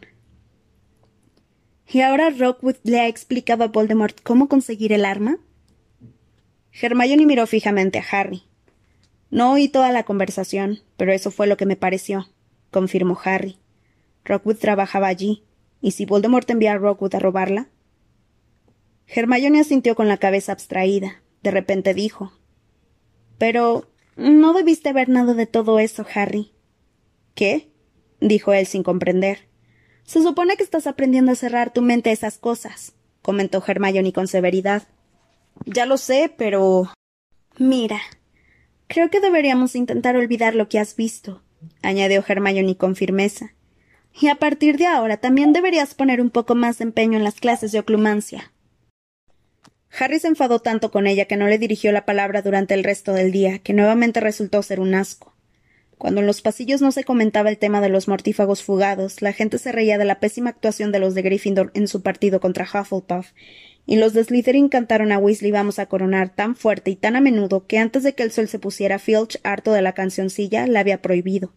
¿Y 1.89 2.01
ahora 2.01 2.29
Rockwood 2.29 2.75
le 2.83 2.99
ha 2.99 3.07
explicado 3.07 3.63
a 3.63 3.67
Voldemort 3.67 4.19
cómo 4.21 4.49
conseguir 4.49 4.91
el 4.91 5.05
arma? 5.05 5.37
Hermione 6.73 7.25
miró 7.25 7.47
fijamente 7.47 7.99
a 7.99 8.05
Harry. 8.11 8.43
No 9.29 9.53
oí 9.53 9.69
toda 9.69 9.91
la 9.91 10.03
conversación, 10.03 10.79
pero 10.97 11.13
eso 11.13 11.31
fue 11.31 11.47
lo 11.47 11.55
que 11.55 11.65
me 11.65 11.77
pareció, 11.77 12.27
confirmó 12.71 13.17
Harry. 13.23 13.57
Rockwood 14.25 14.57
trabajaba 14.57 15.07
allí, 15.07 15.43
¿y 15.81 15.91
si 15.91 16.05
Voldemort 16.05 16.49
envía 16.49 16.73
a 16.73 16.77
Rockwood 16.77 17.15
a 17.15 17.19
robarla? 17.19 17.69
Hermione 19.07 19.61
asintió 19.61 19.95
con 19.95 20.09
la 20.09 20.17
cabeza 20.17 20.51
abstraída. 20.51 21.21
De 21.41 21.51
repente 21.51 21.93
dijo 21.93 22.33
Pero 23.37 23.89
no 24.17 24.53
debiste 24.53 24.91
ver 24.91 25.07
nada 25.07 25.33
de 25.33 25.45
todo 25.45 25.79
eso, 25.79 26.05
Harry. 26.13 26.51
¿Qué? 27.33 27.69
dijo 28.19 28.51
él 28.51 28.65
sin 28.65 28.83
comprender. 28.83 29.47
Se 30.07 30.23
supone 30.23 30.57
que 30.57 30.63
estás 30.63 30.87
aprendiendo 30.87 31.33
a 31.33 31.35
cerrar 31.35 31.71
tu 31.71 31.83
mente 31.83 32.09
a 32.09 32.13
esas 32.13 32.39
cosas, 32.39 32.93
comentó 33.21 33.63
Hermione 33.65 34.11
con 34.11 34.27
severidad. 34.27 34.87
Ya 35.65 35.85
lo 35.85 35.97
sé, 35.97 36.33
pero. 36.35 36.91
Mira, 37.59 37.99
Creo 38.87 39.09
que 39.09 39.19
deberíamos 39.19 39.75
intentar 39.75 40.15
olvidar 40.15 40.55
lo 40.55 40.69
que 40.69 40.79
has 40.79 40.95
visto, 40.95 41.41
añadió 41.81 42.23
Hermione 42.25 42.77
con 42.77 42.95
firmeza. 42.95 43.53
Y 44.19 44.29
a 44.29 44.35
partir 44.35 44.77
de 44.77 44.87
ahora 44.87 45.17
también 45.17 45.53
deberías 45.53 45.93
poner 45.93 46.21
un 46.21 46.29
poco 46.29 46.55
más 46.55 46.77
de 46.77 46.85
empeño 46.85 47.17
en 47.17 47.23
las 47.23 47.39
clases 47.39 47.71
de 47.71 47.79
oclumancia. 47.79 48.53
Harry 49.99 50.19
se 50.19 50.27
enfadó 50.27 50.59
tanto 50.59 50.89
con 50.89 51.05
ella 51.05 51.25
que 51.25 51.37
no 51.37 51.47
le 51.47 51.57
dirigió 51.57 51.91
la 51.91 52.05
palabra 52.05 52.41
durante 52.41 52.73
el 52.73 52.83
resto 52.83 53.13
del 53.13 53.31
día, 53.31 53.59
que 53.59 53.73
nuevamente 53.73 54.19
resultó 54.19 54.63
ser 54.63 54.79
un 54.79 54.95
asco. 54.95 55.33
Cuando 55.97 56.21
en 56.21 56.27
los 56.27 56.41
pasillos 56.41 56.81
no 56.81 56.91
se 56.91 57.03
comentaba 57.03 57.49
el 57.49 57.57
tema 57.57 57.81
de 57.81 57.89
los 57.89 58.07
mortífagos 58.07 58.61
fugados, 58.61 59.21
la 59.21 59.33
gente 59.33 59.57
se 59.57 59.71
reía 59.71 59.97
de 59.97 60.05
la 60.05 60.19
pésima 60.19 60.51
actuación 60.51 60.91
de 60.91 60.99
los 60.99 61.15
de 61.15 61.23
Gryffindor 61.23 61.71
en 61.73 61.87
su 61.87 62.03
partido 62.03 62.39
contra 62.39 62.65
Hufflepuff, 62.65 63.31
y 63.87 63.95
los 63.95 64.13
de 64.13 64.23
Slytherin 64.23 64.69
cantaron 64.69 65.11
a 65.11 65.17
Weasley 65.17 65.49
vamos 65.49 65.79
a 65.79 65.87
coronar 65.87 66.29
tan 66.29 66.55
fuerte 66.55 66.91
y 66.91 66.95
tan 66.95 67.15
a 67.15 67.21
menudo 67.21 67.65
que 67.65 67.79
antes 67.79 68.03
de 68.03 68.13
que 68.13 68.23
el 68.23 68.31
sol 68.31 68.47
se 68.47 68.59
pusiera 68.59 68.99
Filch, 68.99 69.39
harto 69.43 69.71
de 69.71 69.81
la 69.81 69.93
cancioncilla, 69.93 70.67
la 70.67 70.81
había 70.81 71.01
prohibido. 71.01 71.53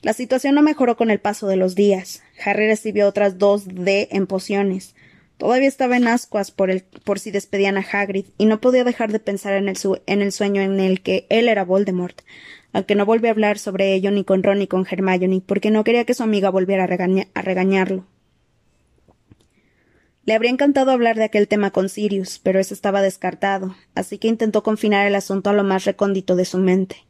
La 0.00 0.14
situación 0.14 0.54
no 0.54 0.62
mejoró 0.62 0.96
con 0.96 1.10
el 1.10 1.20
paso 1.20 1.48
de 1.48 1.56
los 1.56 1.74
días. 1.74 2.22
Harry 2.44 2.66
recibió 2.66 3.06
otras 3.06 3.38
dos 3.38 3.66
D 3.66 4.08
en 4.10 4.26
pociones. 4.26 4.94
Todavía 5.38 5.68
estaba 5.68 5.96
en 5.96 6.06
ascuas 6.06 6.50
por, 6.50 6.70
el, 6.70 6.82
por 7.04 7.18
si 7.18 7.30
despedían 7.30 7.76
a 7.76 7.84
Hagrid, 7.92 8.26
y 8.38 8.46
no 8.46 8.60
podía 8.60 8.84
dejar 8.84 9.12
de 9.12 9.18
pensar 9.18 9.54
en 9.54 9.68
el, 9.68 9.76
en 10.06 10.22
el 10.22 10.32
sueño 10.32 10.62
en 10.62 10.78
el 10.78 11.02
que 11.02 11.26
él 11.30 11.48
era 11.48 11.64
Voldemort, 11.64 12.20
aunque 12.72 12.94
no 12.94 13.06
volvió 13.06 13.28
a 13.28 13.32
hablar 13.32 13.58
sobre 13.58 13.94
ello 13.94 14.10
ni 14.10 14.24
con 14.24 14.42
Ron 14.42 14.58
ni 14.58 14.66
con 14.66 14.86
Hermione, 14.90 15.42
porque 15.44 15.70
no 15.70 15.84
quería 15.84 16.04
que 16.04 16.14
su 16.14 16.22
amiga 16.22 16.50
volviera 16.50 16.84
a 16.84 17.42
regañarlo. 17.42 18.06
Le 20.24 20.34
habría 20.34 20.52
encantado 20.52 20.92
hablar 20.92 21.16
de 21.16 21.24
aquel 21.24 21.48
tema 21.48 21.72
con 21.72 21.88
Sirius, 21.88 22.38
pero 22.38 22.60
eso 22.60 22.74
estaba 22.74 23.02
descartado, 23.02 23.74
así 23.94 24.18
que 24.18 24.28
intentó 24.28 24.62
confinar 24.62 25.06
el 25.06 25.16
asunto 25.16 25.50
a 25.50 25.52
lo 25.52 25.64
más 25.64 25.84
recóndito 25.84 26.36
de 26.36 26.44
su 26.44 26.58
mente. 26.58 27.04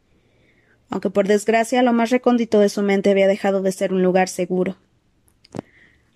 Aunque 0.89 1.11
por 1.11 1.27
desgracia 1.27 1.83
lo 1.83 1.93
más 1.93 2.09
recóndito 2.09 2.59
de 2.59 2.69
su 2.69 2.81
mente 2.81 3.11
había 3.11 3.27
dejado 3.27 3.61
de 3.61 3.71
ser 3.71 3.93
un 3.93 4.01
lugar 4.01 4.29
seguro. 4.29 4.77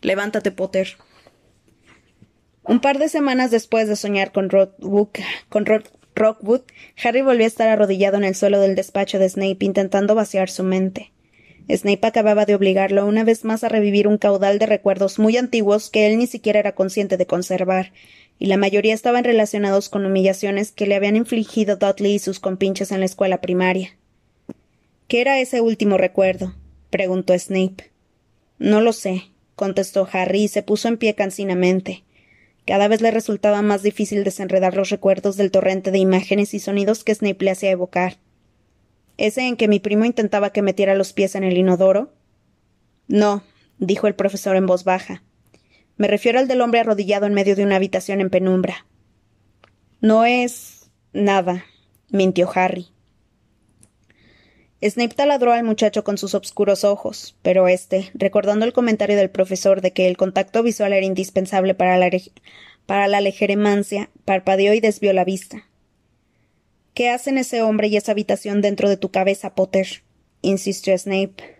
Levántate, 0.01 0.51
Potter. 0.51 0.97
Un 2.63 2.79
par 2.79 2.97
de 2.97 3.09
semanas 3.09 3.51
después 3.51 3.87
de 3.87 3.95
soñar 3.95 4.31
con, 4.31 4.49
con 5.49 5.65
Rockwood, 6.17 6.61
Harry 7.03 7.21
volvió 7.21 7.45
a 7.45 7.47
estar 7.47 7.69
arrodillado 7.69 8.17
en 8.17 8.23
el 8.23 8.35
suelo 8.35 8.59
del 8.59 8.75
despacho 8.75 9.19
de 9.19 9.29
Snape 9.29 9.65
intentando 9.65 10.15
vaciar 10.15 10.49
su 10.49 10.63
mente. 10.63 11.11
Snape 11.69 12.07
acababa 12.07 12.45
de 12.45 12.55
obligarlo 12.55 13.05
una 13.05 13.23
vez 13.23 13.43
más 13.43 13.63
a 13.63 13.69
revivir 13.69 14.07
un 14.07 14.17
caudal 14.17 14.57
de 14.57 14.65
recuerdos 14.65 15.19
muy 15.19 15.37
antiguos 15.37 15.89
que 15.89 16.07
él 16.07 16.17
ni 16.17 16.27
siquiera 16.27 16.59
era 16.59 16.73
consciente 16.73 17.17
de 17.17 17.27
conservar, 17.27 17.91
y 18.39 18.45
la 18.47 18.57
mayoría 18.57 18.93
estaban 18.93 19.23
relacionados 19.23 19.89
con 19.89 20.05
humillaciones 20.05 20.71
que 20.71 20.87
le 20.87 20.95
habían 20.95 21.15
infligido 21.15 21.75
Dudley 21.75 22.15
y 22.15 22.19
sus 22.19 22.39
compinches 22.39 22.91
en 22.91 22.99
la 22.99 23.05
escuela 23.05 23.41
primaria. 23.41 23.97
¿Qué 25.07 25.21
era 25.21 25.39
ese 25.39 25.61
último 25.61 25.97
recuerdo? 25.97 26.55
preguntó 26.89 27.37
Snape. 27.37 27.91
No 28.59 28.81
lo 28.81 28.93
sé, 28.93 29.25
contestó 29.55 30.07
Harry 30.11 30.43
y 30.43 30.47
se 30.47 30.63
puso 30.63 30.87
en 30.87 30.97
pie 30.97 31.15
cansinamente. 31.15 32.03
Cada 32.67 32.89
vez 32.89 32.99
le 32.99 33.11
resultaba 33.11 33.61
más 33.61 33.81
difícil 33.81 34.25
desenredar 34.25 34.75
los 34.75 34.89
recuerdos 34.89 35.37
del 35.37 35.51
torrente 35.51 35.89
de 35.89 35.99
imágenes 35.99 36.53
y 36.53 36.59
sonidos 36.59 37.05
que 37.05 37.15
Snape 37.15 37.45
le 37.45 37.51
hacía 37.51 37.71
evocar. 37.71 38.17
¿Ese 39.15 39.47
en 39.47 39.55
que 39.55 39.69
mi 39.69 39.79
primo 39.79 40.03
intentaba 40.03 40.51
que 40.51 40.61
metiera 40.61 40.93
los 40.93 41.13
pies 41.13 41.35
en 41.35 41.45
el 41.45 41.57
inodoro? 41.57 42.11
No, 43.07 43.41
dijo 43.79 44.07
el 44.07 44.15
profesor 44.15 44.57
en 44.57 44.65
voz 44.65 44.83
baja. 44.83 45.23
Me 45.95 46.09
refiero 46.09 46.39
al 46.39 46.49
del 46.49 46.59
hombre 46.59 46.81
arrodillado 46.81 47.25
en 47.25 47.33
medio 47.33 47.55
de 47.55 47.63
una 47.63 47.77
habitación 47.77 48.19
en 48.19 48.29
penumbra. 48.29 48.85
No 50.01 50.25
es. 50.25 50.91
nada, 51.13 51.63
mintió 52.09 52.51
Harry. 52.53 52.87
Snape 54.81 55.15
taladró 55.15 55.53
al 55.53 55.63
muchacho 55.63 56.03
con 56.03 56.19
sus 56.19 56.35
oscuros 56.35 56.83
ojos, 56.83 57.35
pero 57.41 57.67
éste, 57.67 58.11
recordando 58.13 58.63
el 58.63 58.73
comentario 58.73 59.17
del 59.17 59.31
profesor 59.31 59.81
de 59.81 59.91
que 59.91 60.07
el 60.07 60.17
contacto 60.17 60.61
visual 60.61 60.93
era 60.93 61.05
indispensable 61.05 61.73
para 61.73 61.97
la, 61.97 62.11
para 62.85 63.07
la 63.07 63.21
legeremancia, 63.21 64.11
parpadeó 64.23 64.73
y 64.73 64.79
desvió 64.79 65.13
la 65.13 65.25
vista. 65.25 65.67
¿Qué 66.93 67.09
hacen 67.09 67.37
ese 67.39 67.63
hombre 67.63 67.87
y 67.87 67.97
esa 67.97 68.11
habitación 68.11 68.61
dentro 68.61 68.87
de 68.87 68.97
tu 68.97 69.09
cabeza, 69.09 69.55
Potter? 69.55 70.03
insistió 70.41 70.97
Snape. 70.97 71.57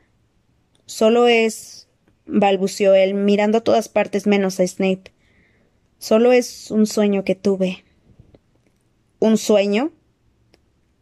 Solo 0.85 1.27
es. 1.27 1.87
balbuceó 2.27 2.93
él, 2.93 3.15
mirando 3.15 3.59
a 3.59 3.63
todas 3.63 3.89
partes 3.89 4.27
menos 4.27 4.59
a 4.59 4.67
Snape. 4.67 5.11
Solo 5.97 6.31
es 6.31 6.69
un 6.69 6.85
sueño 6.85 7.23
que 7.23 7.35
tuve. 7.35 7.83
¿Un 9.19 9.37
sueño? 9.37 9.91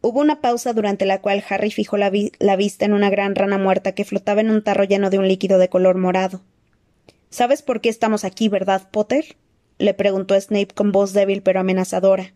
Hubo 0.08 0.20
una 0.20 0.40
pausa 0.40 0.72
durante 0.72 1.04
la 1.04 1.20
cual 1.20 1.42
Harry 1.48 1.72
fijó 1.72 1.96
la, 1.96 2.10
vista 2.10 2.84
en 2.84 2.92
una 2.92 3.10
gran 3.10 3.34
rana 3.34 3.58
muerta 3.58 3.90
que 3.90 4.04
flotaba 4.04 4.40
en 4.40 4.52
un 4.52 4.62
tarro 4.62 4.84
lleno 4.84 5.10
de 5.10 5.18
un 5.18 5.26
líquido 5.26 5.58
de 5.58 5.68
color 5.68 5.98
morado. 5.98 6.42
¿Sabes 7.28 7.62
por 7.62 7.80
qué 7.80 7.88
estamos 7.88 8.22
aquí, 8.24 8.48
verdad, 8.48 8.88
Potter? 8.92 9.36
le 9.78 9.94
preguntó 9.94 10.40
Snape 10.40 10.68
con 10.76 10.92
voz 10.92 11.12
débil 11.12 11.42
pero 11.42 11.58
amenazadora. 11.58 12.34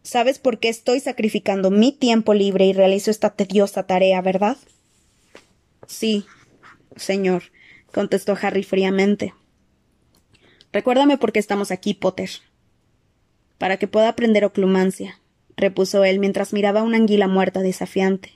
Sabes 0.00 0.38
por 0.38 0.58
qué 0.58 0.70
estoy 0.70 1.00
sacrificando 1.00 1.70
mi 1.70 1.92
tiempo 1.92 2.32
libre 2.32 2.64
y 2.64 2.72
realizo 2.72 3.10
esta 3.10 3.28
tediosa 3.28 3.82
tarea, 3.82 4.22
¿verdad? 4.22 4.56
Sí, 5.86 6.24
señor, 6.96 7.42
contestó 7.92 8.38
Harry 8.40 8.62
fríamente. 8.62 9.34
Recuérdame 10.72 11.18
por 11.18 11.32
qué 11.32 11.40
estamos 11.40 11.72
aquí, 11.72 11.92
Potter. 11.92 12.30
Para 13.58 13.76
que 13.76 13.86
pueda 13.86 14.08
aprender 14.08 14.46
oclumancia, 14.46 15.20
repuso 15.62 16.04
él 16.04 16.18
mientras 16.18 16.52
miraba 16.52 16.82
una 16.82 16.98
anguila 16.98 17.28
muerta 17.28 17.60
desafiante. 17.60 18.32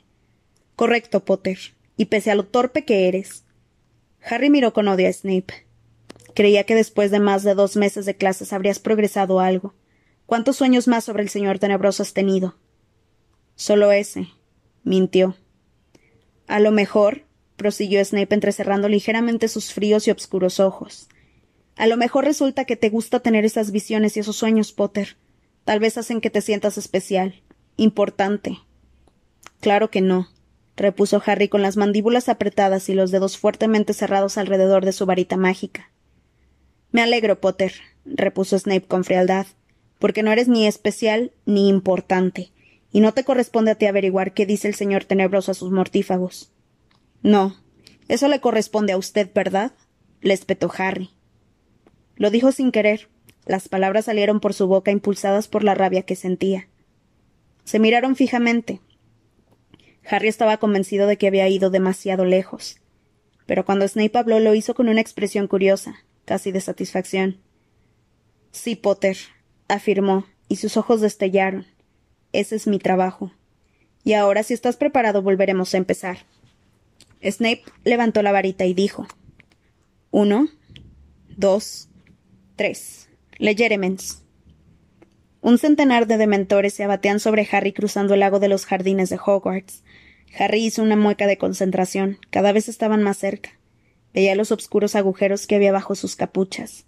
Correcto, 0.76 1.24
Potter. 1.24 1.58
Y 1.98 2.06
pese 2.06 2.30
a 2.30 2.34
lo 2.34 2.46
torpe 2.46 2.84
que 2.84 3.08
eres. 3.08 3.44
Harry 4.22 4.48
miró 4.48 4.72
con 4.72 4.88
odio 4.88 5.08
a 5.08 5.12
Snape. 5.12 5.66
Creía 6.34 6.64
que 6.64 6.74
después 6.74 7.10
de 7.10 7.20
más 7.20 7.42
de 7.42 7.54
dos 7.54 7.76
meses 7.76 8.06
de 8.06 8.16
clases 8.16 8.52
habrías 8.52 8.78
progresado 8.78 9.40
algo. 9.40 9.74
¿Cuántos 10.26 10.56
sueños 10.56 10.88
más 10.88 11.04
sobre 11.04 11.22
el 11.22 11.28
señor 11.28 11.58
tenebroso 11.58 12.02
has 12.02 12.12
tenido? 12.12 12.56
Solo 13.54 13.92
ese. 13.92 14.28
Mintió. 14.82 15.36
A 16.46 16.60
lo 16.60 16.72
mejor, 16.72 17.24
prosiguió 17.56 18.04
Snape 18.04 18.34
entrecerrando 18.34 18.88
ligeramente 18.88 19.48
sus 19.48 19.72
fríos 19.72 20.06
y 20.06 20.10
obscuros 20.10 20.60
ojos. 20.60 21.08
A 21.76 21.86
lo 21.86 21.96
mejor 21.96 22.24
resulta 22.24 22.64
que 22.64 22.76
te 22.76 22.90
gusta 22.90 23.20
tener 23.20 23.44
esas 23.44 23.70
visiones 23.70 24.16
y 24.16 24.20
esos 24.20 24.36
sueños, 24.36 24.72
Potter. 24.72 25.16
Tal 25.66 25.80
vez 25.80 25.98
hacen 25.98 26.20
que 26.20 26.30
te 26.30 26.42
sientas 26.42 26.78
especial, 26.78 27.42
importante. 27.76 28.60
Claro 29.58 29.90
que 29.90 30.00
no, 30.00 30.28
repuso 30.76 31.20
Harry 31.26 31.48
con 31.48 31.60
las 31.60 31.76
mandíbulas 31.76 32.28
apretadas 32.28 32.88
y 32.88 32.94
los 32.94 33.10
dedos 33.10 33.36
fuertemente 33.36 33.92
cerrados 33.92 34.38
alrededor 34.38 34.84
de 34.84 34.92
su 34.92 35.06
varita 35.06 35.36
mágica. 35.36 35.90
Me 36.92 37.02
alegro, 37.02 37.40
Potter, 37.40 37.72
repuso 38.04 38.56
Snape 38.56 38.86
con 38.86 39.02
frialdad, 39.02 39.48
porque 39.98 40.22
no 40.22 40.30
eres 40.30 40.46
ni 40.46 40.68
especial 40.68 41.32
ni 41.46 41.68
importante, 41.68 42.52
y 42.92 43.00
no 43.00 43.12
te 43.12 43.24
corresponde 43.24 43.72
a 43.72 43.74
ti 43.74 43.86
averiguar 43.86 44.34
qué 44.34 44.46
dice 44.46 44.68
el 44.68 44.76
señor 44.76 45.02
tenebroso 45.02 45.50
a 45.50 45.54
sus 45.54 45.72
mortífagos. 45.72 46.52
No, 47.24 47.56
eso 48.06 48.28
le 48.28 48.40
corresponde 48.40 48.92
a 48.92 48.98
usted, 48.98 49.28
¿verdad? 49.34 49.72
le 50.20 50.32
espetó 50.32 50.70
Harry. 50.78 51.10
Lo 52.14 52.30
dijo 52.30 52.52
sin 52.52 52.70
querer. 52.70 53.08
Las 53.46 53.68
palabras 53.68 54.06
salieron 54.06 54.40
por 54.40 54.54
su 54.54 54.66
boca 54.66 54.90
impulsadas 54.90 55.46
por 55.46 55.62
la 55.62 55.74
rabia 55.74 56.02
que 56.02 56.16
sentía. 56.16 56.68
Se 57.64 57.78
miraron 57.78 58.16
fijamente. 58.16 58.80
Harry 60.08 60.28
estaba 60.28 60.56
convencido 60.58 61.06
de 61.06 61.16
que 61.16 61.28
había 61.28 61.48
ido 61.48 61.70
demasiado 61.70 62.24
lejos. 62.24 62.80
Pero 63.46 63.64
cuando 63.64 63.86
Snape 63.86 64.18
habló 64.18 64.40
lo 64.40 64.54
hizo 64.54 64.74
con 64.74 64.88
una 64.88 65.00
expresión 65.00 65.46
curiosa, 65.46 65.94
casi 66.24 66.50
de 66.50 66.60
satisfacción. 66.60 67.38
Sí, 68.50 68.74
Potter, 68.74 69.16
afirmó, 69.68 70.26
y 70.48 70.56
sus 70.56 70.76
ojos 70.76 71.00
destellaron. 71.00 71.66
Ese 72.32 72.56
es 72.56 72.66
mi 72.66 72.78
trabajo. 72.78 73.32
Y 74.02 74.14
ahora, 74.14 74.42
si 74.42 74.54
estás 74.54 74.76
preparado, 74.76 75.22
volveremos 75.22 75.72
a 75.74 75.78
empezar. 75.78 76.18
Snape 77.22 77.62
levantó 77.84 78.22
la 78.22 78.32
varita 78.32 78.64
y 78.64 78.74
dijo 78.74 79.06
Uno, 80.10 80.48
dos, 81.36 81.88
tres. 82.56 83.08
Un 85.40 85.58
centenar 85.58 86.06
de 86.06 86.16
dementores 86.16 86.74
se 86.74 86.84
abatean 86.84 87.20
sobre 87.20 87.46
Harry 87.50 87.72
cruzando 87.72 88.14
el 88.14 88.20
lago 88.20 88.40
de 88.40 88.48
los 88.48 88.66
jardines 88.66 89.10
de 89.10 89.18
Hogwarts. 89.24 89.82
Harry 90.38 90.64
hizo 90.64 90.82
una 90.82 90.96
mueca 90.96 91.26
de 91.26 91.38
concentración. 91.38 92.18
Cada 92.30 92.52
vez 92.52 92.68
estaban 92.68 93.02
más 93.02 93.18
cerca. 93.18 93.50
Veía 94.12 94.34
los 94.34 94.52
oscuros 94.52 94.96
agujeros 94.96 95.46
que 95.46 95.56
había 95.56 95.72
bajo 95.72 95.94
sus 95.94 96.16
capuchas. 96.16 96.86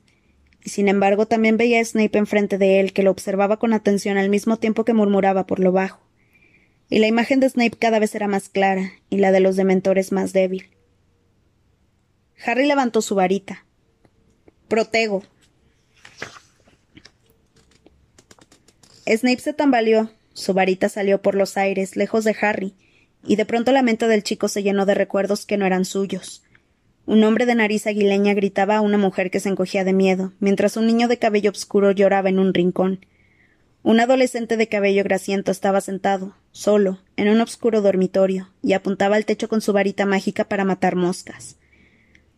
Y 0.65 0.71
sin 0.71 0.89
embargo 0.89 1.27
también 1.27 1.57
veía 1.57 1.81
a 1.81 1.85
Snape 1.85 2.19
enfrente 2.19 2.59
de 2.59 2.81
él, 2.81 2.93
que 2.93 3.03
lo 3.03 3.11
observaba 3.11 3.59
con 3.59 3.73
atención 3.73 4.19
al 4.19 4.29
mismo 4.29 4.57
tiempo 4.57 4.85
que 4.85 4.95
murmuraba 4.95 5.47
por 5.47 5.61
lo 5.61 5.73
bajo 5.73 6.09
y 6.91 6.99
la 6.99 7.07
imagen 7.07 7.41
de 7.41 7.49
Snape 7.49 7.77
cada 7.79 7.99
vez 7.99 8.15
era 8.15 8.29
más 8.29 8.49
clara 8.49 8.93
y 9.11 9.19
la 9.19 9.33
de 9.33 9.41
los 9.41 9.57
dementores 9.57 10.13
más 10.13 10.33
débil. 10.33 10.71
Harry 12.45 12.67
levantó 12.67 13.03
su 13.03 13.15
varita. 13.15 13.67
Protego. 14.69 15.23
Snape 19.17 19.41
se 19.41 19.53
tambaleó, 19.53 20.11
su 20.35 20.53
varita 20.55 20.89
salió 20.89 21.23
por 21.23 21.35
los 21.35 21.57
aires, 21.57 21.97
lejos 21.97 22.25
de 22.25 22.37
Harry, 22.41 22.75
y 23.27 23.37
de 23.37 23.47
pronto 23.47 23.73
la 23.73 23.83
mente 23.83 24.07
del 24.07 24.23
chico 24.23 24.49
se 24.49 24.63
llenó 24.63 24.87
de 24.87 24.95
recuerdos 24.95 25.47
que 25.47 25.57
no 25.57 25.67
eran 25.67 25.85
suyos. 25.85 26.43
Un 27.07 27.25
hombre 27.25 27.47
de 27.47 27.55
nariz 27.55 27.87
aguileña 27.87 28.35
gritaba 28.35 28.77
a 28.77 28.81
una 28.83 28.99
mujer 28.99 29.31
que 29.31 29.41
se 29.41 29.49
encogía 29.49 29.83
de 29.83 29.95
miedo, 29.95 30.35
mientras 30.41 30.77
un 30.77 30.87
niño 30.87 31.09
de 31.09 31.19
cabello 31.19 31.51
oscuro 31.51 31.91
lloraba 31.91 32.29
en 32.29 32.39
un 32.39 32.53
rincón. 32.53 33.07
Un 33.83 34.01
adolescente 34.01 34.59
de 34.59 34.69
cabello 34.69 35.05
grasiento 35.05 35.51
estaba 35.51 35.81
sentado, 35.81 36.37
solo, 36.53 36.99
en 37.17 37.29
un 37.29 37.41
oscuro 37.41 37.81
dormitorio, 37.81 38.51
y 38.63 38.75
apuntaba 38.75 39.17
al 39.17 39.25
techo 39.25 39.49
con 39.49 39.63
su 39.63 39.73
varita 39.73 40.05
mágica 40.05 40.45
para 40.45 40.65
matar 40.65 40.97
moscas. 40.97 41.57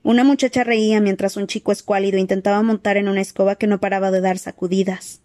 Una 0.03 0.23
muchacha 0.23 0.65
reía 0.65 1.01
mientras 1.01 1.37
un 1.37 1.47
chico 1.47 1.73
escuálido 1.73 2.19
intentaba 2.19 2.63
montar 2.63 2.97
en 2.97 3.09
una 3.09 3.21
escoba 3.21 3.57
que 3.57 3.67
no 3.67 3.81
paraba 3.81 4.11
de 4.11 4.21
dar 4.21 4.39
sacudidas. 4.39 5.21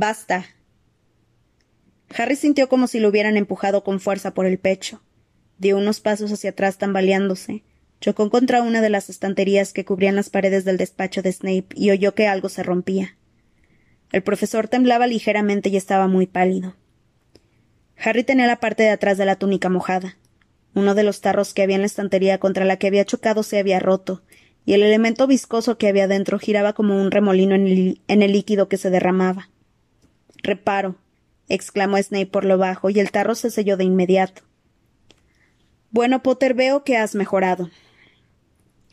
Basta. 0.00 0.46
Harry 2.16 2.34
sintió 2.34 2.70
como 2.70 2.86
si 2.86 3.00
lo 3.00 3.10
hubieran 3.10 3.36
empujado 3.36 3.84
con 3.84 4.00
fuerza 4.00 4.32
por 4.32 4.46
el 4.46 4.58
pecho. 4.58 5.02
Dio 5.58 5.76
unos 5.76 6.00
pasos 6.00 6.32
hacia 6.32 6.48
atrás 6.48 6.78
tambaleándose. 6.78 7.64
Chocó 8.00 8.30
contra 8.30 8.62
una 8.62 8.80
de 8.80 8.88
las 8.88 9.10
estanterías 9.10 9.74
que 9.74 9.84
cubrían 9.84 10.16
las 10.16 10.30
paredes 10.30 10.64
del 10.64 10.78
despacho 10.78 11.20
de 11.20 11.30
Snape 11.30 11.66
y 11.74 11.90
oyó 11.90 12.14
que 12.14 12.26
algo 12.26 12.48
se 12.48 12.62
rompía. 12.62 13.18
El 14.10 14.22
profesor 14.22 14.68
temblaba 14.68 15.06
ligeramente 15.06 15.68
y 15.68 15.76
estaba 15.76 16.08
muy 16.08 16.26
pálido. 16.26 16.76
Harry 17.98 18.24
tenía 18.24 18.46
la 18.46 18.58
parte 18.58 18.84
de 18.84 18.90
atrás 18.92 19.18
de 19.18 19.26
la 19.26 19.36
túnica 19.36 19.68
mojada. 19.68 20.16
Uno 20.74 20.94
de 20.94 21.02
los 21.02 21.20
tarros 21.20 21.52
que 21.52 21.60
había 21.60 21.76
en 21.76 21.82
la 21.82 21.86
estantería 21.88 22.38
contra 22.38 22.64
la 22.64 22.78
que 22.78 22.86
había 22.86 23.04
chocado 23.04 23.42
se 23.42 23.58
había 23.58 23.80
roto, 23.80 24.22
y 24.64 24.72
el 24.72 24.82
elemento 24.82 25.26
viscoso 25.26 25.76
que 25.76 25.88
había 25.88 26.08
dentro 26.08 26.38
giraba 26.38 26.72
como 26.72 26.98
un 26.98 27.10
remolino 27.10 27.54
en 27.54 27.66
el, 27.66 28.00
en 28.08 28.22
el 28.22 28.32
líquido 28.32 28.66
que 28.70 28.78
se 28.78 28.88
derramaba. 28.88 29.50
Reparo, 30.42 30.96
exclamó 31.48 31.98
Snape 31.98 32.26
por 32.26 32.44
lo 32.44 32.58
bajo, 32.58 32.90
y 32.90 33.00
el 33.00 33.10
tarro 33.10 33.34
se 33.34 33.50
selló 33.50 33.76
de 33.76 33.84
inmediato. 33.84 34.42
Bueno, 35.90 36.22
Potter, 36.22 36.54
veo 36.54 36.84
que 36.84 36.96
has 36.96 37.14
mejorado. 37.14 37.70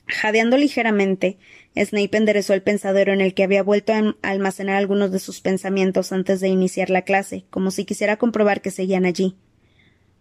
Jadeando 0.08 0.58
ligeramente, 0.58 1.38
Snape 1.76 2.18
enderezó 2.18 2.54
el 2.54 2.64
pensadero 2.64 3.14
en 3.14 3.22
el 3.22 3.34
que 3.34 3.44
había 3.44 3.62
vuelto 3.62 3.94
a 3.94 4.16
almacenar 4.22 4.78
algunos 4.78 5.12
de 5.12 5.20
sus 5.20 5.42
pensamientos 5.42 6.12
antes 6.12 6.40
de 6.40 6.48
iniciar 6.48 6.90
la 6.90 7.04
clase, 7.04 7.46
como 7.50 7.72
si 7.72 7.86
quisiera 7.86 8.18
comprobar 8.18 8.62
que 8.62 8.72
seguían 8.72 9.06
allí. 9.06 9.38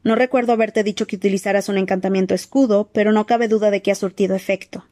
No 0.03 0.15
recuerdo 0.15 0.53
haberte 0.53 0.85
dicho 0.85 1.07
que 1.07 1.17
utilizaras 1.17 1.69
un 1.69 1.79
encantamiento 1.79 2.35
escudo, 2.35 2.91
pero 2.93 3.13
no 3.13 3.27
cabe 3.27 3.49
duda 3.49 3.71
de 3.71 3.83
que 3.83 3.91
ha 3.91 3.97
surtido 3.97 4.35
efecto. 4.37 4.87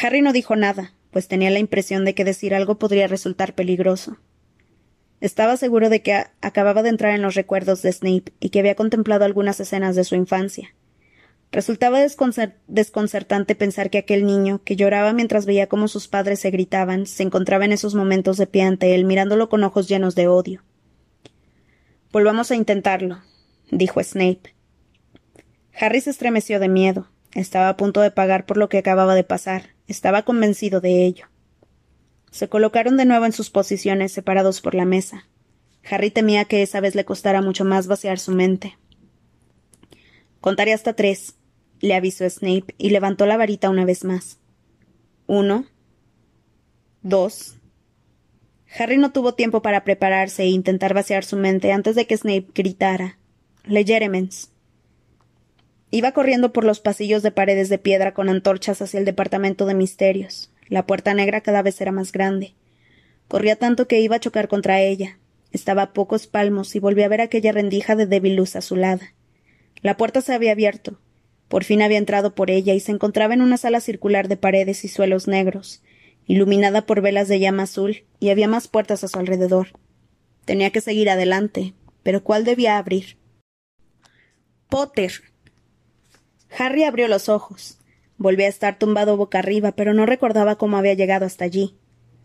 Harry 0.00 0.22
no 0.22 0.32
dijo 0.32 0.56
nada, 0.56 0.94
pues 1.10 1.28
tenía 1.28 1.50
la 1.50 1.58
impresión 1.58 2.04
de 2.04 2.14
que 2.14 2.24
decir 2.24 2.54
algo 2.54 2.78
podría 2.78 3.06
resultar 3.06 3.54
peligroso. 3.54 4.18
Estaba 5.22 5.56
seguro 5.56 5.88
de 5.88 6.02
que 6.02 6.24
acababa 6.40 6.82
de 6.82 6.88
entrar 6.88 7.14
en 7.14 7.22
los 7.22 7.36
recuerdos 7.36 7.80
de 7.80 7.92
Snape 7.92 8.32
y 8.40 8.50
que 8.50 8.58
había 8.58 8.74
contemplado 8.74 9.24
algunas 9.24 9.60
escenas 9.60 9.94
de 9.94 10.02
su 10.02 10.16
infancia. 10.16 10.74
Resultaba 11.52 12.00
desconcertante 12.66 13.54
pensar 13.54 13.88
que 13.88 13.98
aquel 13.98 14.26
niño, 14.26 14.62
que 14.64 14.74
lloraba 14.74 15.12
mientras 15.12 15.46
veía 15.46 15.68
cómo 15.68 15.86
sus 15.86 16.08
padres 16.08 16.40
se 16.40 16.50
gritaban, 16.50 17.06
se 17.06 17.22
encontraba 17.22 17.64
en 17.64 17.70
esos 17.70 17.94
momentos 17.94 18.36
de 18.36 18.48
pie 18.48 18.62
ante 18.62 18.96
él, 18.96 19.04
mirándolo 19.04 19.48
con 19.48 19.62
ojos 19.62 19.86
llenos 19.86 20.16
de 20.16 20.26
odio. 20.26 20.64
Volvamos 22.10 22.50
a 22.50 22.56
intentarlo, 22.56 23.20
dijo 23.70 24.02
Snape. 24.02 24.56
Harry 25.78 26.00
se 26.00 26.10
estremeció 26.10 26.58
de 26.58 26.68
miedo. 26.68 27.06
Estaba 27.32 27.68
a 27.68 27.76
punto 27.76 28.00
de 28.00 28.10
pagar 28.10 28.44
por 28.44 28.56
lo 28.56 28.68
que 28.68 28.78
acababa 28.78 29.14
de 29.14 29.22
pasar. 29.22 29.68
Estaba 29.86 30.22
convencido 30.22 30.80
de 30.80 31.06
ello. 31.06 31.26
Se 32.32 32.48
colocaron 32.48 32.96
de 32.96 33.04
nuevo 33.04 33.26
en 33.26 33.32
sus 33.32 33.50
posiciones, 33.50 34.10
separados 34.10 34.62
por 34.62 34.74
la 34.74 34.86
mesa. 34.86 35.28
Harry 35.88 36.10
temía 36.10 36.46
que 36.46 36.62
esa 36.62 36.80
vez 36.80 36.94
le 36.94 37.04
costara 37.04 37.42
mucho 37.42 37.64
más 37.66 37.86
vaciar 37.86 38.18
su 38.18 38.32
mente. 38.32 38.78
Contaré 40.40 40.72
hasta 40.72 40.94
tres, 40.94 41.34
le 41.80 41.94
avisó 41.94 42.28
Snape 42.28 42.74
y 42.78 42.88
levantó 42.88 43.26
la 43.26 43.36
varita 43.36 43.68
una 43.68 43.84
vez 43.84 44.02
más. 44.02 44.38
Uno. 45.26 45.66
Dos. 47.02 47.56
Harry 48.78 48.96
no 48.96 49.12
tuvo 49.12 49.34
tiempo 49.34 49.60
para 49.60 49.84
prepararse 49.84 50.44
e 50.44 50.48
intentar 50.48 50.94
vaciar 50.94 51.24
su 51.24 51.36
mente 51.36 51.70
antes 51.70 51.96
de 51.96 52.06
que 52.06 52.16
Snape 52.16 52.46
gritara 52.54 53.18
Legeremens. 53.64 54.50
Iba 55.90 56.12
corriendo 56.12 56.54
por 56.54 56.64
los 56.64 56.80
pasillos 56.80 57.22
de 57.22 57.30
paredes 57.30 57.68
de 57.68 57.76
piedra 57.76 58.14
con 58.14 58.30
antorchas 58.30 58.80
hacia 58.80 58.98
el 58.98 59.04
departamento 59.04 59.66
de 59.66 59.74
misterios. 59.74 60.51
La 60.72 60.86
puerta 60.86 61.12
negra 61.12 61.42
cada 61.42 61.60
vez 61.60 61.78
era 61.82 61.92
más 61.92 62.12
grande. 62.12 62.54
Corría 63.28 63.56
tanto 63.56 63.86
que 63.86 64.00
iba 64.00 64.16
a 64.16 64.20
chocar 64.20 64.48
contra 64.48 64.80
ella. 64.80 65.18
Estaba 65.50 65.82
a 65.82 65.92
pocos 65.92 66.26
palmos 66.26 66.74
y 66.74 66.78
volví 66.78 67.02
a 67.02 67.08
ver 67.08 67.20
aquella 67.20 67.52
rendija 67.52 67.94
de 67.94 68.06
débil 68.06 68.36
luz 68.36 68.56
azulada. 68.56 69.12
La 69.82 69.98
puerta 69.98 70.22
se 70.22 70.32
había 70.32 70.52
abierto. 70.52 70.98
Por 71.48 71.64
fin 71.64 71.82
había 71.82 71.98
entrado 71.98 72.34
por 72.34 72.50
ella 72.50 72.72
y 72.72 72.80
se 72.80 72.90
encontraba 72.90 73.34
en 73.34 73.42
una 73.42 73.58
sala 73.58 73.80
circular 73.80 74.28
de 74.28 74.38
paredes 74.38 74.82
y 74.86 74.88
suelos 74.88 75.28
negros, 75.28 75.82
iluminada 76.26 76.86
por 76.86 77.02
velas 77.02 77.28
de 77.28 77.38
llama 77.38 77.64
azul, 77.64 78.06
y 78.18 78.30
había 78.30 78.48
más 78.48 78.66
puertas 78.66 79.04
a 79.04 79.08
su 79.08 79.18
alrededor. 79.18 79.78
Tenía 80.46 80.70
que 80.70 80.80
seguir 80.80 81.10
adelante, 81.10 81.74
pero 82.02 82.24
¿cuál 82.24 82.44
debía 82.44 82.78
abrir? 82.78 83.18
Potter. 84.70 85.12
Harry 86.58 86.84
abrió 86.84 87.08
los 87.08 87.28
ojos. 87.28 87.76
Volvió 88.22 88.46
a 88.46 88.48
estar 88.48 88.78
tumbado 88.78 89.16
boca 89.16 89.40
arriba, 89.40 89.72
pero 89.72 89.94
no 89.94 90.06
recordaba 90.06 90.54
cómo 90.54 90.76
había 90.76 90.94
llegado 90.94 91.26
hasta 91.26 91.44
allí. 91.44 91.74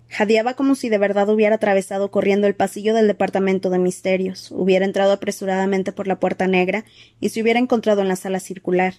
Jadeaba 0.09 0.53
como 0.53 0.75
si 0.75 0.89
de 0.89 0.99
verdad 0.99 1.27
hubiera 1.27 1.55
atravesado 1.55 2.11
corriendo 2.11 2.45
el 2.45 2.53
pasillo 2.53 2.93
del 2.93 3.07
departamento 3.07 3.71
de 3.71 3.79
misterios, 3.79 4.51
hubiera 4.51 4.85
entrado 4.85 5.11
apresuradamente 5.11 5.91
por 5.91 6.05
la 6.07 6.19
puerta 6.19 6.45
negra 6.45 6.85
y 7.19 7.29
se 7.29 7.41
hubiera 7.41 7.59
encontrado 7.59 8.01
en 8.01 8.09
la 8.09 8.15
sala 8.15 8.39
circular. 8.39 8.93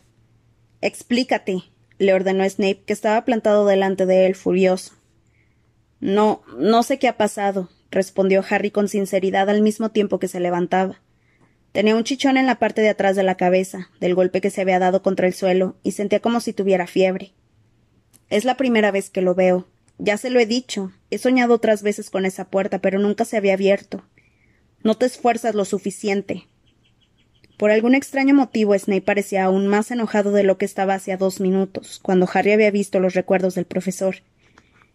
Explícate, 0.80 1.62
le 1.99 2.14
ordenó 2.14 2.44
Snape, 2.51 2.82
que 2.84 2.94
estaba 2.94 3.24
plantado 3.24 3.64
delante 3.64 4.05
de 4.05 4.26
él, 4.26 4.34
furioso. 4.34 4.94
No, 6.01 6.42
no 6.59 6.82
sé 6.82 6.99
qué 6.99 7.07
ha 7.07 7.16
pasado, 7.16 7.68
respondió 7.92 8.44
Harry 8.51 8.72
con 8.72 8.88
sinceridad 8.88 9.49
al 9.49 9.62
mismo 9.62 9.90
tiempo 9.92 10.18
que 10.18 10.26
se 10.26 10.40
levantaba. 10.40 11.01
Tenía 11.79 11.95
un 11.95 12.03
chichón 12.03 12.37
en 12.37 12.47
la 12.47 12.59
parte 12.59 12.81
de 12.83 12.89
atrás 12.89 13.14
de 13.14 13.22
la 13.22 13.37
cabeza, 13.37 13.89
del 14.01 14.16
golpe 14.16 14.41
que 14.41 14.51
se 14.51 14.61
había 14.61 14.81
dado 14.81 15.01
contra 15.01 15.29
el 15.29 15.33
suelo, 15.33 15.76
y 15.85 15.93
sentía 15.93 16.18
como 16.18 16.41
si 16.41 16.53
tuviera 16.53 16.89
fiebre. 16.89 17.35
Es 18.31 18.45
la 18.45 18.57
primera 18.57 18.91
vez 18.91 19.11
que 19.11 19.22
lo 19.22 19.37
veo. 19.37 19.68
Ya 19.97 20.16
se 20.16 20.29
lo 20.29 20.41
he 20.41 20.47
dicho. 20.47 20.91
He 21.12 21.18
soñado 21.18 21.55
otras 21.55 21.85
veces 21.85 22.11
con 22.11 22.26
esa 22.26 22.47
puerta, 22.47 22.81
pero 22.81 22.99
nunca 22.99 23.24
se 23.24 23.37
había 23.37 23.53
abierto. 23.53 24.03
No 24.83 24.97
te 24.97 25.07
esfuerzas 25.07 25.55
lo 25.55 25.64
suficiente. 25.64 26.49
Por 27.57 27.70
algún 27.70 27.95
extraño 27.95 28.35
motivo, 28.35 28.76
Snape 28.76 29.03
parecía 29.03 29.45
aún 29.45 29.68
más 29.68 29.93
enojado 29.93 30.33
de 30.33 30.43
lo 30.43 30.59
que 30.59 30.64
estaba 30.64 30.95
hacía 30.95 31.16
dos 31.16 31.39
minutos, 31.39 32.01
cuando 32.03 32.29
Harry 32.35 32.51
había 32.51 32.72
visto 32.72 32.99
los 32.99 33.14
recuerdos 33.14 33.55
del 33.55 33.66
profesor. 33.66 34.16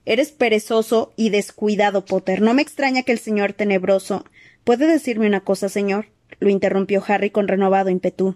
Eres 0.04 0.34
perezoso 0.34 1.14
y 1.16 1.30
descuidado, 1.30 2.04
Potter. 2.04 2.42
No 2.42 2.54
me 2.54 2.62
extraña 2.62 3.04
que 3.04 3.14
el 3.14 3.20
señor 3.20 3.54
tenebroso. 3.54 4.26
¿Puede 4.66 4.86
decirme 4.86 5.28
una 5.28 5.46
cosa, 5.46 5.70
señor? 5.70 6.08
Lo 6.40 6.50
interrumpió 6.50 7.04
Harry 7.08 7.30
con 7.30 7.48
renovado 7.48 7.90
ímpetu. 7.90 8.36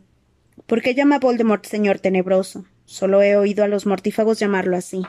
¿Por 0.66 0.82
qué 0.82 0.96
llama 0.96 1.20
Voldemort 1.20 1.66
señor 1.66 2.00
tenebroso? 2.00 2.66
Solo 2.86 3.22
he 3.22 3.36
oído 3.36 3.64
a 3.64 3.68
los 3.68 3.86
mortífagos 3.86 4.40
llamarlo 4.40 4.78
así. 4.78 5.04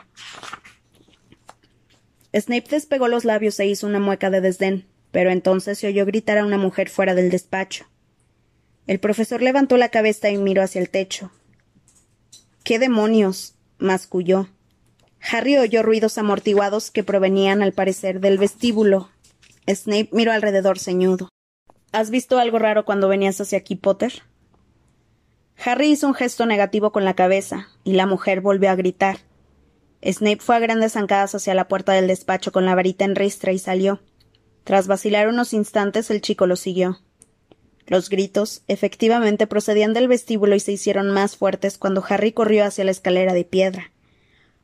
Snape 2.33 2.67
despegó 2.69 3.07
los 3.07 3.25
labios 3.25 3.59
e 3.59 3.65
hizo 3.65 3.87
una 3.87 3.99
mueca 3.99 4.29
de 4.29 4.41
desdén, 4.41 4.85
pero 5.11 5.31
entonces 5.31 5.79
se 5.79 5.87
oyó 5.87 6.05
gritar 6.05 6.37
a 6.37 6.45
una 6.45 6.57
mujer 6.57 6.89
fuera 6.89 7.15
del 7.15 7.29
despacho. 7.29 7.85
El 8.85 8.99
profesor 8.99 9.41
levantó 9.41 9.77
la 9.77 9.89
cabeza 9.89 10.29
y 10.29 10.37
miró 10.37 10.61
hacia 10.61 10.81
el 10.81 10.89
techo. 10.89 11.31
¿Qué 12.63 12.79
demonios? 12.79 13.55
masculló. 13.77 14.49
Harry 15.21 15.57
oyó 15.57 15.83
ruidos 15.83 16.17
amortiguados 16.17 16.91
que 16.91 17.03
provenían, 17.03 17.61
al 17.61 17.73
parecer, 17.73 18.19
del 18.19 18.37
vestíbulo. 18.37 19.09
Snape 19.67 20.09
miró 20.11 20.31
alrededor 20.31 20.79
ceñudo. 20.79 21.29
¿Has 21.91 22.11
visto 22.11 22.37
algo 22.37 22.59
raro 22.59 22.85
cuando 22.85 23.07
venías 23.07 23.41
hacia 23.41 23.57
aquí, 23.57 23.75
Potter? 23.75 24.21
Harry 25.63 25.91
hizo 25.91 26.07
un 26.07 26.13
gesto 26.13 26.45
negativo 26.45 26.91
con 26.91 27.03
la 27.03 27.15
cabeza, 27.15 27.67
y 27.83 27.93
la 27.93 28.05
mujer 28.05 28.41
volvió 28.41 28.69
a 28.69 28.75
gritar. 28.75 29.17
Snape 30.03 30.39
fue 30.39 30.55
a 30.55 30.59
grandes 30.59 30.93
zancadas 30.93 31.33
hacia 31.33 31.55
la 31.55 31.67
puerta 31.67 31.93
del 31.93 32.07
despacho 32.07 32.51
con 32.51 32.65
la 32.65 32.75
varita 32.75 33.05
en 33.05 33.15
ristra 33.15 33.51
y 33.51 33.59
salió. 33.59 33.99
Tras 34.63 34.87
vacilar 34.87 35.27
unos 35.27 35.51
instantes, 35.51 36.11
el 36.11 36.21
chico 36.21 36.45
lo 36.45 36.55
siguió. 36.55 36.99
Los 37.87 38.09
gritos, 38.09 38.61
efectivamente, 38.67 39.47
procedían 39.47 39.93
del 39.93 40.07
vestíbulo 40.07 40.55
y 40.55 40.59
se 40.59 40.71
hicieron 40.71 41.09
más 41.09 41.35
fuertes 41.35 41.79
cuando 41.79 42.03
Harry 42.07 42.33
corrió 42.33 42.65
hacia 42.65 42.83
la 42.83 42.91
escalera 42.91 43.33
de 43.33 43.45
piedra. 43.45 43.91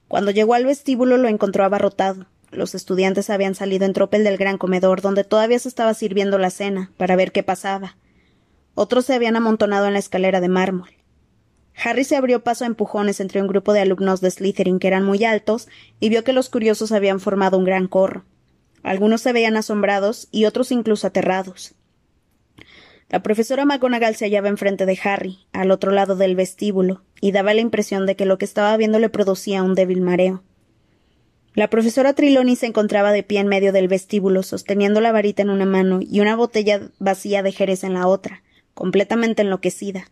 Cuando 0.07 0.29
llegó 0.29 0.53
al 0.53 0.65
vestíbulo 0.65 1.17
lo 1.17 1.27
encontró 1.27 1.65
abarrotado. 1.65 2.27
Los 2.55 2.73
estudiantes 2.73 3.29
habían 3.29 3.53
salido 3.53 3.85
en 3.85 3.93
tropel 3.93 4.23
del 4.23 4.37
gran 4.37 4.57
comedor, 4.57 5.01
donde 5.01 5.23
todavía 5.23 5.59
se 5.59 5.69
estaba 5.69 5.93
sirviendo 5.93 6.37
la 6.37 6.49
cena, 6.49 6.91
para 6.97 7.15
ver 7.15 7.31
qué 7.31 7.43
pasaba. 7.43 7.97
Otros 8.73 9.05
se 9.05 9.13
habían 9.13 9.35
amontonado 9.35 9.87
en 9.87 9.93
la 9.93 9.99
escalera 9.99 10.41
de 10.41 10.49
mármol. 10.49 10.89
Harry 11.83 12.05
se 12.05 12.15
abrió 12.15 12.43
paso 12.43 12.63
a 12.63 12.67
empujones 12.67 13.19
entre 13.19 13.41
un 13.41 13.47
grupo 13.47 13.73
de 13.73 13.81
alumnos 13.81 14.21
de 14.21 14.31
Slytherin 14.31 14.79
que 14.79 14.87
eran 14.87 15.03
muy 15.03 15.23
altos 15.25 15.67
y 15.99 16.09
vio 16.09 16.23
que 16.23 16.33
los 16.33 16.49
curiosos 16.49 16.91
habían 16.91 17.19
formado 17.19 17.57
un 17.57 17.65
gran 17.65 17.87
corro. 17.87 18.23
Algunos 18.81 19.21
se 19.21 19.33
veían 19.33 19.57
asombrados 19.57 20.29
y 20.31 20.45
otros 20.45 20.71
incluso 20.71 21.07
aterrados. 21.07 21.75
La 23.09 23.21
profesora 23.21 23.65
McGonagall 23.65 24.15
se 24.15 24.25
hallaba 24.25 24.47
enfrente 24.47 24.85
de 24.85 24.97
Harry, 25.03 25.39
al 25.53 25.71
otro 25.71 25.91
lado 25.91 26.15
del 26.15 26.35
vestíbulo, 26.35 27.03
y 27.21 27.31
daba 27.31 27.53
la 27.53 27.61
impresión 27.61 28.05
de 28.05 28.15
que 28.15 28.25
lo 28.25 28.37
que 28.37 28.45
estaba 28.45 28.75
viendo 28.77 28.99
le 28.99 29.09
producía 29.09 29.63
un 29.63 29.75
débil 29.75 30.01
mareo. 30.01 30.43
La 31.55 31.69
profesora 31.69 32.11
Triloni 32.11 32.57
se 32.57 32.65
encontraba 32.65 33.13
de 33.13 33.23
pie 33.23 33.39
en 33.39 33.47
medio 33.47 33.71
del 33.71 33.87
vestíbulo, 33.87 34.43
sosteniendo 34.43 34.99
la 34.99 35.13
varita 35.13 35.41
en 35.41 35.49
una 35.49 35.65
mano 35.65 35.99
y 36.01 36.19
una 36.19 36.35
botella 36.35 36.91
vacía 36.99 37.43
de 37.43 37.53
jerez 37.53 37.85
en 37.85 37.93
la 37.93 38.07
otra, 38.07 38.43
completamente 38.73 39.41
enloquecida. 39.41 40.11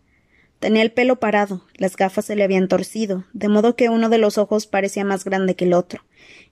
Tenía 0.59 0.83
el 0.83 0.93
pelo 0.93 1.19
parado, 1.19 1.65
las 1.75 1.97
gafas 1.97 2.23
se 2.23 2.37
le 2.37 2.45
habían 2.45 2.69
torcido, 2.69 3.25
de 3.33 3.49
modo 3.49 3.75
que 3.75 3.89
uno 3.89 4.07
de 4.07 4.19
los 4.19 4.37
ojos 4.37 4.67
parecía 4.67 5.03
más 5.03 5.25
grande 5.25 5.55
que 5.55 5.65
el 5.65 5.73
otro, 5.73 6.05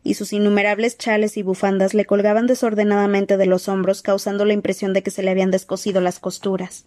y 0.04 0.16
sus 0.16 0.34
innumerables 0.34 0.98
chales 0.98 1.38
y 1.38 1.42
bufandas 1.42 1.94
le 1.94 2.04
colgaban 2.04 2.46
desordenadamente 2.46 3.38
de 3.38 3.46
los 3.46 3.70
hombros, 3.70 4.02
causando 4.02 4.44
la 4.44 4.52
impresión 4.52 4.92
de 4.92 5.04
que 5.04 5.12
se 5.12 5.24
le 5.24 5.32
habían 5.32 5.52
descosido 5.52 6.02
las 6.02 6.20
costuras. 6.20 6.84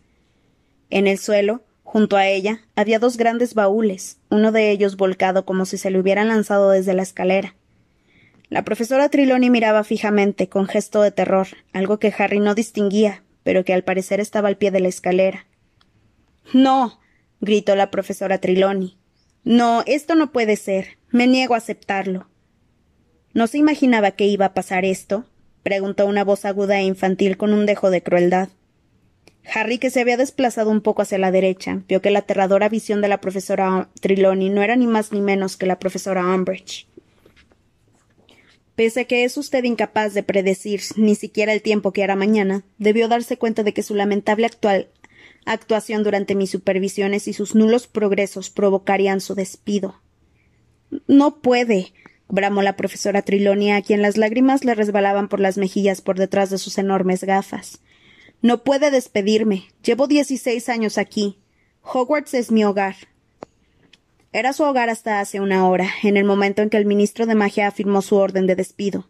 En 0.90 1.07
el 1.07 1.16
suelo, 1.16 1.62
junto 1.84 2.18
a 2.18 2.26
ella, 2.26 2.61
había 2.76 2.98
dos 2.98 3.16
grandes 3.16 3.55
baúles, 3.55 4.18
uno 4.28 4.52
de 4.52 4.70
ellos 4.70 4.98
volcado 4.98 5.46
como 5.46 5.64
si 5.64 5.78
se 5.78 5.90
le 5.90 5.98
hubieran 5.98 6.28
lanzado 6.28 6.68
desde 6.68 6.92
la 6.92 7.02
escalera. 7.02 7.55
La 8.55 8.62
profesora 8.64 9.09
Triloni 9.09 9.50
miraba 9.50 9.82
fijamente, 9.82 10.48
con 10.48 10.68
gesto 10.68 11.02
de 11.02 11.11
terror, 11.11 11.48
algo 11.72 11.98
que 11.98 12.14
Harry 12.16 12.38
no 12.38 12.55
distinguía, 12.55 13.24
pero 13.42 13.64
que 13.64 13.74
al 13.74 13.82
parecer 13.82 14.20
estaba 14.20 14.46
al 14.46 14.57
pie 14.57 14.70
de 14.70 14.78
la 14.78 14.86
escalera. 14.86 15.44
No. 16.52 17.00
gritó 17.40 17.74
la 17.74 17.90
profesora 17.90 18.38
Triloni. 18.38 18.96
No, 19.42 19.82
esto 19.86 20.14
no 20.14 20.30
puede 20.30 20.55
ser. 20.55 20.98
Me 21.11 21.26
niego 21.26 21.55
a 21.55 21.57
aceptarlo. 21.57 22.28
¿No 23.32 23.48
se 23.48 23.59
imaginaba 23.59 24.12
que 24.12 24.26
iba 24.26 24.46
a 24.46 24.55
pasar 24.55 24.84
esto? 24.84 25.24
preguntó 25.64 26.07
una 26.07 26.22
voz 26.22 26.44
aguda 26.44 26.78
e 26.78 26.84
infantil 26.84 27.36
con 27.36 27.52
un 27.52 27.66
dejo 27.66 27.90
de 27.90 28.05
crueldad. 28.05 28.50
Harry, 29.52 29.78
que 29.78 29.90
se 29.90 30.00
había 30.00 30.16
desplazado 30.16 30.70
un 30.70 30.80
poco 30.80 31.02
hacia 31.02 31.18
la 31.18 31.32
derecha, 31.32 31.82
vio 31.88 32.00
que 32.00 32.12
la 32.12 32.20
aterradora 32.20 32.68
visión 32.68 33.00
de 33.00 33.09
la 33.09 33.20
profesora 33.20 33.88
Triloni 34.00 34.48
no 34.48 34.62
era 34.62 34.76
ni 34.76 34.86
más 34.86 35.11
ni 35.11 35.20
menos 35.20 35.57
que 35.57 35.66
la 35.66 35.80
profesora 35.80 36.24
Umbridge. 36.24 36.86
Pese 38.77 39.01
a 39.01 39.05
que 39.05 39.25
es 39.25 39.37
usted 39.37 39.64
incapaz 39.64 40.14
de 40.14 40.22
predecir 40.22 40.81
ni 40.97 41.14
siquiera 41.14 41.53
el 41.53 41.62
tiempo 41.62 41.93
que 41.93 42.03
hará 42.03 42.16
mañana, 42.16 42.64
debió 42.79 43.09
darse 43.09 43.37
cuenta 43.37 43.62
de 43.62 43.72
que 43.72 43.83
su 43.83 43.95
lamentable 43.95 44.47
actual 44.47 44.89
actuación 45.47 46.03
durante 46.03 46.35
mis 46.35 46.51
supervisiones 46.51 47.29
y 47.29 47.33
sus 47.33 47.55
nulos 47.55 47.87
progresos 47.87 48.51
provocarían 48.51 49.20
su 49.20 49.35
despido. 49.35 50.01
No 51.07 51.41
puede, 51.41 51.93
bramó 52.29 52.62
la 52.62 52.77
profesora 52.77 53.22
Trilonia, 53.22 53.77
a 53.77 53.83
quien 53.83 54.03
las 54.03 54.16
lágrimas 54.16 54.64
le 54.64 54.75
resbalaban 54.75 55.29
por 55.29 55.41
las 55.41 55.59
mejillas 55.59 56.01
por 56.01 56.18
detrás 56.18 56.51
de 56.51 56.59
sus 56.59 56.79
enormes 56.79 57.25
gafas. 57.25 57.81
No 58.43 58.62
puede 58.62 58.91
despedirme. 58.91 59.64
Llevo 59.83 60.07
dieciséis 60.07 60.68
años 60.68 60.99
aquí. 60.99 61.39
Hogwarts 61.83 62.35
es 62.35 62.51
mi 62.51 62.64
hogar. 62.64 62.97
Era 64.35 64.53
su 64.53 64.64
hogar 64.64 64.91
hasta 64.91 65.20
hace 65.20 65.39
una 65.39 65.68
hora, 65.68 65.89
en 66.03 66.16
el 66.16 66.24
momento 66.24 66.61
en 66.61 66.68
que 66.68 66.76
el 66.76 66.87
ministro 66.87 67.24
de 67.24 67.37
magia 67.37 67.68
afirmó 67.68 68.03
su 68.03 68.16
orden 68.16 68.49
de 68.49 68.57
despido. 68.57 69.09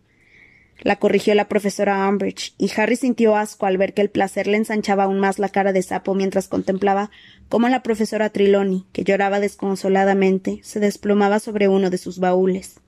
La 0.83 0.97
corrigió 0.97 1.35
la 1.35 1.49
profesora 1.49 2.07
Umbridge, 2.07 2.53
y 2.59 2.71
Harry 2.77 2.97
sintió 2.97 3.35
asco 3.35 3.65
al 3.65 3.79
ver 3.79 3.95
que 3.95 4.03
el 4.03 4.11
placer 4.11 4.47
le 4.47 4.59
ensanchaba 4.59 5.05
aún 5.05 5.21
más 5.21 5.39
la 5.39 5.49
cara 5.49 5.73
de 5.73 5.83
sapo 5.83 6.15
mientras 6.15 6.47
contemplaba 6.47 7.11
cómo 7.49 7.71
la 7.71 7.83
profesora 7.83 8.29
Triloni, 8.29 8.87
que 8.93 9.03
lloraba 9.03 9.41
desconsoladamente, 9.41 10.61
se 10.63 10.79
desplomaba 10.79 11.39
sobre 11.39 11.69
uno 11.69 11.89
de 11.89 11.97
sus 11.97 12.19
baúles. 12.19 12.81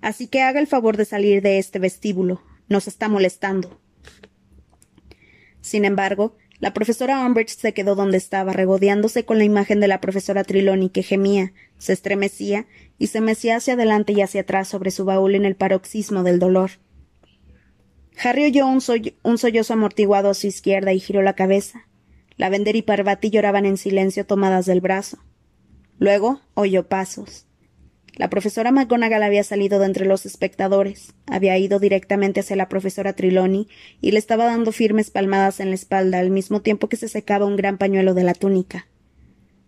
Así 0.00 0.28
que 0.28 0.40
haga 0.40 0.58
el 0.58 0.66
favor 0.66 0.96
de 0.96 1.04
salir 1.04 1.42
de 1.42 1.58
este 1.58 1.78
vestíbulo. 1.78 2.40
Nos 2.70 2.88
está 2.88 3.10
molestando. 3.10 3.78
Sin 5.60 5.84
embargo, 5.84 6.34
la 6.62 6.72
profesora 6.72 7.26
Umbridge 7.26 7.56
se 7.56 7.74
quedó 7.74 7.96
donde 7.96 8.16
estaba, 8.16 8.52
regodeándose 8.52 9.24
con 9.24 9.36
la 9.36 9.42
imagen 9.42 9.80
de 9.80 9.88
la 9.88 10.00
profesora 10.00 10.44
Triloni, 10.44 10.90
que 10.90 11.02
gemía, 11.02 11.52
se 11.76 11.92
estremecía 11.92 12.66
y 12.98 13.08
se 13.08 13.20
mecía 13.20 13.56
hacia 13.56 13.74
adelante 13.74 14.12
y 14.12 14.20
hacia 14.20 14.42
atrás 14.42 14.68
sobre 14.68 14.92
su 14.92 15.04
baúl 15.04 15.34
en 15.34 15.44
el 15.44 15.56
paroxismo 15.56 16.22
del 16.22 16.38
dolor. 16.38 16.70
Harry 18.16 18.44
oyó 18.44 18.68
un, 18.68 18.80
un 19.24 19.38
sollozo 19.38 19.72
amortiguado 19.72 20.30
a 20.30 20.34
su 20.34 20.46
izquierda 20.46 20.92
y 20.92 21.00
giró 21.00 21.20
la 21.22 21.34
cabeza. 21.34 21.88
Lavender 22.36 22.76
y 22.76 22.82
Parvati 22.82 23.30
lloraban 23.30 23.66
en 23.66 23.76
silencio 23.76 24.24
tomadas 24.24 24.64
del 24.64 24.80
brazo. 24.80 25.18
Luego 25.98 26.42
oyó 26.54 26.86
pasos. 26.86 27.48
La 28.14 28.28
profesora 28.28 28.72
McGonagall 28.72 29.22
había 29.22 29.42
salido 29.42 29.78
de 29.78 29.86
entre 29.86 30.04
los 30.04 30.26
espectadores, 30.26 31.14
había 31.26 31.56
ido 31.56 31.78
directamente 31.78 32.40
hacia 32.40 32.56
la 32.56 32.68
profesora 32.68 33.14
Triloni 33.14 33.68
y 34.02 34.10
le 34.10 34.18
estaba 34.18 34.44
dando 34.44 34.70
firmes 34.70 35.10
palmadas 35.10 35.60
en 35.60 35.70
la 35.70 35.74
espalda 35.74 36.18
al 36.18 36.30
mismo 36.30 36.60
tiempo 36.60 36.88
que 36.88 36.98
se 36.98 37.08
secaba 37.08 37.46
un 37.46 37.56
gran 37.56 37.78
pañuelo 37.78 38.12
de 38.12 38.24
la 38.24 38.34
túnica. 38.34 38.86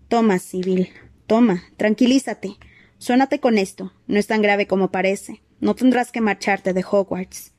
Toma, 0.09 0.39
Sibyl, 0.39 0.91
toma, 1.27 1.65
tranquilízate. 1.79 2.57
Suénate 2.99 3.41
con 3.41 3.57
esto. 3.57 3.93
No 4.07 4.19
es 4.19 4.27
tan 4.27 4.43
grave 4.43 4.67
como 4.67 4.91
parece. 4.91 5.43
No 5.61 5.75
tendrás 5.75 6.13
que 6.13 6.21
marcharte 6.21 6.75
de 6.75 6.85
Hogwarts. 6.89 7.53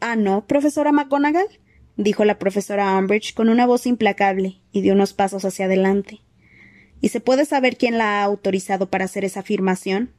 Ah, 0.00 0.16
no, 0.16 0.46
profesora 0.46 0.90
McGonagall, 0.90 1.46
dijo 1.96 2.24
la 2.24 2.38
profesora 2.38 2.96
Umbridge 2.98 3.34
con 3.34 3.48
una 3.48 3.66
voz 3.66 3.86
implacable 3.86 4.60
y 4.72 4.82
dio 4.82 4.94
unos 4.94 5.14
pasos 5.14 5.44
hacia 5.44 5.66
adelante. 5.66 6.20
¿Y 7.06 7.08
se 7.08 7.20
puede 7.20 7.44
saber 7.44 7.76
quién 7.76 7.98
la 7.98 8.18
ha 8.18 8.24
autorizado 8.24 8.90
para 8.90 9.04
hacer 9.04 9.24
esa 9.24 9.38
afirmación? 9.38 10.10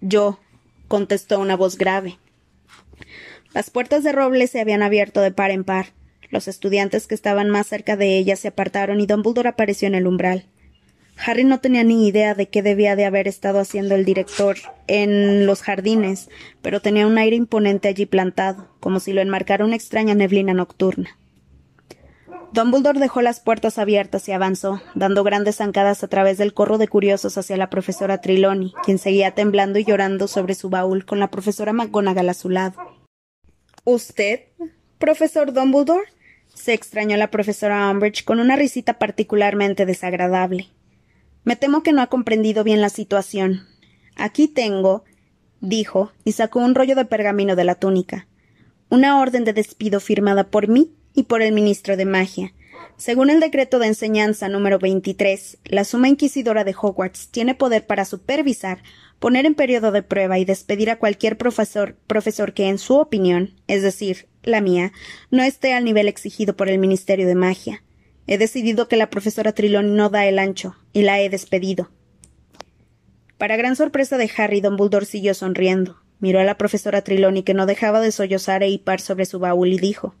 Yo, 0.00 0.40
contestó 0.88 1.38
una 1.38 1.54
voz 1.54 1.76
grave. 1.76 2.18
Las 3.52 3.68
puertas 3.68 4.02
de 4.02 4.12
roble 4.12 4.46
se 4.46 4.58
habían 4.58 4.82
abierto 4.82 5.20
de 5.20 5.32
par 5.32 5.50
en 5.50 5.64
par. 5.64 5.88
Los 6.30 6.48
estudiantes 6.48 7.06
que 7.06 7.14
estaban 7.14 7.50
más 7.50 7.66
cerca 7.66 7.94
de 7.94 8.16
ella 8.16 8.36
se 8.36 8.48
apartaron 8.48 9.02
y 9.02 9.06
Dumbledore 9.06 9.50
apareció 9.50 9.86
en 9.86 9.96
el 9.96 10.06
umbral. 10.06 10.46
Harry 11.22 11.44
no 11.44 11.60
tenía 11.60 11.84
ni 11.84 12.08
idea 12.08 12.34
de 12.34 12.48
qué 12.48 12.62
debía 12.62 12.96
de 12.96 13.04
haber 13.04 13.28
estado 13.28 13.58
haciendo 13.58 13.94
el 13.96 14.06
director 14.06 14.56
en 14.86 15.44
los 15.44 15.60
jardines, 15.60 16.30
pero 16.62 16.80
tenía 16.80 17.06
un 17.06 17.18
aire 17.18 17.36
imponente 17.36 17.88
allí 17.88 18.06
plantado, 18.06 18.74
como 18.80 18.98
si 18.98 19.12
lo 19.12 19.20
enmarcara 19.20 19.66
una 19.66 19.76
extraña 19.76 20.14
neblina 20.14 20.54
nocturna. 20.54 21.18
Dumbledore 22.52 23.00
dejó 23.00 23.22
las 23.22 23.40
puertas 23.40 23.78
abiertas 23.78 24.28
y 24.28 24.32
avanzó, 24.32 24.80
dando 24.94 25.24
grandes 25.24 25.56
zancadas 25.56 26.02
a 26.02 26.08
través 26.08 26.38
del 26.38 26.54
corro 26.54 26.78
de 26.78 26.88
curiosos 26.88 27.36
hacia 27.38 27.56
la 27.56 27.70
profesora 27.70 28.20
Triloni, 28.20 28.72
quien 28.84 28.98
seguía 28.98 29.32
temblando 29.32 29.78
y 29.78 29.84
llorando 29.84 30.28
sobre 30.28 30.54
su 30.54 30.70
baúl 30.70 31.04
con 31.04 31.20
la 31.20 31.30
profesora 31.30 31.72
McGonagall 31.72 32.28
a 32.28 32.34
su 32.34 32.48
lado. 32.48 32.76
¿Usted, 33.84 34.40
profesor 34.98 35.52
Dumbledore? 35.52 36.16
se 36.56 36.72
extrañó 36.72 37.16
la 37.18 37.30
profesora 37.30 37.90
Umbridge 37.90 38.24
con 38.24 38.40
una 38.40 38.56
risita 38.56 38.98
particularmente 38.98 39.84
desagradable. 39.84 40.68
Me 41.44 41.54
temo 41.54 41.82
que 41.82 41.92
no 41.92 42.00
ha 42.00 42.06
comprendido 42.06 42.64
bien 42.64 42.80
la 42.80 42.88
situación. 42.88 43.66
Aquí 44.16 44.48
tengo, 44.48 45.04
dijo, 45.60 46.12
y 46.24 46.32
sacó 46.32 46.60
un 46.60 46.74
rollo 46.74 46.96
de 46.96 47.04
pergamino 47.04 47.54
de 47.54 47.64
la 47.64 47.74
túnica. 47.74 48.26
Una 48.88 49.20
orden 49.20 49.44
de 49.44 49.52
despido 49.52 50.00
firmada 50.00 50.44
por 50.44 50.68
mí 50.68 50.95
y 51.16 51.24
por 51.24 51.42
el 51.42 51.52
ministro 51.52 51.96
de 51.96 52.04
Magia. 52.04 52.52
Según 52.98 53.30
el 53.30 53.40
decreto 53.40 53.78
de 53.78 53.88
enseñanza 53.88 54.48
número 54.48 54.78
23, 54.78 55.58
la 55.64 55.84
suma 55.84 56.08
inquisidora 56.08 56.62
de 56.62 56.74
Hogwarts 56.80 57.28
tiene 57.28 57.54
poder 57.54 57.86
para 57.86 58.04
supervisar, 58.04 58.82
poner 59.18 59.46
en 59.46 59.54
periodo 59.54 59.92
de 59.92 60.02
prueba 60.02 60.38
y 60.38 60.44
despedir 60.44 60.90
a 60.90 60.98
cualquier 60.98 61.36
profesor, 61.36 61.96
profesor 62.06 62.52
que, 62.52 62.68
en 62.68 62.78
su 62.78 62.96
opinión, 62.96 63.54
es 63.66 63.82
decir, 63.82 64.28
la 64.42 64.60
mía, 64.60 64.92
no 65.30 65.42
esté 65.42 65.72
al 65.72 65.84
nivel 65.84 66.06
exigido 66.06 66.54
por 66.54 66.68
el 66.68 66.78
Ministerio 66.78 67.26
de 67.26 67.34
Magia. 67.34 67.82
He 68.26 68.38
decidido 68.38 68.88
que 68.88 68.96
la 68.96 69.10
profesora 69.10 69.52
Triloni 69.52 69.90
no 69.90 70.10
da 70.10 70.26
el 70.26 70.38
ancho, 70.38 70.76
y 70.92 71.02
la 71.02 71.20
he 71.20 71.30
despedido. 71.30 71.90
Para 73.38 73.56
gran 73.56 73.76
sorpresa 73.76 74.18
de 74.18 74.30
Harry, 74.36 74.60
Don 74.60 74.76
Buldor 74.76 75.06
siguió 75.06 75.34
sonriendo. 75.34 76.00
Miró 76.18 76.40
a 76.40 76.44
la 76.44 76.56
profesora 76.56 77.02
Triloni, 77.02 77.42
que 77.42 77.54
no 77.54 77.66
dejaba 77.66 78.00
de 78.00 78.12
sollozar 78.12 78.62
e 78.62 78.68
hipar 78.68 79.00
sobre 79.00 79.26
su 79.26 79.38
baúl, 79.38 79.72
y 79.72 79.78
dijo 79.78 80.14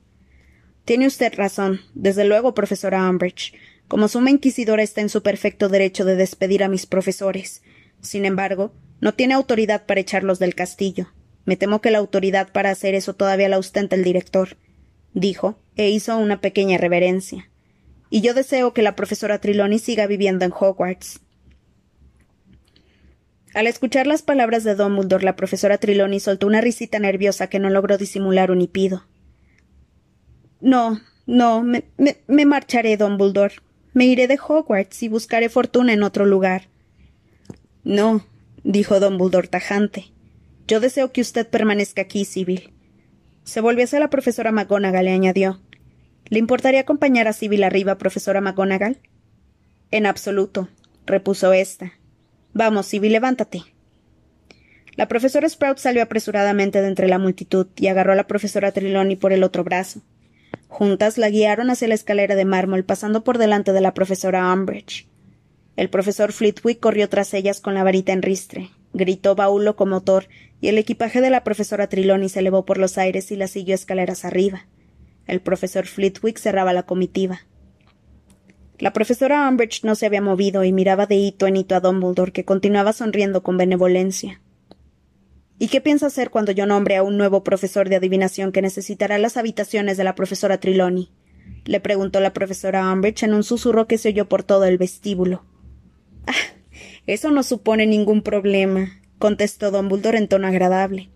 Tiene 0.86 1.06
usted 1.06 1.34
razón. 1.34 1.82
Desde 1.92 2.24
luego, 2.24 2.54
profesora 2.54 3.06
Umbridge. 3.10 3.52
Como 3.86 4.08
suma 4.08 4.30
inquisidora 4.30 4.82
está 4.82 5.02
en 5.02 5.10
su 5.10 5.22
perfecto 5.22 5.68
derecho 5.68 6.06
de 6.06 6.16
despedir 6.16 6.64
a 6.64 6.68
mis 6.68 6.86
profesores. 6.86 7.62
Sin 8.00 8.24
embargo, 8.24 8.72
no 9.02 9.12
tiene 9.12 9.34
autoridad 9.34 9.84
para 9.84 10.00
echarlos 10.00 10.38
del 10.38 10.54
castillo. 10.54 11.08
Me 11.44 11.56
temo 11.56 11.82
que 11.82 11.90
la 11.90 11.98
autoridad 11.98 12.50
para 12.50 12.70
hacer 12.70 12.94
eso 12.94 13.14
todavía 13.14 13.50
la 13.50 13.58
ostenta 13.58 13.94
el 13.94 14.02
director, 14.02 14.56
dijo, 15.12 15.58
e 15.76 15.90
hizo 15.90 16.16
una 16.16 16.40
pequeña 16.40 16.78
reverencia 16.78 17.50
y 18.10 18.20
yo 18.20 18.34
deseo 18.34 18.72
que 18.72 18.82
la 18.82 18.96
profesora 18.96 19.40
Triloni 19.40 19.78
siga 19.78 20.06
viviendo 20.06 20.44
en 20.44 20.52
Hogwarts. 20.52 21.20
Al 23.54 23.66
escuchar 23.66 24.06
las 24.06 24.22
palabras 24.22 24.64
de 24.64 24.74
Dumbledore, 24.74 25.24
la 25.24 25.36
profesora 25.36 25.78
Triloni 25.78 26.20
soltó 26.20 26.46
una 26.46 26.60
risita 26.60 26.98
nerviosa 26.98 27.48
que 27.48 27.58
no 27.58 27.70
logró 27.70 27.96
disimular 27.96 28.50
un 28.50 28.60
hipido. 28.60 29.04
No, 30.60 31.00
no, 31.26 31.62
me, 31.62 31.84
me, 31.96 32.18
me 32.26 32.46
marcharé, 32.46 32.96
Dumbledore. 32.96 33.56
Me 33.92 34.06
iré 34.06 34.26
de 34.26 34.38
Hogwarts 34.38 35.02
y 35.02 35.08
buscaré 35.08 35.48
fortuna 35.48 35.92
en 35.92 36.02
otro 36.02 36.26
lugar. 36.26 36.68
No, 37.84 38.26
dijo 38.62 39.00
Dumbledore 39.00 39.48
tajante. 39.48 40.12
Yo 40.68 40.80
deseo 40.80 41.12
que 41.12 41.20
usted 41.20 41.48
permanezca 41.48 42.02
aquí, 42.02 42.24
Sibyl. 42.24 42.72
Se 43.44 43.60
volvió 43.60 43.84
hacia 43.84 44.00
la 44.00 44.10
profesora 44.10 44.50
McGonagall 44.50 45.06
y 45.06 45.12
añadió. 45.12 45.60
¿Le 46.28 46.40
importaría 46.40 46.80
acompañar 46.80 47.28
a 47.28 47.32
Sibyl 47.32 47.62
arriba, 47.62 47.98
profesora 47.98 48.40
McGonagall? 48.40 48.98
En 49.92 50.06
absoluto, 50.06 50.68
repuso 51.06 51.52
ésta. 51.52 51.92
Vamos, 52.52 52.86
Sibyl, 52.86 53.12
levántate. 53.12 53.62
La 54.96 55.06
profesora 55.06 55.48
Sprout 55.48 55.78
salió 55.78 56.02
apresuradamente 56.02 56.82
de 56.82 56.88
entre 56.88 57.06
la 57.06 57.18
multitud 57.18 57.68
y 57.76 57.86
agarró 57.86 58.12
a 58.12 58.16
la 58.16 58.26
profesora 58.26 58.72
Triloni 58.72 59.14
por 59.14 59.32
el 59.32 59.44
otro 59.44 59.62
brazo. 59.62 60.02
Juntas 60.68 61.18
la 61.18 61.30
guiaron 61.30 61.70
hacia 61.70 61.88
la 61.88 61.94
escalera 61.94 62.34
de 62.34 62.44
mármol, 62.44 62.84
pasando 62.84 63.24
por 63.24 63.38
delante 63.38 63.72
de 63.72 63.80
la 63.80 63.94
profesora 63.94 64.52
Umbridge. 64.52 65.06
El 65.76 65.90
profesor 65.90 66.32
Flitwick 66.32 66.80
corrió 66.80 67.08
tras 67.08 67.34
ellas 67.34 67.60
con 67.60 67.74
la 67.74 67.84
varita 67.84 68.12
en 68.12 68.22
ristre, 68.22 68.70
gritó 68.92 69.34
baúl 69.34 69.64
locomotor, 69.64 70.28
y 70.60 70.68
el 70.68 70.78
equipaje 70.78 71.20
de 71.20 71.30
la 71.30 71.44
profesora 71.44 71.88
Triloni 71.88 72.28
se 72.28 72.40
elevó 72.40 72.64
por 72.64 72.78
los 72.78 72.96
aires 72.96 73.30
y 73.30 73.36
la 73.36 73.46
siguió 73.46 73.74
escaleras 73.74 74.24
arriba. 74.24 74.66
El 75.26 75.40
profesor 75.40 75.86
Flitwick 75.86 76.38
cerraba 76.38 76.72
la 76.72 76.84
comitiva. 76.84 77.40
La 78.78 78.92
profesora 78.92 79.48
Umbridge 79.48 79.84
no 79.84 79.94
se 79.94 80.06
había 80.06 80.20
movido 80.20 80.64
y 80.64 80.72
miraba 80.72 81.06
de 81.06 81.16
hito 81.16 81.46
en 81.46 81.56
hito 81.56 81.74
a 81.74 81.80
Dumbledore, 81.80 82.32
que 82.32 82.44
continuaba 82.44 82.92
sonriendo 82.92 83.42
con 83.42 83.56
benevolencia. 83.56 84.40
¿Y 85.58 85.68
qué 85.68 85.80
piensa 85.80 86.06
hacer 86.06 86.30
cuando 86.30 86.52
yo 86.52 86.66
nombre 86.66 86.96
a 86.96 87.02
un 87.02 87.16
nuevo 87.16 87.42
profesor 87.42 87.88
de 87.88 87.96
adivinación 87.96 88.52
que 88.52 88.62
necesitará 88.62 89.18
las 89.18 89.36
habitaciones 89.36 89.96
de 89.96 90.04
la 90.04 90.14
profesora 90.14 90.58
Triloni? 90.58 91.10
le 91.64 91.80
preguntó 91.80 92.20
la 92.20 92.32
profesora 92.32 92.92
Umbridge 92.92 93.24
en 93.24 93.34
un 93.34 93.42
susurro 93.42 93.86
que 93.86 93.98
se 93.98 94.10
oyó 94.10 94.28
por 94.28 94.42
todo 94.42 94.64
el 94.64 94.78
vestíbulo. 94.78 95.44
Ah, 96.26 96.32
eso 97.06 97.30
no 97.30 97.42
supone 97.42 97.86
ningún 97.86 98.22
problema, 98.22 99.00
contestó 99.18 99.70
Dumbledore 99.70 100.18
en 100.18 100.28
tono 100.28 100.46
agradable. 100.46 101.10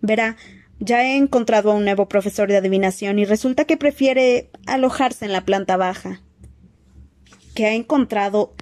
Verá, 0.00 0.36
ya 0.80 1.04
he 1.04 1.16
encontrado 1.16 1.70
a 1.70 1.74
un 1.74 1.84
nuevo 1.84 2.08
profesor 2.08 2.48
de 2.48 2.56
adivinación 2.56 3.18
y 3.18 3.24
resulta 3.24 3.64
que 3.64 3.76
prefiere 3.76 4.50
alojarse 4.66 5.24
en 5.24 5.32
la 5.32 5.44
planta 5.44 5.76
baja. 5.76 6.22
¿Qué 7.54 7.66
ha 7.66 7.74
encontrado? 7.74 8.54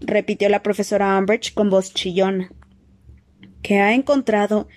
repitió 0.00 0.48
la 0.50 0.62
profesora 0.62 1.18
Umbridge 1.18 1.54
con 1.54 1.70
voz 1.70 1.94
chillona. 1.94 2.50
¿Qué 3.64 3.80
ha 3.80 3.94
encontrado? 3.94 4.68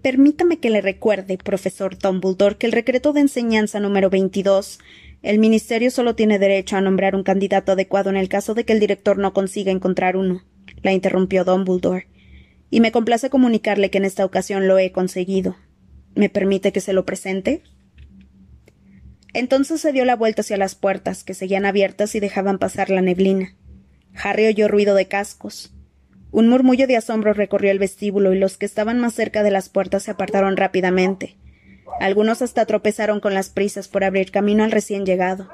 Permítame 0.00 0.60
que 0.60 0.70
le 0.70 0.80
recuerde, 0.80 1.36
profesor 1.36 1.98
Dumbledore, 1.98 2.56
que 2.56 2.66
el 2.66 2.72
decreto 2.72 3.12
de 3.12 3.20
enseñanza 3.20 3.80
número 3.80 4.08
22 4.08 4.78
el 5.20 5.38
Ministerio 5.38 5.90
solo 5.90 6.14
tiene 6.14 6.38
derecho 6.38 6.78
a 6.78 6.80
nombrar 6.80 7.14
un 7.14 7.22
candidato 7.22 7.72
adecuado 7.72 8.08
en 8.08 8.16
el 8.16 8.30
caso 8.30 8.54
de 8.54 8.64
que 8.64 8.72
el 8.72 8.80
director 8.80 9.18
no 9.18 9.34
consiga 9.34 9.70
encontrar 9.70 10.16
uno, 10.16 10.42
la 10.82 10.92
interrumpió 10.92 11.44
Dumbledore. 11.44 12.08
Y 12.70 12.80
me 12.80 12.92
complace 12.92 13.28
comunicarle 13.28 13.90
que 13.90 13.98
en 13.98 14.06
esta 14.06 14.24
ocasión 14.24 14.66
lo 14.66 14.78
he 14.78 14.90
conseguido. 14.90 15.56
¿Me 16.14 16.30
permite 16.30 16.72
que 16.72 16.80
se 16.80 16.94
lo 16.94 17.04
presente? 17.04 17.62
Entonces 19.34 19.82
se 19.82 19.92
dio 19.92 20.06
la 20.06 20.16
vuelta 20.16 20.40
hacia 20.40 20.56
las 20.56 20.76
puertas, 20.76 21.24
que 21.24 21.34
seguían 21.34 21.66
abiertas 21.66 22.14
y 22.14 22.20
dejaban 22.20 22.58
pasar 22.58 22.88
la 22.88 23.02
neblina. 23.02 23.54
Harry 24.14 24.46
oyó 24.46 24.66
ruido 24.66 24.94
de 24.94 25.08
cascos. 25.08 25.74
Un 26.32 26.48
murmullo 26.48 26.86
de 26.86 26.96
asombro 26.96 27.32
recorrió 27.32 27.70
el 27.70 27.78
vestíbulo 27.78 28.32
y 28.32 28.38
los 28.38 28.56
que 28.56 28.66
estaban 28.66 29.00
más 29.00 29.14
cerca 29.14 29.42
de 29.42 29.50
las 29.50 29.68
puertas 29.68 30.04
se 30.04 30.12
apartaron 30.12 30.56
rápidamente. 30.56 31.36
Algunos 31.98 32.40
hasta 32.40 32.66
tropezaron 32.66 33.20
con 33.20 33.34
las 33.34 33.50
prisas 33.50 33.88
por 33.88 34.04
abrir 34.04 34.30
camino 34.30 34.62
al 34.62 34.70
recién 34.70 35.04
llegado. 35.04 35.48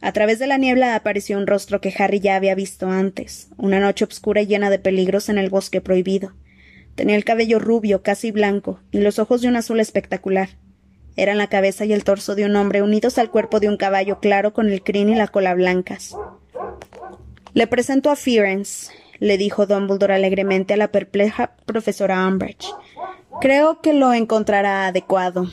A 0.00 0.12
través 0.12 0.38
de 0.38 0.46
la 0.46 0.58
niebla 0.58 0.94
apareció 0.94 1.38
un 1.38 1.46
rostro 1.46 1.80
que 1.80 1.94
Harry 1.98 2.20
ya 2.20 2.36
había 2.36 2.54
visto 2.54 2.88
antes, 2.88 3.48
una 3.56 3.80
noche 3.80 4.04
oscura 4.04 4.42
y 4.42 4.46
llena 4.46 4.70
de 4.70 4.78
peligros 4.78 5.28
en 5.28 5.38
el 5.38 5.50
bosque 5.50 5.80
prohibido. 5.80 6.34
Tenía 6.94 7.16
el 7.16 7.24
cabello 7.24 7.58
rubio, 7.58 8.02
casi 8.02 8.30
blanco, 8.30 8.80
y 8.90 8.98
los 8.98 9.18
ojos 9.18 9.42
de 9.42 9.48
un 9.48 9.56
azul 9.56 9.80
espectacular. 9.80 10.50
Eran 11.16 11.38
la 11.38 11.48
cabeza 11.48 11.84
y 11.84 11.92
el 11.92 12.04
torso 12.04 12.34
de 12.34 12.44
un 12.44 12.56
hombre 12.56 12.82
unidos 12.82 13.18
al 13.18 13.30
cuerpo 13.30 13.60
de 13.60 13.68
un 13.68 13.76
caballo 13.76 14.18
claro 14.20 14.52
con 14.52 14.70
el 14.70 14.82
crin 14.82 15.08
y 15.08 15.14
la 15.14 15.28
cola 15.28 15.54
blancas. 15.54 16.16
Le 17.52 17.66
presento 17.66 18.10
a 18.10 18.16
Fearens, 18.16 18.90
le 19.18 19.38
dijo 19.38 19.66
Dumbledore 19.66 20.14
alegremente 20.14 20.74
a 20.74 20.76
la 20.76 20.88
perpleja 20.88 21.52
profesora 21.66 22.26
Umbridge. 22.26 22.68
Creo 23.40 23.80
que 23.80 23.92
lo 23.92 24.12
encontrará 24.12 24.86
adecuado. 24.86 25.48